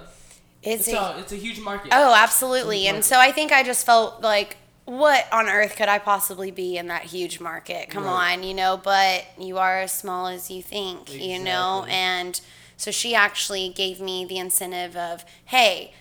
"It's, 0.66 0.88
it's 0.88 0.98
a, 0.98 1.00
a, 1.00 1.20
it's 1.20 1.32
a 1.32 1.36
huge 1.38 1.60
market. 1.60 1.90
Oh, 1.94 2.14
absolutely. 2.16 2.82
Huge 2.84 2.94
And 2.96 3.06
so 3.06 3.20
I 3.20 3.32
think 3.32 3.52
I 3.52 3.64
just 3.64 3.86
felt 3.86 4.22
like, 4.22 4.58
what 4.86 5.26
on 5.32 5.48
earth 5.48 5.76
could 5.76 5.90
I 5.90 5.98
possibly 5.98 6.52
be 6.52 6.78
in 6.78 6.88
that 6.88 7.04
huge 7.04 7.40
market? 7.40 7.90
Come 7.90 8.04
Right. 8.06 8.34
on, 8.36 8.44
you 8.44 8.54
know, 8.54 8.78
but 8.78 9.26
you 9.38 9.58
are 9.58 9.80
as 9.80 9.92
small 9.92 10.28
as 10.28 10.52
you 10.52 10.62
think, 10.62 11.12
you 11.20 11.40
know? 11.40 11.86
And 11.90 12.40
so 12.78 12.92
she 12.92 13.16
actually 13.16 13.70
gave 13.70 14.00
me 14.00 14.26
the 14.26 14.38
incentive 14.38 14.96
of, 14.96 15.26
hey, 15.46 15.94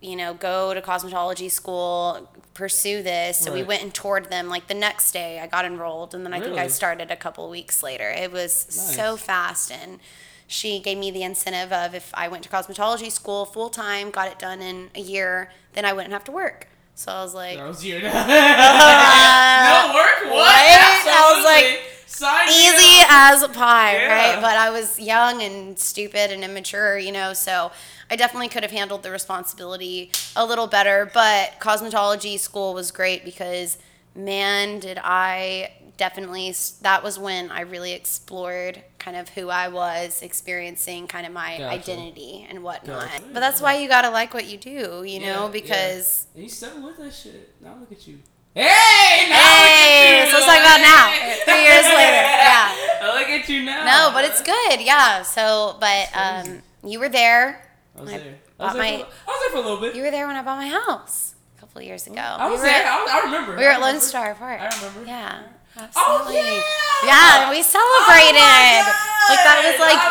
you 0.00 0.14
know, 0.14 0.34
go 0.34 0.74
to 0.74 0.80
cosmetology 0.80 1.50
school, 1.50 2.28
pursue 2.54 3.02
this. 3.02 3.38
So 3.38 3.52
we 3.52 3.62
went 3.64 3.82
and 3.82 3.92
toured 3.92 4.30
them. 4.30 4.48
Like 4.48 4.68
the 4.68 4.74
next 4.74 5.10
day, 5.12 5.40
I 5.40 5.46
got 5.46 5.64
enrolled, 5.64 6.14
and 6.14 6.24
then 6.24 6.32
I 6.34 6.40
think 6.40 6.58
I 6.58 6.68
started 6.68 7.10
a 7.10 7.16
couple 7.16 7.48
weeks 7.50 7.82
later. 7.82 8.10
It 8.10 8.30
was 8.30 8.52
so 8.52 9.16
fast, 9.16 9.72
and 9.72 9.98
she 10.46 10.78
gave 10.80 10.98
me 10.98 11.10
the 11.10 11.22
incentive 11.22 11.72
of 11.72 11.94
if 11.94 12.10
I 12.14 12.28
went 12.28 12.44
to 12.44 12.48
cosmetology 12.48 13.10
school 13.10 13.44
full 13.44 13.68
time, 13.70 14.10
got 14.10 14.28
it 14.28 14.38
done 14.38 14.60
in 14.62 14.90
a 14.94 15.00
year, 15.00 15.50
then 15.72 15.84
I 15.84 15.92
wouldn't 15.92 16.12
have 16.12 16.24
to 16.24 16.32
work. 16.32 16.68
So 16.94 17.12
I 17.12 17.22
was 17.22 17.34
like, 17.34 17.58
That 17.58 17.66
was 17.68 17.84
your 17.84 18.00
no 18.02 18.08
uh, 18.08 19.92
work. 19.94 20.24
What? 20.24 20.32
what? 20.32 21.06
I 21.08 21.34
was 21.36 21.44
like, 21.44 21.82
Sign 22.06 22.48
easy 22.48 23.02
as 23.08 23.42
a 23.42 23.48
pie, 23.48 23.94
Yeah. 23.96 24.32
right? 24.34 24.40
But 24.40 24.56
I 24.56 24.70
was 24.70 24.98
young 24.98 25.42
and 25.42 25.78
stupid 25.78 26.30
and 26.30 26.42
immature, 26.44 26.96
you 26.96 27.12
know, 27.12 27.34
so 27.34 27.72
I 28.10 28.16
definitely 28.16 28.48
could 28.48 28.62
have 28.62 28.70
handled 28.72 29.02
the 29.02 29.10
responsibility 29.10 30.12
a 30.34 30.46
little 30.46 30.66
better. 30.68 31.10
But 31.12 31.58
cosmetology 31.60 32.38
school 32.38 32.72
was 32.72 32.90
great 32.90 33.24
because, 33.24 33.76
man, 34.14 34.78
did 34.78 34.98
I 35.02 35.72
definitely, 35.96 36.54
that 36.82 37.02
was 37.02 37.18
when 37.18 37.50
I 37.50 37.60
really 37.62 37.92
explored 37.92 38.82
kind 38.98 39.16
of 39.16 39.28
who 39.30 39.48
I 39.48 39.68
was, 39.68 40.22
experiencing 40.22 41.06
kind 41.06 41.26
of 41.26 41.32
my 41.32 41.58
Gotcha. 41.58 41.68
identity 41.74 42.46
and 42.48 42.62
whatnot. 42.62 43.08
Gotcha. 43.10 43.22
But 43.32 43.40
that's 43.40 43.60
why 43.60 43.78
you 43.78 43.88
gotta 43.88 44.10
like 44.10 44.34
what 44.34 44.46
you 44.46 44.58
do, 44.58 45.02
you 45.04 45.20
Yeah, 45.20 45.34
know, 45.34 45.48
because. 45.48 46.26
And 46.34 46.42
you 46.44 46.48
still 46.50 46.82
with 46.84 46.96
that 46.98 47.12
shit. 47.14 47.54
Now 47.62 47.76
look 47.80 47.92
at 47.92 48.06
you. 48.06 48.18
Hey, 48.54 49.28
now 49.28 49.36
Hey, 49.36 50.20
look 50.20 50.20
at 50.20 50.26
you. 50.26 50.32
so 50.32 50.38
let's 50.38 50.46
talk 50.46 50.60
about 50.60 50.80
now. 50.80 51.44
Three 51.44 51.62
years 51.62 51.84
later, 51.84 52.22
yeah. 52.46 52.74
I 53.02 53.18
look 53.18 53.28
at 53.28 53.48
you 53.48 53.64
now. 53.64 53.84
No, 53.84 54.10
but 54.14 54.24
it's 54.24 54.42
good, 54.42 54.80
yeah. 54.80 55.22
So, 55.22 55.76
but 55.78 56.08
um, 56.14 56.62
you 56.84 56.98
were 56.98 57.08
there. 57.10 57.62
I 57.96 58.00
was 58.00 58.10
there. 58.10 58.34
I 58.58 58.64
was 58.64 58.72
there, 58.74 58.82
my- 58.82 58.98
for, 58.98 59.04
I 59.04 59.30
was 59.30 59.40
there 59.40 59.50
for 59.50 59.56
a 59.58 59.60
little 59.60 59.80
bit. 59.80 59.94
You 59.94 60.02
were 60.02 60.10
there 60.10 60.26
when 60.26 60.36
I 60.36 60.42
bought 60.42 60.56
my 60.58 60.68
house 60.68 61.34
a 61.56 61.60
couple 61.60 61.80
of 61.80 61.86
years 61.86 62.06
ago. 62.06 62.16
I 62.20 62.48
was 62.50 62.58
we 62.60 62.66
were, 62.66 62.72
there. 62.72 62.86
I, 62.86 63.20
I 63.20 63.24
remember. 63.26 63.56
We 63.56 63.62
were 63.64 63.70
at 63.70 63.80
Lone. 63.80 64.00
Star 64.00 64.34
Park. 64.34 64.60
I 64.60 64.74
remember. 64.76 65.04
Yeah. 65.06 65.42
Absolutely. 65.76 66.40
Oh, 66.40 67.02
yeah. 67.04 67.50
we 67.50 67.62
celebrated. 67.62 68.84
Oh 69.28 69.28
like 69.28 69.42
that 69.44 69.62
was 69.64 69.80
like 69.80 70.02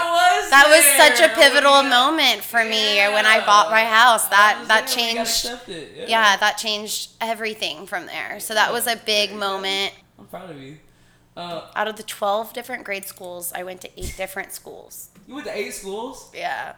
was 0.44 0.50
that 0.52 0.68
was 0.68 0.86
such 0.98 1.20
a 1.26 1.34
pivotal 1.34 1.82
Yeah. 1.84 1.90
moment 1.90 2.44
for 2.44 2.64
me 2.66 2.98
when 3.16 3.26
I 3.26 3.40
bought 3.46 3.72
my 3.72 3.84
house. 3.86 4.28
That 4.28 4.66
that 4.68 4.88
there. 4.88 5.08
We 5.08 5.14
got 5.16 5.26
changed. 5.26 5.46
Yeah. 5.68 6.06
yeah, 6.08 6.38
that 6.38 6.58
changed 6.58 7.12
everything 7.22 7.88
from 7.88 8.06
there. 8.08 8.40
So 8.40 8.54
that 8.54 8.72
was 8.74 8.88
a 8.88 8.96
big 8.98 9.32
Yeah. 9.32 9.38
moment. 9.38 9.94
I'm 10.20 10.28
proud 10.28 10.50
of 10.50 10.62
you. 10.62 10.78
Uh, 11.38 11.62
Out 11.76 11.88
of 11.90 11.96
the 11.98 12.04
12 12.04 12.54
different 12.54 12.86
grade 12.86 13.06
schools, 13.06 13.52
I 13.54 13.64
went 13.64 13.82
to 13.82 13.90
eight 14.00 14.14
different 14.16 14.54
schools. 14.54 15.10
you 15.28 15.34
went 15.36 15.48
to 15.48 15.58
eight 15.58 15.74
schools. 15.74 16.30
Yeah. 16.34 16.74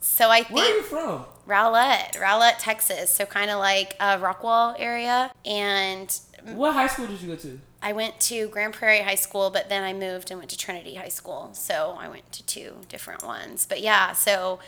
So 0.00 0.30
I 0.30 0.42
think. 0.42 0.50
Where 0.56 0.64
are 0.72 0.76
you 0.76 0.82
from? 0.82 1.24
Rowlett, 1.46 2.18
Rowlett, 2.20 2.58
Texas. 2.58 3.10
So 3.10 3.26
kind 3.26 3.50
of 3.50 3.58
like 3.58 3.94
uh, 4.00 4.18
Rockwall 4.18 4.76
area. 4.78 5.30
And 5.44 6.08
What 6.54 6.74
high 6.74 6.86
school 6.86 7.06
did 7.06 7.20
you 7.20 7.28
go 7.28 7.36
to? 7.36 7.60
I 7.82 7.92
went 7.92 8.18
to 8.20 8.48
Grand 8.48 8.74
Prairie 8.74 9.02
High 9.02 9.14
School, 9.16 9.50
but 9.50 9.68
then 9.68 9.84
I 9.84 9.92
moved 9.92 10.30
and 10.30 10.38
went 10.38 10.50
to 10.50 10.58
Trinity 10.58 10.94
High 10.94 11.08
School. 11.08 11.50
So 11.52 11.96
I 12.00 12.08
went 12.08 12.32
to 12.32 12.44
two 12.44 12.76
different 12.88 13.24
ones. 13.24 13.66
But 13.68 13.80
yeah, 13.80 14.12
so 14.12 14.60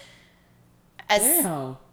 as. 1.08 1.46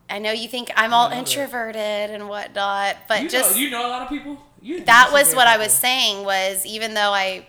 I 0.08 0.20
know 0.20 0.32
you 0.32 0.48
think 0.48 0.72
I'm 0.76 0.94
all 0.94 1.08
I 1.08 1.10
know 1.10 1.16
that. 1.16 1.20
introverted 1.28 2.12
and 2.12 2.30
whatnot, 2.30 2.98
but 3.08 3.24
you 3.24 3.30
just 3.30 3.56
know, 3.56 3.62
you 3.62 3.70
know 3.72 3.88
a 3.88 3.90
lot 3.90 4.02
of 4.04 4.10
people. 4.10 4.40
You 4.62 4.84
that 4.86 5.10
was 5.12 5.34
what 5.34 5.48
I 5.48 5.58
was 5.58 5.72
saying 5.72 6.24
was 6.24 6.64
even 6.66 6.94
though 6.94 7.12
I 7.12 7.48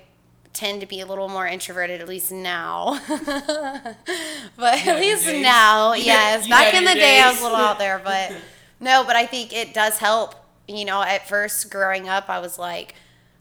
tend 0.57 0.81
to 0.81 0.87
be 0.87 1.01
a 1.01 1.07
little 1.07 1.29
more 1.29 1.47
introverted 1.47 2.01
at 2.01 2.09
least 2.09 2.33
now 2.33 2.99
but 3.09 4.87
at 4.87 4.99
least 4.99 5.27
now 5.27 5.93
yes 5.95 6.49
back 6.49 6.73
in 6.73 6.83
the 6.85 6.95
day 6.95 7.21
I 7.21 7.31
was 7.31 7.41
a 7.41 7.43
little 7.43 7.59
out 7.59 7.79
there 7.79 8.01
but 8.03 8.35
no 8.81 9.05
but 9.07 9.17
I 9.17 9.27
think 9.27 9.53
it 9.53 9.75
does 9.75 9.99
help 9.99 10.35
you 10.67 10.87
know 10.87 11.03
at 11.03 11.29
first 11.29 11.71
growing 11.71 12.09
up 12.09 12.31
I 12.31 12.39
was 12.39 12.59
like 12.59 12.95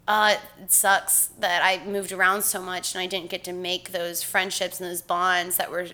uh, 0.07 0.35
it 0.61 0.71
sucks 0.71 1.27
that 1.39 1.63
I 1.63 1.83
moved 1.85 2.11
around 2.11 2.43
so 2.43 2.61
much 2.61 2.93
and 2.93 3.01
I 3.01 3.07
didn't 3.07 3.29
get 3.29 3.43
to 3.45 3.53
make 3.53 3.91
those 3.91 4.21
friendships 4.23 4.79
and 4.79 4.89
those 4.89 5.01
bonds 5.01 5.57
that 5.57 5.71
were, 5.71 5.87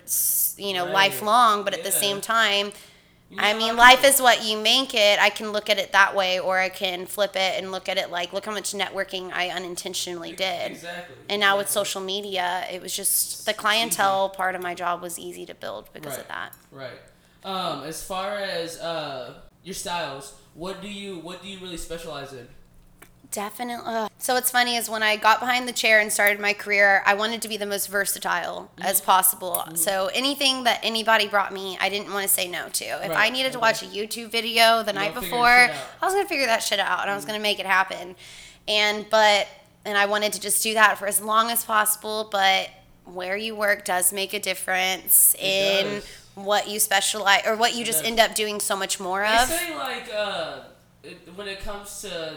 you 0.56 0.74
know, 0.74 0.84
Right. 0.84 0.92
lifelong. 0.92 1.64
But 1.64 1.72
at 1.74 1.82
the 1.82 1.92
same 1.92 2.20
time, 2.20 2.72
You 3.30 3.38
I 3.40 3.54
mean, 3.54 3.76
life 3.76 4.04
is 4.04 4.20
what 4.20 4.44
you 4.44 4.58
make 4.58 4.94
it. 4.94 5.18
I 5.18 5.30
can 5.30 5.52
look 5.52 5.70
at 5.70 5.78
it 5.78 5.92
that 5.92 6.14
way, 6.14 6.38
or 6.38 6.58
I 6.58 6.68
can 6.68 7.06
flip 7.06 7.34
it 7.34 7.58
and 7.58 7.72
look 7.72 7.88
at 7.88 7.96
it 7.96 8.10
like, 8.10 8.32
look 8.34 8.44
how 8.44 8.52
much 8.52 8.72
networking 8.72 9.32
I 9.32 9.48
unintentionally 9.48 10.32
did. 10.32 10.72
Exactly. 10.72 11.16
And 11.30 11.40
now 11.40 11.56
with 11.56 11.70
social 11.70 12.02
media, 12.02 12.66
it 12.70 12.82
was 12.82 12.94
just 12.94 13.46
the 13.46 13.54
clientele 13.54 14.28
part 14.28 14.54
of 14.54 14.60
my 14.62 14.74
job 14.74 15.00
was 15.00 15.18
easy 15.18 15.46
to 15.46 15.54
build 15.54 15.90
because 15.94 16.18
of 16.18 16.28
that. 16.28 16.52
Right. 16.70 17.00
Um, 17.44 17.84
as 17.84 18.02
far 18.04 18.36
as 18.36 18.78
uh, 18.78 19.40
your 19.62 19.74
styles, 19.74 20.34
what 20.54 20.82
do 20.82 20.88
you 20.88 21.16
what 21.20 21.42
do 21.42 21.48
you 21.48 21.58
really 21.58 21.78
specialize 21.78 22.32
in? 22.34 22.46
Definitely. 23.32 23.84
ugh. 23.86 24.10
So 24.18 24.34
what's 24.34 24.50
funny 24.50 24.76
is 24.76 24.88
when 24.88 25.02
I 25.02 25.16
got 25.16 25.40
behind 25.40 25.66
the 25.66 25.72
chair 25.72 25.98
and 25.98 26.12
started 26.12 26.38
my 26.38 26.52
career, 26.52 27.02
I 27.04 27.14
wanted 27.14 27.42
to 27.42 27.48
be 27.48 27.56
the 27.56 27.66
most 27.66 27.88
versatile 27.88 28.70
as 28.80 28.98
Mm-hmm. 28.98 29.06
possible. 29.06 29.64
So 29.74 30.10
anything 30.14 30.64
that 30.64 30.78
anybody 30.84 31.26
brought 31.26 31.52
me, 31.52 31.76
I 31.80 31.88
didn't 31.88 32.12
want 32.12 32.22
to 32.22 32.28
say 32.32 32.46
no 32.46 32.68
to. 32.68 32.84
If 33.04 33.10
I 33.10 33.30
needed 33.30 33.52
to 33.52 33.58
okay. 33.58 33.66
watch 33.66 33.82
a 33.82 33.86
YouTube 33.86 34.30
video 34.30 34.82
the 34.84 34.92
night 34.92 35.14
gonna 35.14 35.22
before. 35.26 35.48
I 35.48 35.74
was 36.04 36.14
gonna 36.14 36.28
figure 36.28 36.46
that 36.46 36.62
shit 36.62 36.78
out 36.78 37.00
and 37.02 37.10
I 37.10 37.16
was 37.16 37.24
gonna 37.24 37.40
make 37.40 37.58
it 37.58 37.66
happen. 37.66 38.14
And 38.68 39.06
but 39.10 39.48
and 39.84 39.98
I 39.98 40.06
wanted 40.06 40.32
to 40.34 40.40
just 40.40 40.62
do 40.62 40.74
that 40.74 40.98
for 40.98 41.06
as 41.08 41.20
long 41.20 41.50
as 41.50 41.64
possible. 41.64 42.28
But 42.30 42.68
where 43.04 43.36
you 43.36 43.56
work 43.56 43.84
does 43.84 44.12
make 44.12 44.32
a 44.34 44.38
difference 44.38 45.34
It 45.40 45.86
in 45.86 45.94
does. 45.94 46.04
what 46.36 46.68
you 46.68 46.78
specialize 46.78 47.42
or 47.46 47.56
what 47.56 47.74
you 47.74 47.82
It 47.82 47.86
just 47.86 48.00
does. 48.00 48.08
end 48.10 48.20
up 48.20 48.34
doing 48.36 48.60
so 48.60 48.76
much 48.76 49.00
more 49.00 49.24
of. 49.24 49.40
Of. 49.40 49.48
say 49.48 49.74
like 49.76 50.08
uh, 50.14 50.60
it, 51.02 51.28
when 51.34 51.48
it 51.48 51.58
comes 51.60 52.02
to 52.02 52.34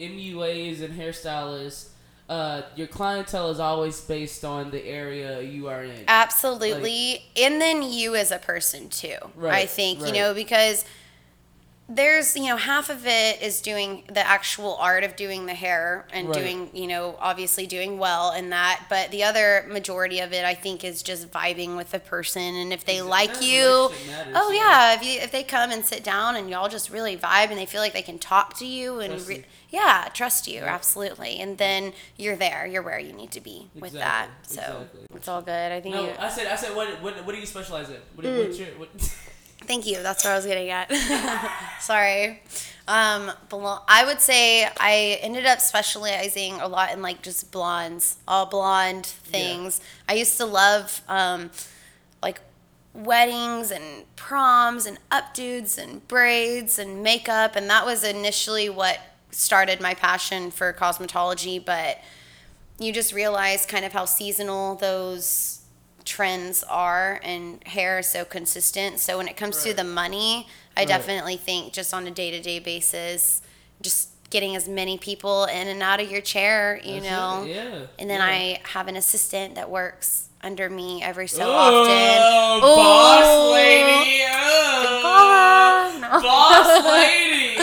MUAs 0.00 0.82
and 0.82 0.98
hairstylists, 0.98 1.88
uh, 2.28 2.62
your 2.74 2.86
clientele 2.86 3.50
is 3.50 3.60
always 3.60 4.00
based 4.00 4.44
on 4.44 4.70
the 4.70 4.84
area 4.84 5.42
you 5.42 5.68
are 5.68 5.84
in. 5.84 6.04
Absolutely. 6.08 7.24
and 7.36 7.60
then 7.60 7.82
you 7.82 8.14
as 8.14 8.30
a 8.30 8.38
person 8.38 8.88
too. 8.88 9.16
Right, 9.34 9.54
I 9.54 9.66
think, 9.66 10.00
right. 10.00 10.08
you 10.08 10.14
know, 10.14 10.34
because 10.34 10.84
there's, 11.86 12.34
you 12.34 12.44
know, 12.46 12.56
half 12.56 12.88
of 12.88 13.06
it 13.06 13.42
is 13.42 13.60
doing 13.60 14.04
the 14.08 14.26
actual 14.26 14.76
art 14.76 15.04
of 15.04 15.16
doing 15.16 15.44
the 15.44 15.52
hair 15.54 16.06
and 16.12 16.28
Right. 16.28 16.38
doing, 16.38 16.70
you 16.72 16.86
know, 16.86 17.16
obviously 17.20 17.66
doing 17.66 17.98
well 17.98 18.32
in 18.32 18.48
that. 18.50 18.86
But 18.88 19.10
the 19.10 19.24
other 19.24 19.66
majority 19.68 20.20
of 20.20 20.32
it, 20.32 20.46
I 20.46 20.54
think, 20.54 20.82
is 20.82 21.02
just 21.02 21.30
vibing 21.30 21.76
with 21.76 21.90
the 21.90 22.00
person. 22.00 22.54
And 22.56 22.72
if 22.72 22.86
they 22.86 23.00
Exactly. 23.00 23.10
like 23.10 23.42
you, 23.42 23.90
matters, 24.06 24.34
oh, 24.34 24.50
yeah. 24.50 24.60
yeah. 24.60 24.94
If, 24.94 25.04
you, 25.04 25.20
if 25.20 25.30
they 25.30 25.42
come 25.44 25.70
and 25.70 25.84
sit 25.84 26.02
down 26.02 26.36
and 26.36 26.48
y'all 26.48 26.70
just 26.70 26.88
really 26.88 27.18
vibe 27.18 27.50
and 27.50 27.58
they 27.58 27.66
feel 27.66 27.82
like 27.82 27.92
they 27.92 28.00
can 28.02 28.18
talk 28.18 28.56
to 28.58 28.66
you 28.66 29.00
and, 29.00 29.12
Trust 29.12 29.28
re- 29.28 29.36
you. 29.36 29.44
yeah, 29.68 30.08
trust 30.14 30.48
you, 30.48 30.60
absolutely. 30.62 31.38
And 31.38 31.58
then 31.58 31.92
you're 32.16 32.36
there, 32.36 32.66
you're 32.66 32.82
where 32.82 32.98
you 32.98 33.12
need 33.12 33.30
to 33.32 33.42
be 33.42 33.68
with 33.74 33.92
that. 33.92 34.28
So 34.44 34.60
exactly. 34.62 35.00
it's 35.16 35.28
all 35.28 35.42
good. 35.42 35.70
I 35.70 35.82
think 35.82 35.96
No, 35.96 36.06
you, 36.06 36.12
I 36.18 36.30
said 36.30 36.46
I 36.46 36.56
said 36.56 36.74
what 36.74 37.02
what, 37.02 37.26
what 37.26 37.34
do 37.34 37.40
you 37.40 37.46
specialize 37.46 37.90
in? 37.90 37.96
What, 38.14 38.24
Mm. 38.24 38.38
what's 38.38 38.58
your 38.58 38.68
what, 38.78 38.88
Thank 39.66 39.86
you. 39.86 40.02
That's 40.02 40.24
what 40.24 40.32
I 40.32 40.36
was 40.36 40.46
getting 40.46 40.70
at. 40.70 40.90
Sorry. 41.80 42.40
Um, 42.86 43.32
I 43.50 44.04
would 44.06 44.20
say 44.20 44.64
I 44.78 45.18
ended 45.22 45.46
up 45.46 45.60
specializing 45.60 46.60
a 46.60 46.68
lot 46.68 46.92
in 46.92 47.00
like 47.00 47.22
just 47.22 47.50
blondes, 47.50 48.16
all 48.28 48.46
blonde 48.46 49.06
things. 49.06 49.80
I 50.06 50.14
used 50.14 50.36
to 50.36 50.44
love 50.44 51.00
um, 51.08 51.50
like 52.22 52.40
weddings 52.92 53.70
and 53.70 54.04
proms 54.16 54.84
and 54.84 54.98
updos 55.10 55.78
and 55.78 56.06
braids 56.08 56.78
and 56.78 57.02
makeup, 57.02 57.56
and 57.56 57.70
that 57.70 57.86
was 57.86 58.04
initially 58.04 58.68
what 58.68 59.00
started 59.30 59.80
my 59.80 59.94
passion 59.94 60.50
for 60.50 60.70
cosmetology. 60.74 61.64
But 61.64 62.00
you 62.78 62.92
just 62.92 63.14
realize 63.14 63.64
kind 63.64 63.86
of 63.86 63.94
how 63.94 64.04
seasonal 64.04 64.74
those 64.74 65.60
trends 66.04 66.62
are 66.64 67.20
and 67.22 67.62
hair 67.66 67.98
is 68.00 68.06
so 68.06 68.24
consistent 68.24 68.98
so 68.98 69.16
when 69.18 69.26
it 69.28 69.36
comes 69.36 69.62
to 69.62 69.72
the 69.72 69.84
money 69.84 70.46
i 70.76 70.80
Right. 70.80 70.88
definitely 70.88 71.36
think 71.36 71.72
just 71.72 71.94
on 71.94 72.06
a 72.06 72.10
day-to-day 72.10 72.58
basis 72.58 73.40
just 73.80 74.10
getting 74.30 74.54
as 74.56 74.68
many 74.68 74.98
people 74.98 75.44
in 75.44 75.68
and 75.68 75.82
out 75.82 76.00
of 76.00 76.10
your 76.10 76.20
chair 76.20 76.78
you 76.84 77.00
That's 77.00 77.06
it, 77.06 77.10
know 77.10 77.44
yeah. 77.46 77.86
and 77.98 78.10
then 78.10 78.20
yeah. 78.20 78.26
i 78.26 78.60
have 78.68 78.88
an 78.88 78.96
assistant 78.96 79.54
that 79.54 79.70
works 79.70 80.28
under 80.42 80.68
me 80.68 81.02
every 81.02 81.26
so 81.26 81.42
oh, 81.46 81.52
often 81.52 82.60
boss 82.60 83.24
Ooh. 83.24 83.52
lady. 83.52 84.24
Oh, 84.76 85.98
No. 86.00 86.20
boss 86.20 86.84
lady. 86.92 87.56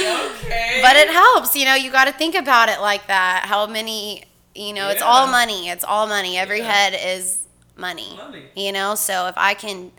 Okay. 0.46 0.80
but 0.82 0.96
it 0.96 1.10
helps 1.10 1.56
you 1.56 1.66
know 1.66 1.76
you 1.76 1.92
got 1.92 2.06
to 2.06 2.12
think 2.14 2.34
about 2.36 2.70
it 2.70 2.80
like 2.82 3.06
that 3.08 3.44
how 3.46 3.68
many 3.68 4.24
you 4.56 4.74
know 4.74 4.90
it's 4.90 5.02
all 5.02 5.28
money 5.28 5.70
it's 5.70 5.84
all 5.84 6.08
money 6.08 6.38
every 6.38 6.60
Yeah. 6.60 6.72
head 6.72 7.18
is 7.18 7.38
money 7.76 8.16
Money. 8.18 8.44
you 8.56 8.72
know 8.72 8.96
so 8.96 9.28
if 9.28 9.34
i 9.38 9.54
can 9.54 9.92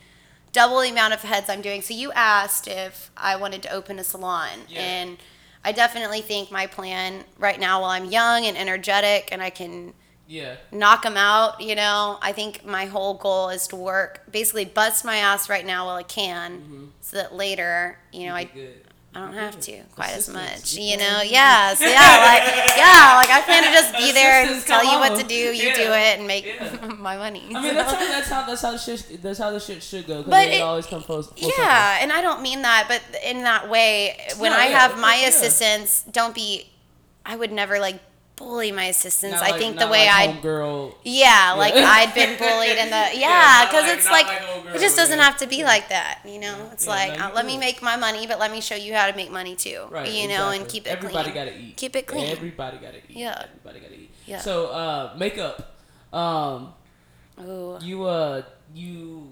double 0.53 0.81
the 0.81 0.91
amount 0.91 1.15
of 1.15 1.21
heads 1.23 1.49
i'm 1.49 1.63
doing 1.63 1.81
so 1.83 1.95
you 1.95 2.13
asked 2.13 2.69
if 2.69 3.11
i 3.17 3.35
wanted 3.37 3.63
to 3.63 3.71
open 3.73 3.99
a 3.99 4.05
salon 4.05 4.49
Yeah. 4.69 4.81
and 4.81 5.19
i 5.65 5.73
definitely 5.73 6.21
think 6.21 6.51
my 6.51 6.67
plan 6.67 7.25
right 7.39 7.59
now 7.59 7.81
while 7.81 7.91
i'm 7.91 8.05
young 8.07 8.45
and 8.45 8.57
energetic 8.57 9.29
and 9.33 9.43
i 9.43 9.51
can 9.51 9.95
yeah. 10.29 10.57
knock 10.71 11.03
them 11.03 11.17
out 11.17 11.61
you 11.61 11.75
know 11.75 12.19
i 12.23 12.33
think 12.33 12.65
my 12.65 12.87
whole 12.87 13.15
goal 13.15 13.49
is 13.49 13.67
to 13.69 13.77
work 13.77 14.23
basically 14.31 14.65
bust 14.65 15.05
my 15.05 15.17
ass 15.17 15.49
right 15.49 15.67
now 15.67 15.87
while 15.87 15.97
i 15.97 16.03
can 16.03 16.91
so 17.01 17.17
that 17.17 17.35
later 17.35 17.99
you 18.13 18.27
know 18.27 18.35
i 18.35 18.45
Mm-hmm. 18.45 18.59
Good. 18.59 18.85
I 19.15 19.21
don't 19.21 19.35
have 19.35 19.61
to 19.61 19.83
quite 19.95 20.13
as 20.13 20.29
much, 20.29 20.75
You 20.75 20.97
know. 20.97 21.21
Yeah, 21.21 21.75
so 21.75 21.85
yeah, 21.85 22.23
like 22.25 22.43
yeah, 22.79 23.15
like 23.17 23.29
I 23.29 23.43
plan 23.45 23.63
to 23.65 23.71
just 23.71 23.93
be 23.97 24.11
there 24.13 24.47
and 24.47 24.65
tell 24.65 24.83
you 24.83 24.99
what 24.99 25.21
to 25.21 25.27
do. 25.27 25.35
You 25.35 25.69
Yeah. 25.69 25.77
do 25.77 25.83
it 25.93 26.19
and 26.19 26.27
make 26.27 26.47
Yeah. 26.47 26.87
my 26.99 27.17
money. 27.19 27.45
I 27.55 27.61
mean, 27.63 27.75
that's 27.75 27.93
how 27.93 27.99
that's 28.09 28.29
how 28.29 28.47
that's 28.47 28.63
how 28.63 28.73
the 28.73 28.79
shit 28.79 29.23
that's 29.23 29.39
how 29.39 29.51
the 29.51 29.61
shit 29.61 29.83
should 29.83 30.07
go. 30.07 30.23
But 30.23 30.49
it, 30.49 30.55
it- 30.55 30.63
always 30.63 30.87
comes 30.87 31.05
full, 31.05 31.23
full 31.23 31.37
circle. 31.51 31.53
yeah, 31.63 31.99
and 32.01 32.11
I 32.11 32.23
don't 32.23 32.41
mean 32.41 32.63
that, 32.63 32.87
but 32.89 33.03
in 33.23 33.43
that 33.43 33.69
way, 33.69 34.17
when 34.39 34.51
No, 34.53 34.59
I 34.59 34.69
yeah, 34.69 34.79
have 34.79 34.99
my 34.99 35.15
assistants, 35.17 36.05
don't 36.11 36.35
be. 36.35 36.69
I 37.27 37.37
would 37.37 37.53
never 37.53 37.79
like 37.79 38.01
bully 38.37 38.73
my 38.73 38.85
assistants. 38.87 39.41
Not 39.41 39.51
I 39.53 39.59
think 39.59 39.79
the 39.79 39.87
way 39.89 40.07
like 40.07 40.29
I 40.31 40.33
homegirl. 40.33 40.95
yeah, 41.05 41.55
like 41.57 41.75
I'd 41.75 42.15
been 42.15 42.39
bullied 42.39 42.79
in 42.79 42.87
the 42.91 43.05
Yeah, 43.15 43.29
yeah, 43.29 43.67
because 43.67 43.85
like- 43.85 43.99
it's 43.99 44.11
like, 44.11 44.27
like 44.27 44.75
it 44.75 44.81
just 44.81 44.97
doesn't 44.97 45.19
have 45.19 45.37
to 45.39 45.47
be 45.47 45.65
like 45.65 45.89
that, 45.91 46.21
you 46.25 46.39
know. 46.41 46.71
It's 46.73 46.87
Yeah, 46.87 46.93
like 46.93 47.19
no, 47.19 47.27
uh, 47.27 47.33
let 47.35 47.47
me 47.47 47.59
make 47.59 47.83
my 47.83 47.97
money, 47.97 48.27
but 48.27 48.39
let 48.39 48.51
me 48.51 48.61
show 48.61 48.75
you 48.75 48.95
how 48.95 49.07
to 49.11 49.15
make 49.17 49.31
money 49.31 49.55
too, 49.55 49.87
Right. 49.91 50.11
you 50.11 50.29
know, 50.29 50.51
and 50.51 50.67
keep 50.69 50.87
it 50.87 50.99
clean. 51.01 51.11
Everybody 51.17 51.31
clean. 51.33 51.45
gotta 51.45 51.59
eat. 51.59 51.77
Keep 51.77 51.97
it 51.97 52.07
clean. 52.07 52.27
Everybody 52.31 52.79
gotta 52.79 52.99
eat. 52.99 53.05
Yeah. 53.11 53.47
Everybody 53.51 53.81
gotta 53.81 53.95
eat. 53.95 54.11
Yeah. 54.27 54.39
So, 54.41 54.67
uh, 54.69 55.15
makeup. 55.17 55.77
Um, 56.13 56.73
Ooh. 57.41 57.79
you 57.83 58.05
uh, 58.05 58.43
you 58.75 59.29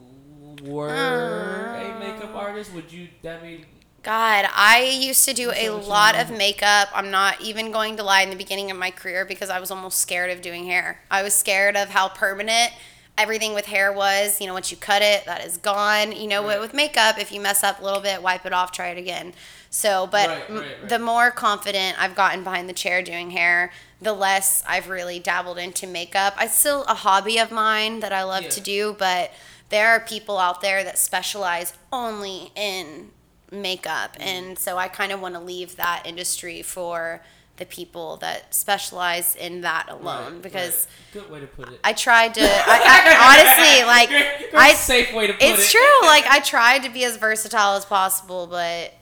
were 0.64 0.88
a 0.94 1.98
makeup 1.98 2.34
artist. 2.34 2.72
Would 2.74 2.92
you? 2.92 3.08
That 3.22 3.42
mean 3.42 3.64
God, 4.02 4.46
I 4.54 4.82
used 4.82 5.26
to 5.26 5.34
do 5.34 5.52
a 5.54 5.68
lot 5.70 6.18
of 6.18 6.30
makeup. 6.30 6.88
I'm 6.94 7.10
not 7.10 7.40
even 7.42 7.70
going 7.70 7.98
to 7.98 8.02
lie 8.02 8.22
in 8.22 8.30
the 8.30 8.36
beginning 8.36 8.70
of 8.70 8.78
my 8.78 8.90
career 8.90 9.26
because 9.26 9.50
I 9.50 9.60
was 9.60 9.70
almost 9.70 9.98
scared 10.00 10.30
of 10.30 10.40
doing 10.40 10.64
hair. 10.64 11.02
I 11.10 11.22
was 11.22 11.34
scared 11.34 11.76
of 11.76 11.90
how 11.90 12.08
permanent 12.08 12.72
everything 13.18 13.52
with 13.52 13.66
hair 13.66 13.92
was. 13.92 14.40
You 14.40 14.46
know, 14.46 14.54
once 14.54 14.70
you 14.70 14.78
cut 14.78 15.02
it, 15.02 15.26
that 15.26 15.44
is 15.44 15.58
gone. 15.58 16.12
You 16.12 16.28
know, 16.28 16.46
Right. 16.46 16.58
with 16.58 16.72
makeup, 16.72 17.18
if 17.18 17.30
you 17.30 17.42
mess 17.42 17.62
up 17.62 17.78
a 17.78 17.84
little 17.84 18.00
bit, 18.00 18.22
wipe 18.22 18.46
it 18.46 18.54
off, 18.54 18.72
try 18.72 18.88
it 18.88 18.96
again. 18.96 19.34
So, 19.68 20.06
but 20.06 20.30
Right, 20.30 20.44
right, 20.48 20.88
the 20.88 20.98
more 20.98 21.30
confident 21.30 22.00
I've 22.02 22.14
gotten 22.14 22.42
behind 22.42 22.70
the 22.70 22.72
chair 22.72 23.02
doing 23.02 23.32
hair, 23.32 23.70
the 24.00 24.14
less 24.14 24.62
I've 24.66 24.88
really 24.88 25.18
dabbled 25.18 25.58
into 25.58 25.86
makeup. 25.86 26.36
It's 26.40 26.56
still 26.56 26.84
a 26.84 26.94
hobby 26.94 27.36
of 27.38 27.50
mine 27.50 28.00
that 28.00 28.14
I 28.14 28.22
love 28.22 28.48
to 28.50 28.62
do, 28.62 28.96
but 28.98 29.30
there 29.68 29.90
are 29.90 30.00
people 30.00 30.38
out 30.38 30.62
there 30.62 30.82
that 30.84 30.96
specialize 30.98 31.74
only 31.92 32.50
in 32.56 33.10
makeup. 33.50 34.14
Mm-hmm. 34.14 34.22
And 34.22 34.58
so 34.58 34.76
I 34.76 34.88
kind 34.88 35.12
of 35.12 35.20
want 35.20 35.34
to 35.34 35.40
leave 35.40 35.76
that 35.76 36.02
industry 36.06 36.62
for 36.62 37.22
the 37.56 37.66
people 37.66 38.16
that 38.16 38.54
specialize 38.54 39.36
in 39.36 39.60
that 39.60 39.88
alone 39.90 40.32
Right, 40.34 40.42
because 40.42 40.88
right. 41.14 41.22
good 41.22 41.30
way 41.30 41.40
to 41.40 41.46
put 41.46 41.68
it. 41.68 41.78
I 41.84 41.92
tried 41.92 42.32
to, 42.34 42.42
I, 42.42 42.46
I 42.46 43.28
honestly, 43.36 43.86
like, 43.86 44.54
I, 44.54 44.72
safe 44.74 45.12
way 45.14 45.26
to 45.26 45.34
put 45.34 45.42
it's 45.42 45.50
it. 45.52 45.62
It's 45.62 45.72
true. 45.72 45.80
Like, 46.02 46.24
I 46.26 46.40
tried 46.40 46.84
to 46.84 46.90
be 46.90 47.04
as 47.04 47.16
versatile 47.18 47.76
as 47.76 47.84
possible, 47.84 48.46
but 48.46 48.94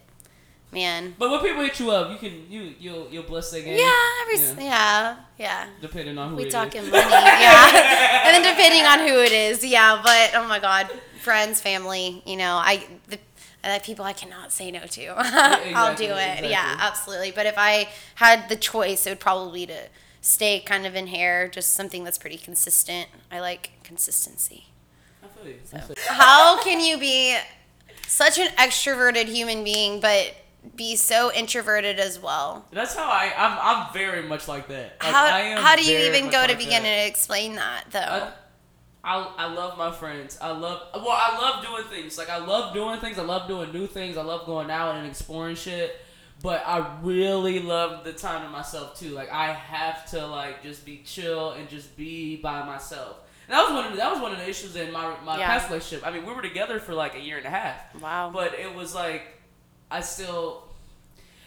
man. 0.72 1.14
But 1.18 1.30
when 1.30 1.40
people 1.40 1.62
hit 1.62 1.78
you 1.80 1.90
up, 1.90 2.10
you 2.10 2.18
can 2.18 2.50
you 2.50 2.74
you'll 2.78 3.08
you'll 3.10 3.22
bless 3.22 3.50
their 3.50 3.62
game. 3.62 3.78
Yeah, 3.78 4.02
every, 4.22 4.64
yeah, 4.64 5.16
yeah. 5.38 5.66
Depending 5.80 6.18
on 6.18 6.30
who 6.30 6.36
We 6.36 6.42
it 6.42 6.46
is. 6.48 6.52
talking 6.52 6.82
money, 6.82 7.10
yeah. 7.10 8.22
and 8.26 8.44
then 8.44 8.54
depending 8.54 8.84
on 8.84 8.98
who 9.08 9.22
it 9.22 9.32
is, 9.32 9.64
yeah. 9.64 10.00
But 10.02 10.32
oh 10.34 10.46
my 10.48 10.58
God, 10.58 10.90
friends, 11.22 11.60
family, 11.60 12.22
you 12.26 12.36
know, 12.36 12.54
I 12.56 12.84
the 13.08 13.18
uh, 13.64 13.78
people 13.82 14.04
I 14.04 14.12
cannot 14.12 14.52
say 14.52 14.70
no 14.70 14.80
to. 14.80 15.06
I'll 15.16 15.94
do 15.94 16.04
exactly, 16.04 16.48
it. 16.48 16.50
Yeah, 16.50 16.76
absolutely. 16.80 17.30
But 17.32 17.46
if 17.46 17.54
I 17.56 17.88
had 18.16 18.48
the 18.48 18.56
choice, 18.56 19.06
it 19.06 19.10
would 19.10 19.20
probably 19.20 19.66
be 19.66 19.72
to 19.72 19.82
stay 20.20 20.60
kind 20.60 20.86
of 20.86 20.94
in 20.94 21.08
hair, 21.08 21.48
just 21.48 21.74
something 21.74 22.04
that's 22.04 22.18
pretty 22.18 22.36
consistent. 22.38 23.08
I 23.30 23.40
like 23.40 23.70
consistency. 23.84 24.66
I 25.22 25.26
feel 25.28 25.46
you. 25.50 25.58
I 25.74 25.78
feel 25.78 25.96
you. 25.96 26.02
How 26.08 26.62
can 26.62 26.80
you 26.80 26.98
be 26.98 27.36
such 28.06 28.38
an 28.38 28.48
extroverted 28.56 29.26
human 29.26 29.64
being, 29.64 30.00
but 30.00 30.34
be 30.76 30.96
so 30.96 31.32
introverted 31.32 31.98
as 31.98 32.18
well? 32.18 32.64
That's 32.72 32.94
how 32.94 33.08
I 33.08 33.32
I'm 33.36 33.58
I'm 33.86 33.92
very 33.92 34.22
much 34.22 34.48
like 34.48 34.68
that. 34.68 34.96
Like, 35.02 35.12
How, 35.12 35.26
I 35.26 35.40
am 35.40 35.62
how 35.62 35.76
do 35.76 35.84
you 35.84 35.98
even 35.98 36.26
go 36.30 36.42
to 36.42 36.48
like 36.48 36.58
begin 36.58 36.82
that. 36.82 37.02
to 37.02 37.06
explain 37.06 37.54
that, 37.56 37.84
though? 37.90 37.98
I, 38.00 38.32
I, 39.04 39.32
I 39.38 39.52
love 39.52 39.78
my 39.78 39.90
friends. 39.92 40.38
I 40.40 40.50
love 40.50 40.82
well, 40.94 41.08
I 41.10 41.38
love 41.40 41.64
doing 41.64 41.84
things. 41.84 42.18
Like 42.18 42.28
I 42.30 42.38
love 42.38 42.74
doing 42.74 43.00
things. 43.00 43.18
I 43.18 43.22
love 43.22 43.48
doing 43.48 43.72
new 43.72 43.86
things. 43.86 44.16
I 44.16 44.22
love 44.22 44.44
going 44.46 44.70
out 44.70 44.96
and 44.96 45.06
exploring 45.06 45.56
shit. 45.56 45.96
But 46.42 46.62
I 46.66 46.98
really 47.02 47.58
love 47.60 48.04
the 48.04 48.12
time 48.12 48.42
to 48.42 48.48
myself 48.48 48.98
too. 48.98 49.10
Like 49.10 49.32
I 49.32 49.52
have 49.52 50.08
to 50.10 50.26
like 50.26 50.62
just 50.62 50.84
be 50.84 51.02
chill 51.04 51.52
and 51.52 51.68
just 51.68 51.96
be 51.96 52.36
by 52.36 52.64
myself. 52.64 53.16
And 53.48 53.54
that 53.56 53.62
was 53.64 53.72
one 53.72 53.84
of 53.86 53.90
the, 53.92 53.96
that 53.98 54.12
was 54.12 54.20
one 54.20 54.32
of 54.32 54.38
the 54.38 54.48
issues 54.48 54.76
in 54.76 54.92
my 54.92 55.14
my 55.24 55.38
Yeah. 55.38 55.46
past 55.46 55.68
relationship. 55.68 56.06
I 56.06 56.10
mean, 56.10 56.26
we 56.26 56.32
were 56.32 56.42
together 56.42 56.78
for 56.80 56.92
like 56.94 57.14
a 57.14 57.20
year 57.20 57.38
and 57.38 57.46
a 57.46 57.50
half. 57.50 57.76
wow. 58.00 58.30
But 58.32 58.54
it 58.54 58.74
was 58.74 58.94
like 58.94 59.22
I 59.90 60.00
still 60.00 60.64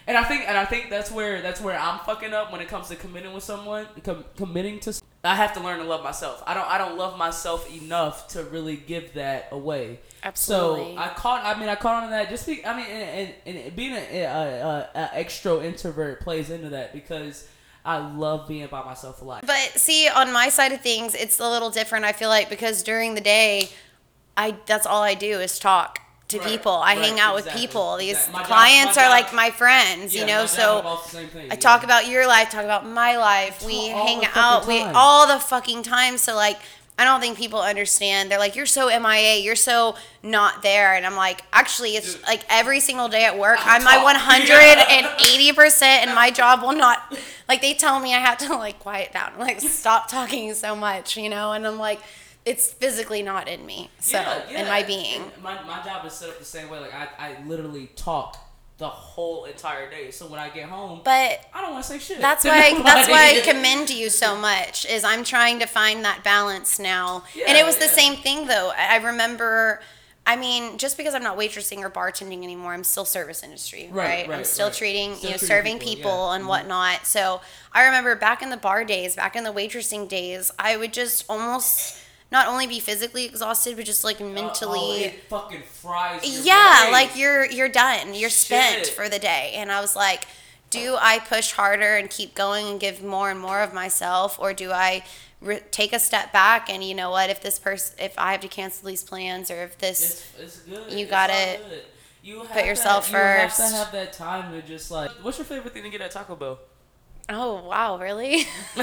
and 0.07 0.17
I 0.17 0.23
think 0.23 0.45
and 0.47 0.57
I 0.57 0.65
think 0.65 0.89
that's 0.89 1.11
where 1.11 1.41
that's 1.41 1.61
where 1.61 1.77
I'm 1.79 1.99
fucking 1.99 2.33
up 2.33 2.51
when 2.51 2.59
it 2.61 2.67
comes 2.69 2.87
to 2.87 2.95
committing 2.95 3.33
with 3.33 3.43
someone, 3.43 3.87
com- 4.03 4.25
committing 4.35 4.79
to 4.81 4.93
I 5.23 5.35
have 5.35 5.53
to 5.53 5.59
learn 5.59 5.79
to 5.79 5.85
love 5.85 6.03
myself. 6.03 6.41
I 6.47 6.53
don't 6.53 6.67
I 6.67 6.77
don't 6.77 6.97
love 6.97 7.17
myself 7.17 7.71
enough 7.71 8.27
to 8.29 8.43
really 8.43 8.75
give 8.75 9.13
that 9.13 9.49
away. 9.51 9.99
Absolutely. 10.23 10.95
So 10.95 11.01
I 11.01 11.09
caught 11.09 11.45
I 11.45 11.59
mean 11.59 11.69
I 11.69 11.75
caught 11.75 12.03
on 12.03 12.09
to 12.09 12.09
that 12.09 12.29
just 12.29 12.47
be 12.47 12.65
I 12.65 12.75
mean 12.75 12.87
and, 12.87 13.33
and, 13.45 13.57
and 13.57 13.75
being 13.75 13.93
an 13.93 14.03
a, 14.11 14.23
a, 14.23 14.89
a 14.95 15.23
extro 15.23 15.63
introvert 15.63 16.21
plays 16.21 16.49
into 16.49 16.69
that 16.69 16.93
because 16.93 17.47
I 17.85 17.97
love 17.97 18.47
being 18.47 18.67
by 18.67 18.83
myself 18.83 19.21
a 19.21 19.25
lot. 19.25 19.45
But 19.45 19.71
see, 19.75 20.07
on 20.07 20.31
my 20.31 20.49
side 20.49 20.71
of 20.71 20.81
things, 20.81 21.15
it's 21.15 21.39
a 21.39 21.49
little 21.49 21.69
different. 21.69 22.05
I 22.05 22.13
feel 22.13 22.29
like 22.29 22.49
because 22.49 22.83
during 22.83 23.15
the 23.15 23.21
day, 23.21 23.69
I 24.35 24.57
that's 24.65 24.87
all 24.87 25.03
I 25.03 25.13
do 25.13 25.39
is 25.39 25.59
talk 25.59 26.00
to 26.31 26.39
Right, 26.39 26.47
people. 26.47 26.71
I 26.73 26.95
right, 26.95 27.05
hang 27.05 27.19
out 27.19 27.37
exactly, 27.37 27.61
with 27.61 27.71
people. 27.71 27.97
These 27.97 28.11
exactly. 28.17 28.39
Job- 28.39 28.47
clients 28.47 28.97
are 28.97 29.01
job- 29.03 29.11
like 29.11 29.33
my 29.33 29.49
friends, 29.51 30.13
Yeah, 30.13 30.21
you 30.21 30.27
know. 30.27 30.45
So 30.45 30.77
involves 30.79 31.11
the 31.11 31.27
thing, 31.27 31.47
I 31.51 31.55
talk 31.55 31.83
about 31.83 32.07
your 32.07 32.27
life, 32.27 32.49
talk 32.49 32.65
about 32.65 32.85
my 32.87 33.17
life. 33.17 33.63
We 33.65 33.87
hang 33.89 34.23
out, 34.35 34.67
we 34.67 34.81
all 34.81 35.27
the 35.27 35.39
fucking 35.39 35.83
time. 35.83 36.17
So 36.17 36.35
like. 36.35 36.57
I 36.99 37.05
don't 37.05 37.19
think 37.19 37.35
people 37.35 37.59
understand. 37.61 38.29
They're 38.29 38.37
like, 38.37 38.55
"You're 38.55 38.67
so 38.67 38.87
MIA. 38.87 39.37
You're 39.37 39.55
so 39.55 39.95
not 40.21 40.61
there." 40.61 40.93
And 40.93 41.03
I'm 41.03 41.15
like, 41.15 41.41
"Actually, 41.51 41.95
it's 41.95 42.13
Dude. 42.13 42.23
like 42.27 42.41
every 42.47 42.79
single 42.79 43.07
day 43.07 43.25
at 43.25 43.39
work, 43.39 43.57
I'm 43.65 43.81
I'm 43.81 43.83
my 43.85 44.03
180 44.03 45.53
percent, 45.53 46.03
and 46.05 46.13
my 46.13 46.29
job 46.29 46.61
will 46.61 46.73
not. 46.75 47.17
Like 47.47 47.61
they 47.61 47.73
tell 47.73 47.99
me 47.99 48.13
I 48.13 48.19
have 48.19 48.37
to 48.39 48.55
like 48.55 48.79
quiet 48.79 49.13
down, 49.13 49.31
like 49.39 49.61
stop 49.61 50.09
talking 50.09 50.53
so 50.53 50.75
much, 50.75 51.17
you 51.17 51.29
know. 51.29 51.53
And 51.53 51.65
I'm 51.65 51.79
like, 51.79 52.01
it's 52.45 52.71
physically 52.71 53.21
not 53.21 53.47
in 53.47 53.65
me. 53.65 53.89
So 53.99 54.17
Yeah, 54.19 54.41
yeah. 54.49 54.61
in 54.61 54.67
my 54.67 54.83
being, 54.83 55.21
And 55.33 55.43
My, 55.43 55.61
my 55.63 55.81
job 55.83 56.05
is 56.05 56.13
set 56.13 56.29
up 56.29 56.39
the 56.39 56.45
same 56.45 56.69
way. 56.69 56.79
Like 56.79 56.93
I, 56.93 57.07
I 57.19 57.43
literally 57.45 57.87
talk 57.95 58.37
the 58.77 58.87
whole 58.89 59.45
entire 59.45 59.89
day. 59.91 60.09
So 60.09 60.25
when 60.25 60.39
I 60.39 60.49
get 60.49 60.67
home, 60.67 61.01
but 61.03 61.39
I 61.53 61.61
don't 61.61 61.71
want 61.73 61.83
to 61.85 61.91
say 61.91 61.99
shit. 61.99 62.19
That's 62.19 62.43
why 62.51 62.73
that's 62.83 63.07
why 63.09 63.35
I 63.37 63.41
commend 63.47 63.91
you 63.91 64.09
so 64.09 64.35
much. 64.35 64.85
Is 64.89 65.03
I'm 65.03 65.23
trying 65.23 65.59
to 65.59 65.67
find 65.67 66.03
that 66.03 66.23
balance 66.23 66.79
now, 66.79 67.23
Yeah, 67.35 67.45
and 67.47 67.57
it 67.57 67.65
was 67.65 67.77
the 67.77 67.87
same 67.87 68.15
thing 68.17 68.47
though. 68.47 68.71
I 68.77 68.95
I 68.95 68.95
remember. 68.97 69.81
I 70.23 70.35
mean, 70.35 70.77
just 70.77 70.97
because 70.97 71.15
I'm 71.15 71.23
not 71.23 71.35
waitressing 71.35 71.79
or 71.83 71.89
bartending 71.89 72.43
anymore, 72.43 72.73
I'm 72.73 72.83
still 72.83 73.05
service 73.05 73.41
industry, 73.41 73.89
right? 73.91 74.27
Right, 74.27 74.37
I'm 74.37 74.43
still 74.43 74.67
right. 74.67 74.75
treating, 74.75 75.15
Still 75.15 75.29
you 75.29 75.33
know, 75.33 75.37
treating 75.39 75.47
serving 75.47 75.79
people, 75.79 75.95
people, 75.95 76.27
yeah. 76.29 76.35
and 76.35 76.43
Mhm. 76.43 76.47
whatnot. 76.47 77.07
So 77.07 77.41
I 77.73 77.85
remember 77.85 78.15
back 78.15 78.43
in 78.43 78.51
the 78.51 78.57
bar 78.57 78.85
days, 78.85 79.15
back 79.15 79.35
in 79.35 79.43
the 79.43 79.51
waitressing 79.51 80.07
days, 80.07 80.51
I 80.59 80.77
would 80.77 80.93
just 80.93 81.25
almost 81.27 81.97
not 82.31 82.47
only 82.47 82.65
be 82.67 82.79
physically 82.79 83.25
exhausted, 83.25 83.75
but 83.75 83.85
just 83.85 84.03
like 84.03 84.19
Uh, 84.21 84.25
oh, 84.25 84.29
mentally. 84.29 85.03
it 85.03 85.23
fucking 85.29 85.63
fries. 85.63 86.45
yeah 86.45 86.81
brain. 86.83 86.91
like 86.93 87.17
you're 87.17 87.45
you're 87.45 87.69
done 87.69 88.13
you're 88.13 88.29
spent 88.29 88.87
for 88.87 89.09
the 89.09 89.19
day 89.19 89.51
and 89.55 89.71
i 89.71 89.81
was 89.81 89.95
like 89.95 90.25
do 90.69 90.95
i 91.01 91.19
push 91.19 91.51
harder 91.51 91.97
and 91.97 92.09
keep 92.09 92.33
going 92.35 92.65
and 92.67 92.79
give 92.79 93.03
more 93.03 93.29
and 93.29 93.39
more 93.39 93.61
of 93.61 93.73
myself 93.73 94.39
or 94.39 94.53
do 94.53 94.71
i 94.71 95.03
re- 95.41 95.59
take 95.71 95.91
a 95.91 95.99
step 95.99 96.31
back 96.31 96.69
and 96.69 96.83
you 96.83 96.93
know 96.95 97.09
what 97.09 97.29
if 97.29 97.41
this 97.41 97.59
person 97.59 97.95
if 97.99 98.13
i 98.17 98.31
have 98.31 98.41
to 98.41 98.47
cancel 98.47 98.87
these 98.87 99.03
plans 99.03 99.51
or 99.51 99.63
if 99.63 99.77
this 99.79 100.25
It's, 100.39 100.39
it's 100.39 100.57
good. 100.59 100.93
You 100.97 101.05
gotta 101.07 101.33
all 101.57 101.69
good. 101.69 101.83
You 102.23 102.39
have 102.39 102.49
put 102.51 102.65
yourself 102.65 103.11
that, 103.11 103.17
You 103.17 103.41
have 103.41 103.51
first. 103.53 103.71
to 103.71 103.75
have 103.77 103.91
that 103.93 104.13
time 104.13 104.51
to 104.53 104.61
just 104.61 104.91
like. 104.91 105.09
What's 105.23 105.39
your 105.39 105.45
favorite 105.45 105.73
thing 105.73 105.81
to 105.81 105.89
get 105.89 106.01
at 106.01 106.11
Taco 106.11 106.35
Bell? 106.35 106.59
Oh 107.29 107.63
wow 107.67 107.97
really 107.97 108.37
just 108.75 108.81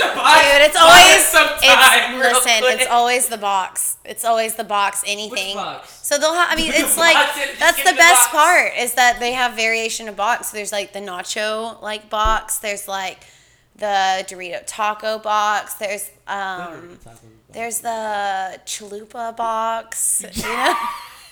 a 0.00 0.06
dude 0.06 0.62
it's 0.62 0.76
always 0.76 1.26
some 1.26 1.48
it's 1.62 1.66
time. 1.66 2.18
listen 2.18 2.62
quick. 2.62 2.80
it's 2.80 2.90
always 2.90 3.28
the 3.28 3.36
box 3.38 3.96
it's 4.04 4.24
always 4.24 4.54
the 4.56 4.64
box 4.64 5.02
anything 5.06 5.56
box? 5.56 6.06
so 6.06 6.18
they'll 6.18 6.34
have 6.34 6.48
i 6.50 6.56
mean 6.56 6.72
it's 6.74 6.96
like 6.96 7.16
that's 7.58 7.76
the 7.78 7.84
me 7.84 7.90
the 7.92 7.96
best 7.96 8.32
box. 8.32 8.44
part 8.44 8.72
is 8.76 8.94
that 8.94 9.18
they 9.20 9.32
have 9.32 9.54
variation 9.54 10.08
of 10.08 10.16
box 10.16 10.50
there's 10.50 10.72
like 10.72 10.92
the 10.92 11.00
nacho 11.00 11.80
like 11.82 12.08
box 12.10 12.58
there's 12.58 12.88
like 12.88 13.24
the 13.76 14.24
dorito 14.28 14.62
taco 14.66 15.18
box 15.18 15.74
there's 15.74 16.10
um 16.28 16.98
there's 17.50 17.80
the 17.80 18.58
chalupa 18.66 19.36
box 19.36 20.24
you 20.34 20.42
know 20.42 20.74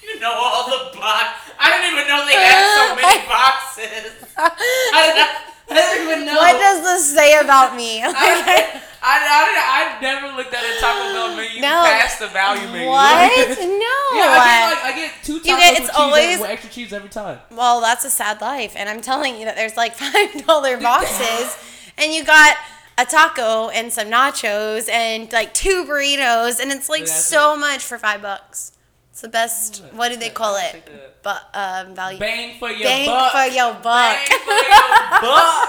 You 0.03 0.21
know 0.21 0.33
all 0.33 0.65
the 0.71 0.97
box. 0.99 1.51
I 1.59 1.71
didn't 1.77 1.93
even 1.99 2.09
know 2.09 2.25
they 2.27 2.35
had 2.35 2.65
so 2.79 2.95
many 2.97 3.27
boxes. 3.29 4.13
I 4.37 5.01
didn't, 5.13 5.31
I 5.71 5.75
didn't 5.75 6.05
even 6.11 6.27
know. 6.27 6.37
what 6.37 6.53
does 6.59 6.83
this 6.83 7.15
say 7.15 7.39
about 7.39 7.77
me 7.77 8.03
I, 8.05 8.09
I, 8.09 8.81
I, 9.03 9.99
I 9.99 10.01
never 10.01 10.35
looked 10.37 10.53
at 10.55 10.63
a 10.65 10.81
Taco 10.81 11.13
Bell 11.13 11.37
menu 11.37 11.61
No. 11.61 11.69
past 11.85 12.19
the 12.21 12.29
value 12.29 12.67
menu. 12.73 12.89
what 12.89 13.31
no 13.59 14.19
Yeah, 14.19 14.33
I 14.33 14.73
get 14.73 14.83
like 14.83 14.95
I 14.95 14.97
get 14.97 15.13
two 15.23 15.39
tacos 15.41 15.45
get- 15.45 15.81
it's 15.83 15.91
always- 15.97 16.41
every- 16.41 16.49
extra 16.53 16.71
cheese 16.71 16.93
every 16.93 17.11
time. 17.11 17.39
Well, 17.51 17.81
that's 17.81 18.05
a 18.05 18.11
sad 18.11 18.41
life. 18.41 18.75
And 18.77 18.89
I'm 18.89 19.01
telling 19.03 19.39
you 19.39 19.45
that 19.45 19.57
there's 19.57 19.77
like 19.77 19.95
five 19.95 20.47
dollar 20.47 20.79
boxes 20.79 21.57
and 21.99 22.13
you 22.15 22.25
got 22.25 22.57
a 22.97 23.05
taco 23.05 23.69
and 23.69 23.93
some 23.93 24.09
nachos 24.09 24.89
and 24.89 25.31
like 25.33 25.53
two 25.55 25.85
burritos 25.85 26.61
and 26.61 26.73
it's 26.73 26.89
like 26.89 27.07
so 27.07 27.57
much 27.57 27.83
for 27.85 27.99
five 27.99 28.23
bucks. 28.23 28.73
It's 29.19 29.23
the 29.25 29.29
best 29.31 29.83
what 29.95 30.11
do 30.11 30.17
they 30.17 30.31
call 30.31 30.55
it? 30.55 30.89
But 31.25 31.43
um 31.53 31.97
value 31.97 32.21
Bang 32.21 32.57
for 32.57 32.71
your 32.71 32.85
Bang 32.89 33.07
buck. 33.09 33.33
for 33.33 33.47
your 33.53 33.73
buck. 33.75 33.83
Bang 33.83 34.39
for 34.47 34.53
your 34.53 35.21
buck. 35.27 35.69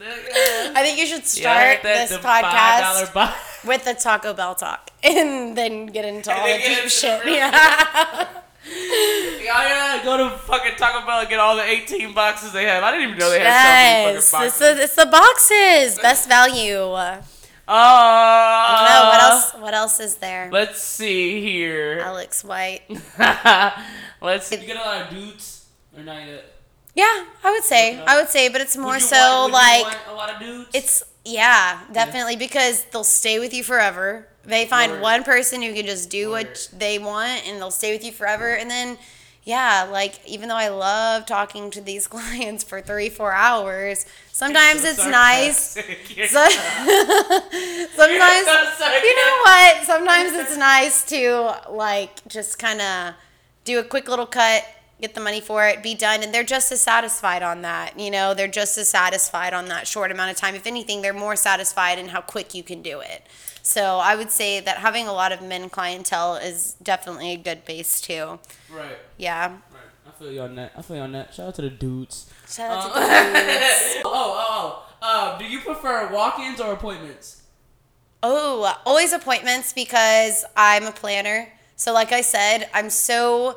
I 0.78 0.80
think 0.82 0.98
you 0.98 1.04
should 1.04 1.26
start 1.26 1.82
that, 1.82 2.08
this 2.08 2.16
podcast 2.16 3.34
with 3.66 3.84
the 3.84 3.92
Taco 3.92 4.32
Bell 4.32 4.54
talk 4.54 4.90
and 5.04 5.54
then 5.58 5.88
get 5.88 6.06
into 6.06 6.32
all 6.32 6.46
the 6.46 6.56
deep 6.66 6.84
the 6.84 6.88
shit. 6.88 7.22
real 7.22 7.34
Yeah. 7.34 8.28
Yeah, 8.64 9.96
yeah, 9.98 10.00
go 10.02 10.16
to 10.16 10.38
fucking 10.38 10.76
Taco 10.78 11.06
Bell 11.06 11.20
and 11.20 11.28
get 11.28 11.38
all 11.38 11.56
the 11.56 11.62
18 11.62 12.14
boxes 12.14 12.54
they 12.54 12.64
have. 12.64 12.82
I 12.82 12.92
didn't 12.92 13.08
even 13.08 13.18
know 13.18 13.28
they 13.28 13.40
had 13.40 13.44
yes, 13.44 14.24
so 14.24 14.38
many 14.38 14.50
fucking 14.54 14.58
the, 14.58 14.74
boxes. 14.74 14.84
it's 14.84 14.94
the 14.94 15.04
boxes. 15.04 15.98
Best 15.98 16.28
value. 16.30 17.20
Uh, 17.70 18.86
no, 18.88 19.08
what 19.10 19.22
else? 19.22 19.52
What 19.54 19.74
else 19.74 20.00
is 20.00 20.16
there? 20.16 20.48
Let's 20.52 20.80
see 20.82 21.40
here. 21.40 22.00
Alex 22.02 22.42
White. 22.42 22.82
let's 24.20 24.48
see. 24.48 24.56
You 24.60 24.66
get 24.66 24.76
a 24.76 24.80
lot 24.80 25.02
of 25.02 25.10
dudes 25.10 25.66
or 25.96 26.02
not 26.02 26.26
yet? 26.26 26.44
Yeah, 26.94 27.24
I 27.44 27.52
would 27.52 27.62
say. 27.62 28.00
I 28.04 28.18
would 28.20 28.28
say, 28.28 28.48
but 28.48 28.60
it's 28.60 28.76
more 28.76 28.94
Would 28.94 29.02
you 29.02 29.06
so 29.06 29.16
want- 29.16 29.52
would 29.52 29.58
you 29.58 29.84
like 29.84 29.84
want 29.84 29.98
a 30.08 30.14
lot 30.14 30.30
of 30.34 30.40
dudes. 30.40 30.70
it's 30.74 31.04
yeah, 31.24 31.80
definitely 31.92 32.34
because 32.36 32.84
they'll 32.86 33.04
stay 33.04 33.38
with 33.38 33.54
you 33.54 33.62
forever. 33.62 34.26
They 34.44 34.66
find 34.66 34.92
Word. 34.92 35.02
one 35.02 35.22
person 35.22 35.62
who 35.62 35.72
can 35.72 35.86
just 35.86 36.10
do 36.10 36.30
Word. 36.30 36.46
what 36.48 36.68
they 36.76 36.98
want 36.98 37.46
and 37.46 37.58
they'll 37.60 37.70
stay 37.70 37.92
with 37.92 38.04
you 38.04 38.10
forever 38.10 38.54
and 38.56 38.68
then 38.70 38.98
yeah, 39.50 39.88
like 39.90 40.14
even 40.26 40.48
though 40.48 40.56
I 40.66 40.68
love 40.68 41.26
talking 41.26 41.70
to 41.72 41.80
these 41.80 42.06
clients 42.14 42.62
for 42.64 42.80
three, 42.80 43.08
four 43.10 43.32
hours, 43.32 44.06
sometimes 44.32 44.82
So 44.82 44.88
it's 44.90 45.06
nice. 45.06 45.58
sarcastic. 45.74 46.16
You're 46.16 46.28
So- 46.28 46.48
sometimes, 48.00 48.46
so 48.78 48.86
you 49.08 49.16
know 49.16 49.36
what? 49.44 49.84
Sometimes 49.84 50.32
it's 50.32 50.56
nice 50.56 51.04
to 51.06 51.56
like 51.70 52.26
just 52.28 52.58
kind 52.58 52.80
of 52.80 53.14
do 53.64 53.78
a 53.78 53.84
quick 53.84 54.08
little 54.08 54.26
cut, 54.26 54.64
get 55.00 55.14
the 55.14 55.20
money 55.20 55.40
for 55.40 55.66
it, 55.68 55.82
be 55.82 55.94
done, 55.94 56.22
and 56.22 56.32
they're 56.32 56.44
just 56.44 56.70
as 56.72 56.80
satisfied 56.80 57.42
on 57.42 57.62
that. 57.62 57.98
You 57.98 58.10
know, 58.10 58.34
they're 58.34 58.48
just 58.48 58.78
as 58.78 58.88
satisfied 58.88 59.52
on 59.52 59.66
that 59.68 59.86
short 59.86 60.10
amount 60.10 60.30
of 60.30 60.36
time. 60.36 60.54
If 60.54 60.66
anything, 60.66 61.02
they're 61.02 61.12
more 61.12 61.36
satisfied 61.36 61.98
in 61.98 62.08
how 62.08 62.20
quick 62.20 62.54
you 62.54 62.62
can 62.62 62.82
do 62.82 63.00
it. 63.00 63.22
So 63.62 63.98
I 63.98 64.16
would 64.16 64.30
say 64.30 64.60
that 64.60 64.78
having 64.78 65.06
a 65.06 65.12
lot 65.12 65.32
of 65.32 65.42
men 65.42 65.68
clientele 65.70 66.36
is 66.36 66.74
definitely 66.82 67.32
a 67.32 67.36
good 67.36 67.64
base 67.64 68.00
too. 68.00 68.38
Right. 68.70 68.96
Yeah. 69.16 69.48
Right. 69.48 69.60
I 70.06 70.10
feel 70.18 70.32
you 70.32 70.40
on 70.42 70.54
that. 70.56 70.72
I 70.76 70.82
feel 70.82 70.96
you 70.96 71.02
on 71.02 71.12
that. 71.12 71.34
Shout 71.34 71.48
out 71.48 71.54
to 71.56 71.62
the 71.62 71.70
dudes. 71.70 72.30
Shout 72.48 72.70
out 72.70 72.92
to 72.94 72.98
Uh, 73.00 73.24
the 73.32 73.38
dudes. 73.38 74.02
oh, 74.04 74.10
oh, 74.14 74.46
oh. 74.50 74.86
Uh, 75.02 75.38
do 75.38 75.44
you 75.46 75.60
prefer 75.60 76.12
walk-ins 76.12 76.60
or 76.60 76.72
appointments? 76.72 77.42
Oh, 78.22 78.70
always 78.84 79.12
appointments 79.12 79.72
because 79.72 80.44
I'm 80.56 80.84
a 80.86 80.92
planner. 80.92 81.48
So, 81.76 81.92
like 81.94 82.12
I 82.12 82.20
said, 82.20 82.68
I'm 82.74 82.90
so. 82.90 83.56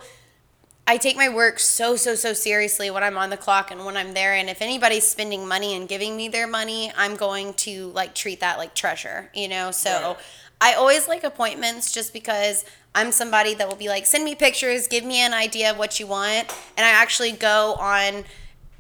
I 0.86 0.98
take 0.98 1.16
my 1.16 1.30
work 1.30 1.60
so, 1.60 1.96
so, 1.96 2.14
so 2.16 2.34
seriously 2.34 2.92
when 2.92 3.04
I'm 3.04 3.18
on 3.18 3.30
the 3.30 3.38
clock 3.38 3.72
and 3.72 3.86
when 3.86 3.96
I'm 3.96 4.14
there. 4.14 4.34
And 4.34 4.50
if 4.50 4.62
anybody's 4.62 5.08
spending 5.08 5.48
money 5.48 5.76
and 5.76 5.88
giving 5.88 6.18
me 6.18 6.28
their 6.28 6.48
money, 6.48 6.92
I'm 6.98 7.16
going 7.16 7.54
to 7.56 7.88
like 7.92 8.14
treat 8.14 8.42
that 8.42 8.58
like 8.58 8.76
treasure, 8.76 9.30
you 9.34 9.48
know? 9.48 9.72
So 9.72 9.90
Right. 9.90 10.18
I 10.62 10.74
always 10.76 11.08
like 11.08 11.24
appointments 11.24 11.92
just 11.92 12.12
because 12.14 12.66
I'm 12.96 13.12
somebody 13.12 13.54
that 13.56 13.68
will 13.68 13.76
be 13.78 13.88
like, 13.88 14.06
send 14.06 14.24
me 14.26 14.36
pictures, 14.36 14.88
give 14.88 15.04
me 15.04 15.20
an 15.20 15.34
idea 15.34 15.72
of 15.72 15.78
what 15.78 16.00
you 16.00 16.08
want. 16.08 16.54
And 16.78 16.86
I 16.86 16.90
actually 16.90 17.32
go 17.32 17.76
on, 17.80 18.24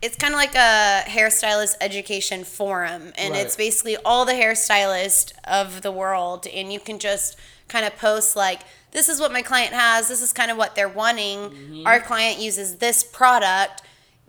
it's 0.02 0.18
kind 0.18 0.34
of 0.34 0.38
like 0.38 0.56
a 0.56 1.04
hairstylist 1.08 1.76
education 1.82 2.44
forum. 2.44 3.14
And 3.18 3.34
Right. 3.34 3.46
it's 3.46 3.56
basically 3.56 3.96
all 4.04 4.26
the 4.26 4.34
hairstylists 4.34 5.32
of 5.46 5.82
the 5.82 5.92
world. 5.92 6.48
And 6.48 6.72
you 6.72 6.80
can 6.80 7.00
just 7.00 7.38
kind 7.70 7.86
of 7.86 7.96
post 7.98 8.36
like, 8.36 8.62
this 8.94 9.10
is 9.10 9.20
what 9.20 9.34
my 9.34 9.42
client 9.42 9.74
has. 9.74 10.08
This 10.08 10.22
is 10.22 10.32
kind 10.32 10.50
of 10.50 10.58
what 10.58 10.76
they're 10.76 10.88
wanting. 10.88 11.40
Mm-hmm. 11.40 11.88
Our 11.88 12.00
client 12.00 12.40
uses 12.40 12.78
this 12.78 13.04
product. 13.04 13.82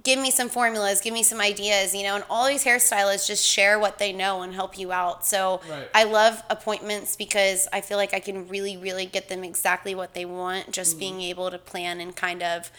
Give 0.03 0.19
me 0.19 0.31
some 0.31 0.49
formulas. 0.49 1.01
Give 1.01 1.15
me 1.15 1.23
some 1.23 1.41
ideas. 1.41 1.95
You 1.95 2.03
know, 2.03 2.17
and 2.17 2.25
all 2.29 2.49
these 2.49 2.65
hairstylists 2.65 3.27
just 3.27 3.47
share 3.47 3.79
what 3.79 3.99
they 3.99 4.13
know 4.13 4.43
and 4.43 4.53
help 4.53 4.79
you 4.79 4.91
out. 4.91 5.25
So 5.25 5.61
Right. 5.71 5.89
I 5.95 6.05
love 6.05 6.43
appointments 6.51 7.15
because 7.15 7.69
I 7.73 7.81
feel 7.81 7.99
like 7.99 8.13
I 8.13 8.21
can 8.21 8.49
really, 8.49 8.77
really 8.77 9.07
get 9.07 9.29
them 9.29 9.45
exactly 9.45 9.95
what 9.95 10.15
they 10.15 10.25
want. 10.25 10.73
Just 10.73 10.93
mm-hmm. 10.93 11.01
being 11.01 11.21
able 11.21 11.51
to 11.51 11.59
plan 11.59 12.01
and 12.01 12.17
kind 12.17 12.43
of 12.43 12.71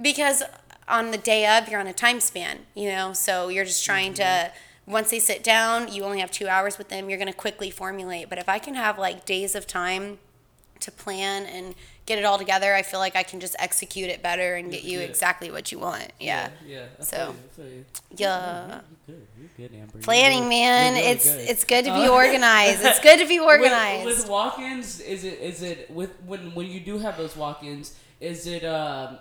because 0.00 0.42
on 0.88 1.10
the 1.10 1.18
day 1.18 1.46
of 1.46 1.68
you're 1.68 1.80
on 1.80 1.86
a 1.86 1.92
time 1.92 2.20
span 2.20 2.60
you 2.74 2.88
know 2.88 3.12
so 3.12 3.48
you're 3.48 3.64
just 3.64 3.84
trying 3.84 4.14
to 4.14 4.22
mm-hmm. 4.22 4.92
once 4.92 5.10
they 5.10 5.18
sit 5.18 5.42
down 5.42 5.92
you 5.92 6.04
only 6.04 6.20
have 6.20 6.30
two 6.30 6.48
hours 6.48 6.78
with 6.78 6.88
them 6.88 7.08
you're 7.08 7.18
going 7.18 7.30
to 7.30 7.36
quickly 7.36 7.70
formulate 7.70 8.28
but 8.28 8.38
if 8.38 8.48
i 8.48 8.58
can 8.58 8.74
have 8.74 8.98
like 8.98 9.24
days 9.24 9.54
of 9.54 9.66
time 9.66 10.18
to 10.80 10.90
plan 10.90 11.44
and 11.46 11.74
get 12.06 12.18
it 12.18 12.24
all 12.24 12.38
together 12.38 12.74
i 12.74 12.82
feel 12.82 13.00
like 13.00 13.16
i 13.16 13.22
can 13.22 13.40
just 13.40 13.56
execute 13.58 14.08
it 14.10 14.22
better 14.22 14.54
and 14.54 14.70
get 14.70 14.84
you 14.84 14.98
Yeah. 15.00 15.04
exactly 15.06 15.50
what 15.50 15.70
you 15.72 15.78
want 15.78 16.12
yeah 16.20 16.50
Yeah. 16.66 16.86
I 17.00 17.02
So. 17.02 17.34
you, 17.58 17.64
you. 17.64 17.84
yeah 18.16 18.80
You're 19.06 19.16
good. 19.16 19.26
You're 19.58 19.68
good, 19.68 19.76
Amber. 19.76 19.98
Planning 19.98 20.44
really- 20.44 20.48
man 20.50 20.94
really 20.94 21.06
it's 21.06 21.24
good. 21.24 21.48
it's 21.50 21.64
good 21.64 21.84
to 21.86 21.92
be 21.94 22.06
Uh, 22.06 22.12
organized 22.12 22.84
it's 22.84 23.00
good 23.00 23.18
to 23.18 23.26
be 23.26 23.38
With- 23.40 23.48
organized 23.48 24.04
With, 24.06 24.28
walk-ins, 24.28 25.00
is 25.00 25.24
it 25.24 25.38
is 25.40 25.62
it 25.62 25.90
with 25.90 26.10
when 26.26 26.54
when 26.54 26.66
you 26.66 26.80
do 26.80 26.98
have 26.98 27.16
those 27.16 27.36
walk-ins? 27.36 27.94
Is 28.20 28.46
it 28.46 28.64
um? 28.64 29.18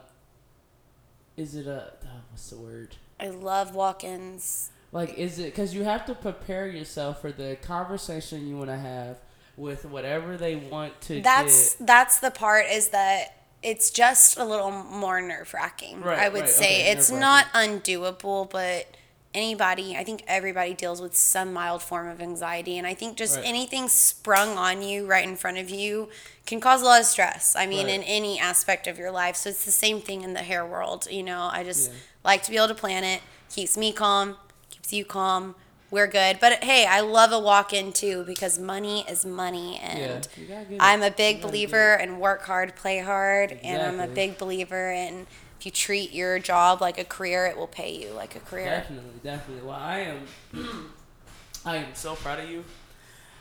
Is 1.38 1.56
it 1.56 1.68
a 1.68 1.91
oh, 2.06 2.08
what's 2.32 2.50
the 2.50 2.58
word? 2.58 2.96
i 3.20 3.28
love 3.30 3.74
walk-ins 3.76 4.70
Like, 4.91 5.13
is 5.18 5.39
it 5.39 5.46
because 5.46 5.74
you 5.74 5.84
have 5.84 6.06
to 6.06 6.13
prepare 6.15 6.68
yourself 6.68 7.22
for 7.22 7.32
the 7.32 7.58
conversation 7.62 8.48
you 8.48 8.58
want 8.58 8.70
to 8.70 8.78
have 8.78 9.18
with 9.58 9.86
whatever 9.86 10.38
they 10.38 10.56
want 10.56 11.00
to 11.02 11.22
that's 11.22 11.76
get. 11.76 11.88
that's 11.88 12.20
the 12.20 12.32
part 12.32 12.65
is 12.70 12.89
that 12.89 13.38
it's 13.63 13.89
just 13.89 14.38
a 14.38 14.46
little 14.46 14.72
more 14.72 15.22
nerve 15.22 15.54
wracking. 15.54 16.02
Right, 16.02 16.20
I 16.20 16.30
would 16.30 16.41
right, 16.41 16.50
say 16.50 16.82
okay, 16.82 16.91
it's 16.91 17.10
not 17.10 17.46
undoable, 17.54 18.50
but 18.50 18.86
anybody, 19.34 19.96
I 19.98 20.04
think 20.04 20.24
everybody 20.28 20.74
deals 20.74 21.02
with 21.02 21.15
some 21.15 21.52
mild 21.52 21.82
form 21.82 22.08
of 22.08 22.22
anxiety, 22.22 22.78
and 22.78 22.86
I 22.88 22.94
think 22.94 23.18
just 23.18 23.38
Right. 23.38 23.46
anything 23.46 23.89
sprung 23.89 24.58
on 24.58 24.82
you 24.82 25.06
right 25.08 25.28
in 25.28 25.36
front 25.36 25.58
of 25.58 25.70
you 25.70 26.10
can 26.46 26.62
cause 26.62 26.82
a 26.82 26.86
lot 26.86 27.00
of 27.02 27.08
stress. 27.08 27.56
I 27.56 27.65
mean, 27.65 27.89
in 27.89 28.04
any 28.04 28.39
aspect 28.39 28.88
of 28.88 28.98
your 29.00 29.12
life. 29.12 29.36
So 29.36 29.50
it's 29.50 29.65
the 29.65 29.72
same 29.72 30.00
thing 30.00 30.22
in 30.22 30.34
the 30.34 30.44
hair 30.44 30.65
world. 30.65 31.08
You 31.10 31.24
know, 31.24 31.50
I 31.52 31.63
just 31.63 31.91
Yeah. 31.91 31.98
like 32.24 32.44
to 32.44 32.52
be 32.52 32.58
able 32.58 32.68
to 32.68 32.76
plan 32.76 33.04
it. 33.04 33.22
Keeps 33.50 33.76
me 33.78 33.91
calm. 33.91 34.38
Keeps 34.70 34.94
you 34.94 35.04
calm. 35.06 35.56
We're 35.96 36.08
good. 36.08 36.42
But 36.42 36.62
hey, 36.62 36.86
I 36.86 37.00
love 37.00 37.32
a 37.32 37.40
walk 37.40 37.72
in 37.72 37.94
too 37.94 38.26
because 38.26 38.60
money 38.60 39.06
is 39.08 39.26
money 39.26 39.80
and 39.82 40.28
Yeah, 40.36 40.42
you 40.42 40.46
gotta 40.46 40.66
get 40.66 40.74
it. 40.74 40.78
I'm 40.82 41.02
a 41.02 41.10
big 41.10 41.42
believer 41.42 41.96
in 41.96 42.20
work 42.20 42.42
hard, 42.42 42.76
play 42.76 43.00
hard, 43.00 43.58
and 43.64 43.82
I'm 43.82 44.02
a 44.02 44.08
big 44.10 44.38
believer 44.38 44.92
in 44.92 45.26
if 45.58 45.66
you 45.66 45.72
treat 45.72 46.12
your 46.12 46.38
job 46.38 46.82
like 46.82 46.98
a 46.98 47.06
career, 47.06 47.46
it 47.46 47.56
will 47.56 47.66
pay 47.66 47.96
you 47.96 48.12
like 48.12 48.36
a 48.36 48.42
career. 48.42 48.66
Definitely, 48.66 49.22
definitely. 49.24 49.66
Well, 49.66 49.78
I 49.80 50.00
am. 50.00 50.20
I 51.66 51.78
am 51.78 51.88
so 51.94 52.16
proud 52.16 52.42
of 52.42 52.50
you. 52.50 52.66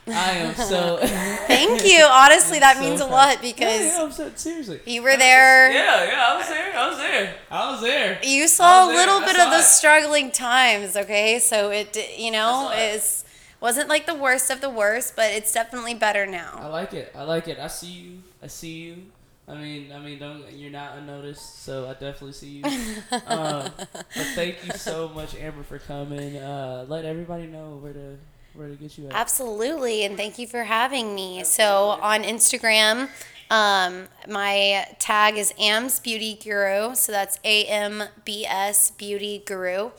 I 0.07 0.31
am 0.31 0.55
so. 0.55 0.97
Thank 1.01 1.83
you. 1.85 2.05
Honestly, 2.05 2.59
that 2.65 2.77
so 2.77 2.81
means 2.81 3.01
a 3.01 3.05
lot 3.05 3.41
because 3.41 3.85
yeah, 3.85 4.03
I'm 4.03 4.11
so, 4.11 4.31
seriously. 4.35 4.79
you 4.85 5.01
were 5.01 5.17
there. 5.17 5.71
Yeah, 5.71 6.05
yeah, 6.05 6.25
I 6.27 6.37
was 6.37 6.47
there. 6.47 6.77
I 6.77 6.89
was 6.89 6.97
there. 6.97 7.35
I 7.49 7.71
was 7.71 7.81
there. 7.81 8.19
You 8.23 8.43
I 8.43 8.47
saw 8.47 8.83
a 8.83 8.87
was 8.87 8.95
there. 8.95 9.05
little 9.05 9.19
bit 9.21 9.39
of 9.39 9.51
the 9.51 9.59
it. 9.59 9.63
struggling 9.63 10.31
times, 10.31 10.95
okay? 10.95 11.39
So 11.39 11.71
it, 11.71 11.97
you 12.17 12.31
know, 12.31 12.69
saw 12.69 12.73
it. 12.73 12.95
is 12.95 13.25
wasn't 13.59 13.89
like 13.89 14.05
the 14.05 14.15
worst 14.15 14.51
of 14.51 14.61
the 14.61 14.69
worst, 14.69 15.15
but 15.15 15.31
it's 15.31 15.51
definitely 15.51 15.95
better 15.95 16.27
now. 16.27 16.59
I 16.61 16.67
like 16.67 16.93
it. 16.93 17.11
I 17.15 17.23
like 17.23 17.47
it. 17.47 17.57
I 17.57 17.67
see 17.67 17.87
you. 17.87 18.23
I 18.43 18.47
see 18.47 18.73
you. 18.83 19.03
I 19.47 19.55
mean, 19.55 19.91
I 19.91 19.99
mean, 19.99 20.19
don't 20.19 20.51
you're 20.53 20.71
not 20.71 20.97
unnoticed, 20.97 21.63
so 21.63 21.87
I 21.87 21.93
definitely 21.93 22.33
see 22.33 22.49
you. 22.49 22.63
uh, 23.11 23.69
but 23.77 24.25
thank 24.33 24.65
you 24.65 24.73
so 24.73 25.09
much, 25.09 25.35
Amber, 25.35 25.63
for 25.63 25.79
coming. 25.79 26.37
Uh, 26.37 26.85
let 26.87 27.05
everybody 27.05 27.47
know 27.47 27.77
where 27.81 27.93
to 27.93 28.17
where 28.55 28.67
to 28.69 28.75
get 28.75 28.97
you 28.97 29.07
at. 29.07 29.13
Absolutely, 29.13 30.03
and 30.05 30.15
thank 30.17 30.37
you 30.39 30.47
for 30.47 30.63
having 30.63 31.13
me. 31.15 31.43
So 31.43 31.97
on 32.01 32.23
Instagram, 32.23 33.09
um, 33.51 34.07
my 34.27 34.87
tag 34.99 35.37
is 35.37 35.53
Ambs 35.59 36.01
Beauty 36.01 36.39
Guru. 36.43 36.95
So 36.95 37.11
that's 37.11 37.39
A 37.43 37.65
M 37.65 38.03
B 38.23 38.45
S 38.45 38.91
Beauty 38.91 39.43
Guru. 39.45 39.91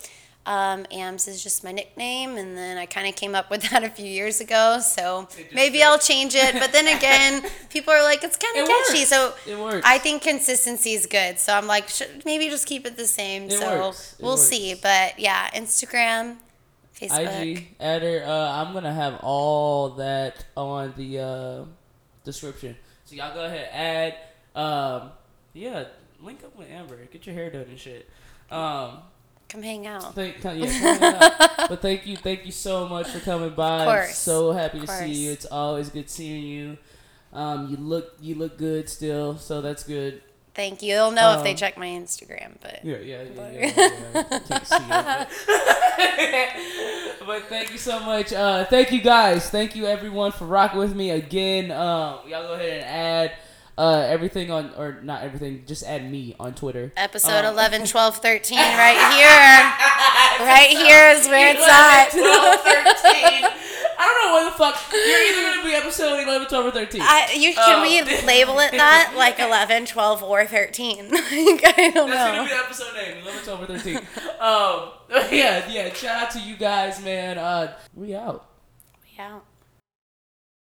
Um, 0.48 0.84
Ambs 0.92 1.26
is 1.26 1.42
just 1.42 1.64
my 1.64 1.72
nickname, 1.72 2.36
and 2.36 2.56
then 2.56 2.78
I 2.78 2.86
kind 2.86 3.08
of 3.08 3.16
came 3.16 3.34
up 3.34 3.50
with 3.50 3.62
that 3.70 3.82
a 3.82 3.88
few 3.88 4.06
years 4.06 4.40
ago. 4.40 4.78
So 4.80 5.28
maybe. 5.52 5.82
I'll 5.82 5.98
change 5.98 6.34
it. 6.36 6.54
But 6.54 6.70
then 6.72 6.86
again, 6.96 7.42
people 7.70 7.92
are 7.92 8.02
like, 8.04 8.22
it's 8.22 8.36
kind 8.36 8.56
It 8.56 8.62
of 8.62 8.68
catchy. 8.68 8.98
works. 9.00 9.08
So 9.10 9.34
It 9.46 9.58
works. 9.58 9.84
I 9.84 9.98
think 9.98 10.22
consistency 10.22 10.92
is 10.92 11.06
good. 11.06 11.40
So 11.40 11.52
I'm 11.52 11.66
like, 11.66 11.88
maybe 12.24 12.48
just 12.48 12.66
keep 12.66 12.86
it 12.86 12.96
the 12.96 13.06
same. 13.06 13.44
It 13.44 13.52
so 13.58 13.86
works. 13.88 14.16
We'll 14.20 14.36
see. 14.36 14.74
But 14.80 15.18
yeah, 15.18 15.50
Instagram, 15.50 16.36
Facebook. 17.00 17.42
IG, 17.42 17.68
adder. 17.78 18.24
Uh, 18.26 18.50
I'm 18.52 18.72
gonna 18.72 18.92
have 18.92 19.20
all 19.22 19.90
that 19.90 20.44
on 20.56 20.94
the 20.96 21.18
uh, 21.18 21.64
description. 22.24 22.76
So 23.04 23.14
y'all 23.14 23.34
go 23.34 23.44
ahead, 23.44 23.68
add. 23.72 24.60
Um, 24.60 25.10
yeah, 25.52 25.84
link 26.20 26.42
up 26.44 26.56
with 26.56 26.70
Amber. 26.70 26.96
Get 27.12 27.26
your 27.26 27.34
hair 27.34 27.50
done 27.50 27.66
and 27.68 27.78
shit. 27.78 28.08
Um, 28.50 28.98
Come 29.48 29.62
hang 29.62 29.86
out. 29.86 30.14
thank, 30.14 30.42
yeah, 30.42 30.98
come 30.98 31.02
out. 31.02 31.68
but 31.68 31.80
thank 31.80 32.06
you, 32.06 32.16
thank 32.16 32.44
you 32.46 32.52
so 32.52 32.88
much 32.88 33.08
for 33.08 33.20
coming 33.20 33.50
by. 33.50 33.82
Of 33.82 34.08
I'm 34.08 34.12
so 34.12 34.52
happy 34.52 34.80
to 34.80 34.86
see 34.86 35.12
you. 35.12 35.32
It's 35.32 35.46
always 35.46 35.88
good 35.88 36.10
seeing 36.10 36.44
you. 36.44 36.78
Um, 37.32 37.68
you 37.70 37.76
look, 37.76 38.14
you 38.20 38.34
look 38.34 38.58
good 38.58 38.88
still, 38.88 39.36
so 39.38 39.60
that's 39.60 39.84
good. 39.84 40.22
Thank 40.56 40.82
you. 40.82 40.94
They'll 40.94 41.10
know 41.12 41.36
if 41.36 41.44
they 41.44 41.50
Um, 41.50 41.56
check 41.56 41.76
my 41.76 41.86
Instagram, 41.86 42.52
but 42.62 42.80
Yeah, 42.82 42.96
yeah, 42.96 43.22
yeah. 43.22 43.50
yeah, 43.52 43.72
yeah. 44.14 44.38
Can't 44.48 44.64
it, 44.70 45.28
but, 47.20 47.26
but 47.26 47.42
thank 47.48 47.70
you 47.72 47.78
so 47.78 48.00
much. 48.00 48.32
Uh, 48.32 48.64
thank 48.64 48.90
you 48.90 49.00
guys. 49.02 49.50
Thank 49.50 49.76
you 49.76 49.86
everyone 49.86 50.32
for 50.32 50.46
rocking 50.46 50.78
with 50.78 50.94
me 50.96 51.10
again. 51.10 51.70
Um, 51.70 52.20
y'all 52.26 52.46
go 52.48 52.54
ahead 52.54 52.70
and 52.80 52.84
add 52.84 53.32
uh, 53.78 54.06
everything 54.08 54.50
on, 54.50 54.72
or 54.78 55.00
not 55.02 55.22
everything, 55.22 55.64
just 55.66 55.84
add 55.84 56.10
me 56.10 56.34
on 56.40 56.54
Twitter. 56.54 56.90
episode 56.96 57.44
Um, 57.44 57.52
11, 57.52 57.84
12, 57.92 58.16
13 58.16 58.58
right 58.58 58.96
here. 59.12 60.46
Right 60.46 60.70
here 60.70 61.10
is 61.10 61.28
where 61.28 61.54
it's 61.54 61.68
at. 61.68 62.10
12, 62.12 63.42
13. 63.42 63.55
I 64.06 64.12
don't 64.12 64.26
know 64.26 64.32
what 64.34 64.52
the 64.52 64.56
fuck. 64.58 64.92
You're 64.92 65.22
either 65.32 65.42
going 65.42 65.58
to 65.62 65.64
be 65.68 65.74
episode 65.74 66.22
11, 66.22 66.48
12, 66.48 66.66
or 66.66 66.70
13. 66.70 67.00
I, 67.02 67.32
you 67.36 67.54
can 67.54 67.76
Um, 67.76 67.82
we 67.82 68.02
label 68.26 68.58
it 68.60 68.70
that 68.72 69.14
like 69.16 69.38
11, 69.40 69.86
12, 69.86 70.22
or 70.22 70.46
13? 70.46 71.10
Like, 71.10 71.78
I 71.78 71.90
don't 71.92 72.08
That's 72.10 72.36
gonna 72.36 72.42
be 72.44 72.48
the 72.50 72.56
episode 72.56 72.94
name, 72.94 73.18
11, 73.22 73.42
12, 73.44 73.62
or 73.62 73.66
13. 73.66 73.96
um, 73.96 74.02
yeah, 75.32 75.68
yeah. 75.70 75.92
Shout 75.92 76.22
out 76.24 76.30
to 76.32 76.40
you 76.40 76.56
guys, 76.56 77.02
man. 77.02 77.38
Uh, 77.38 77.76
we 77.94 78.14
out. 78.14 78.46
Yeah. 79.16 79.40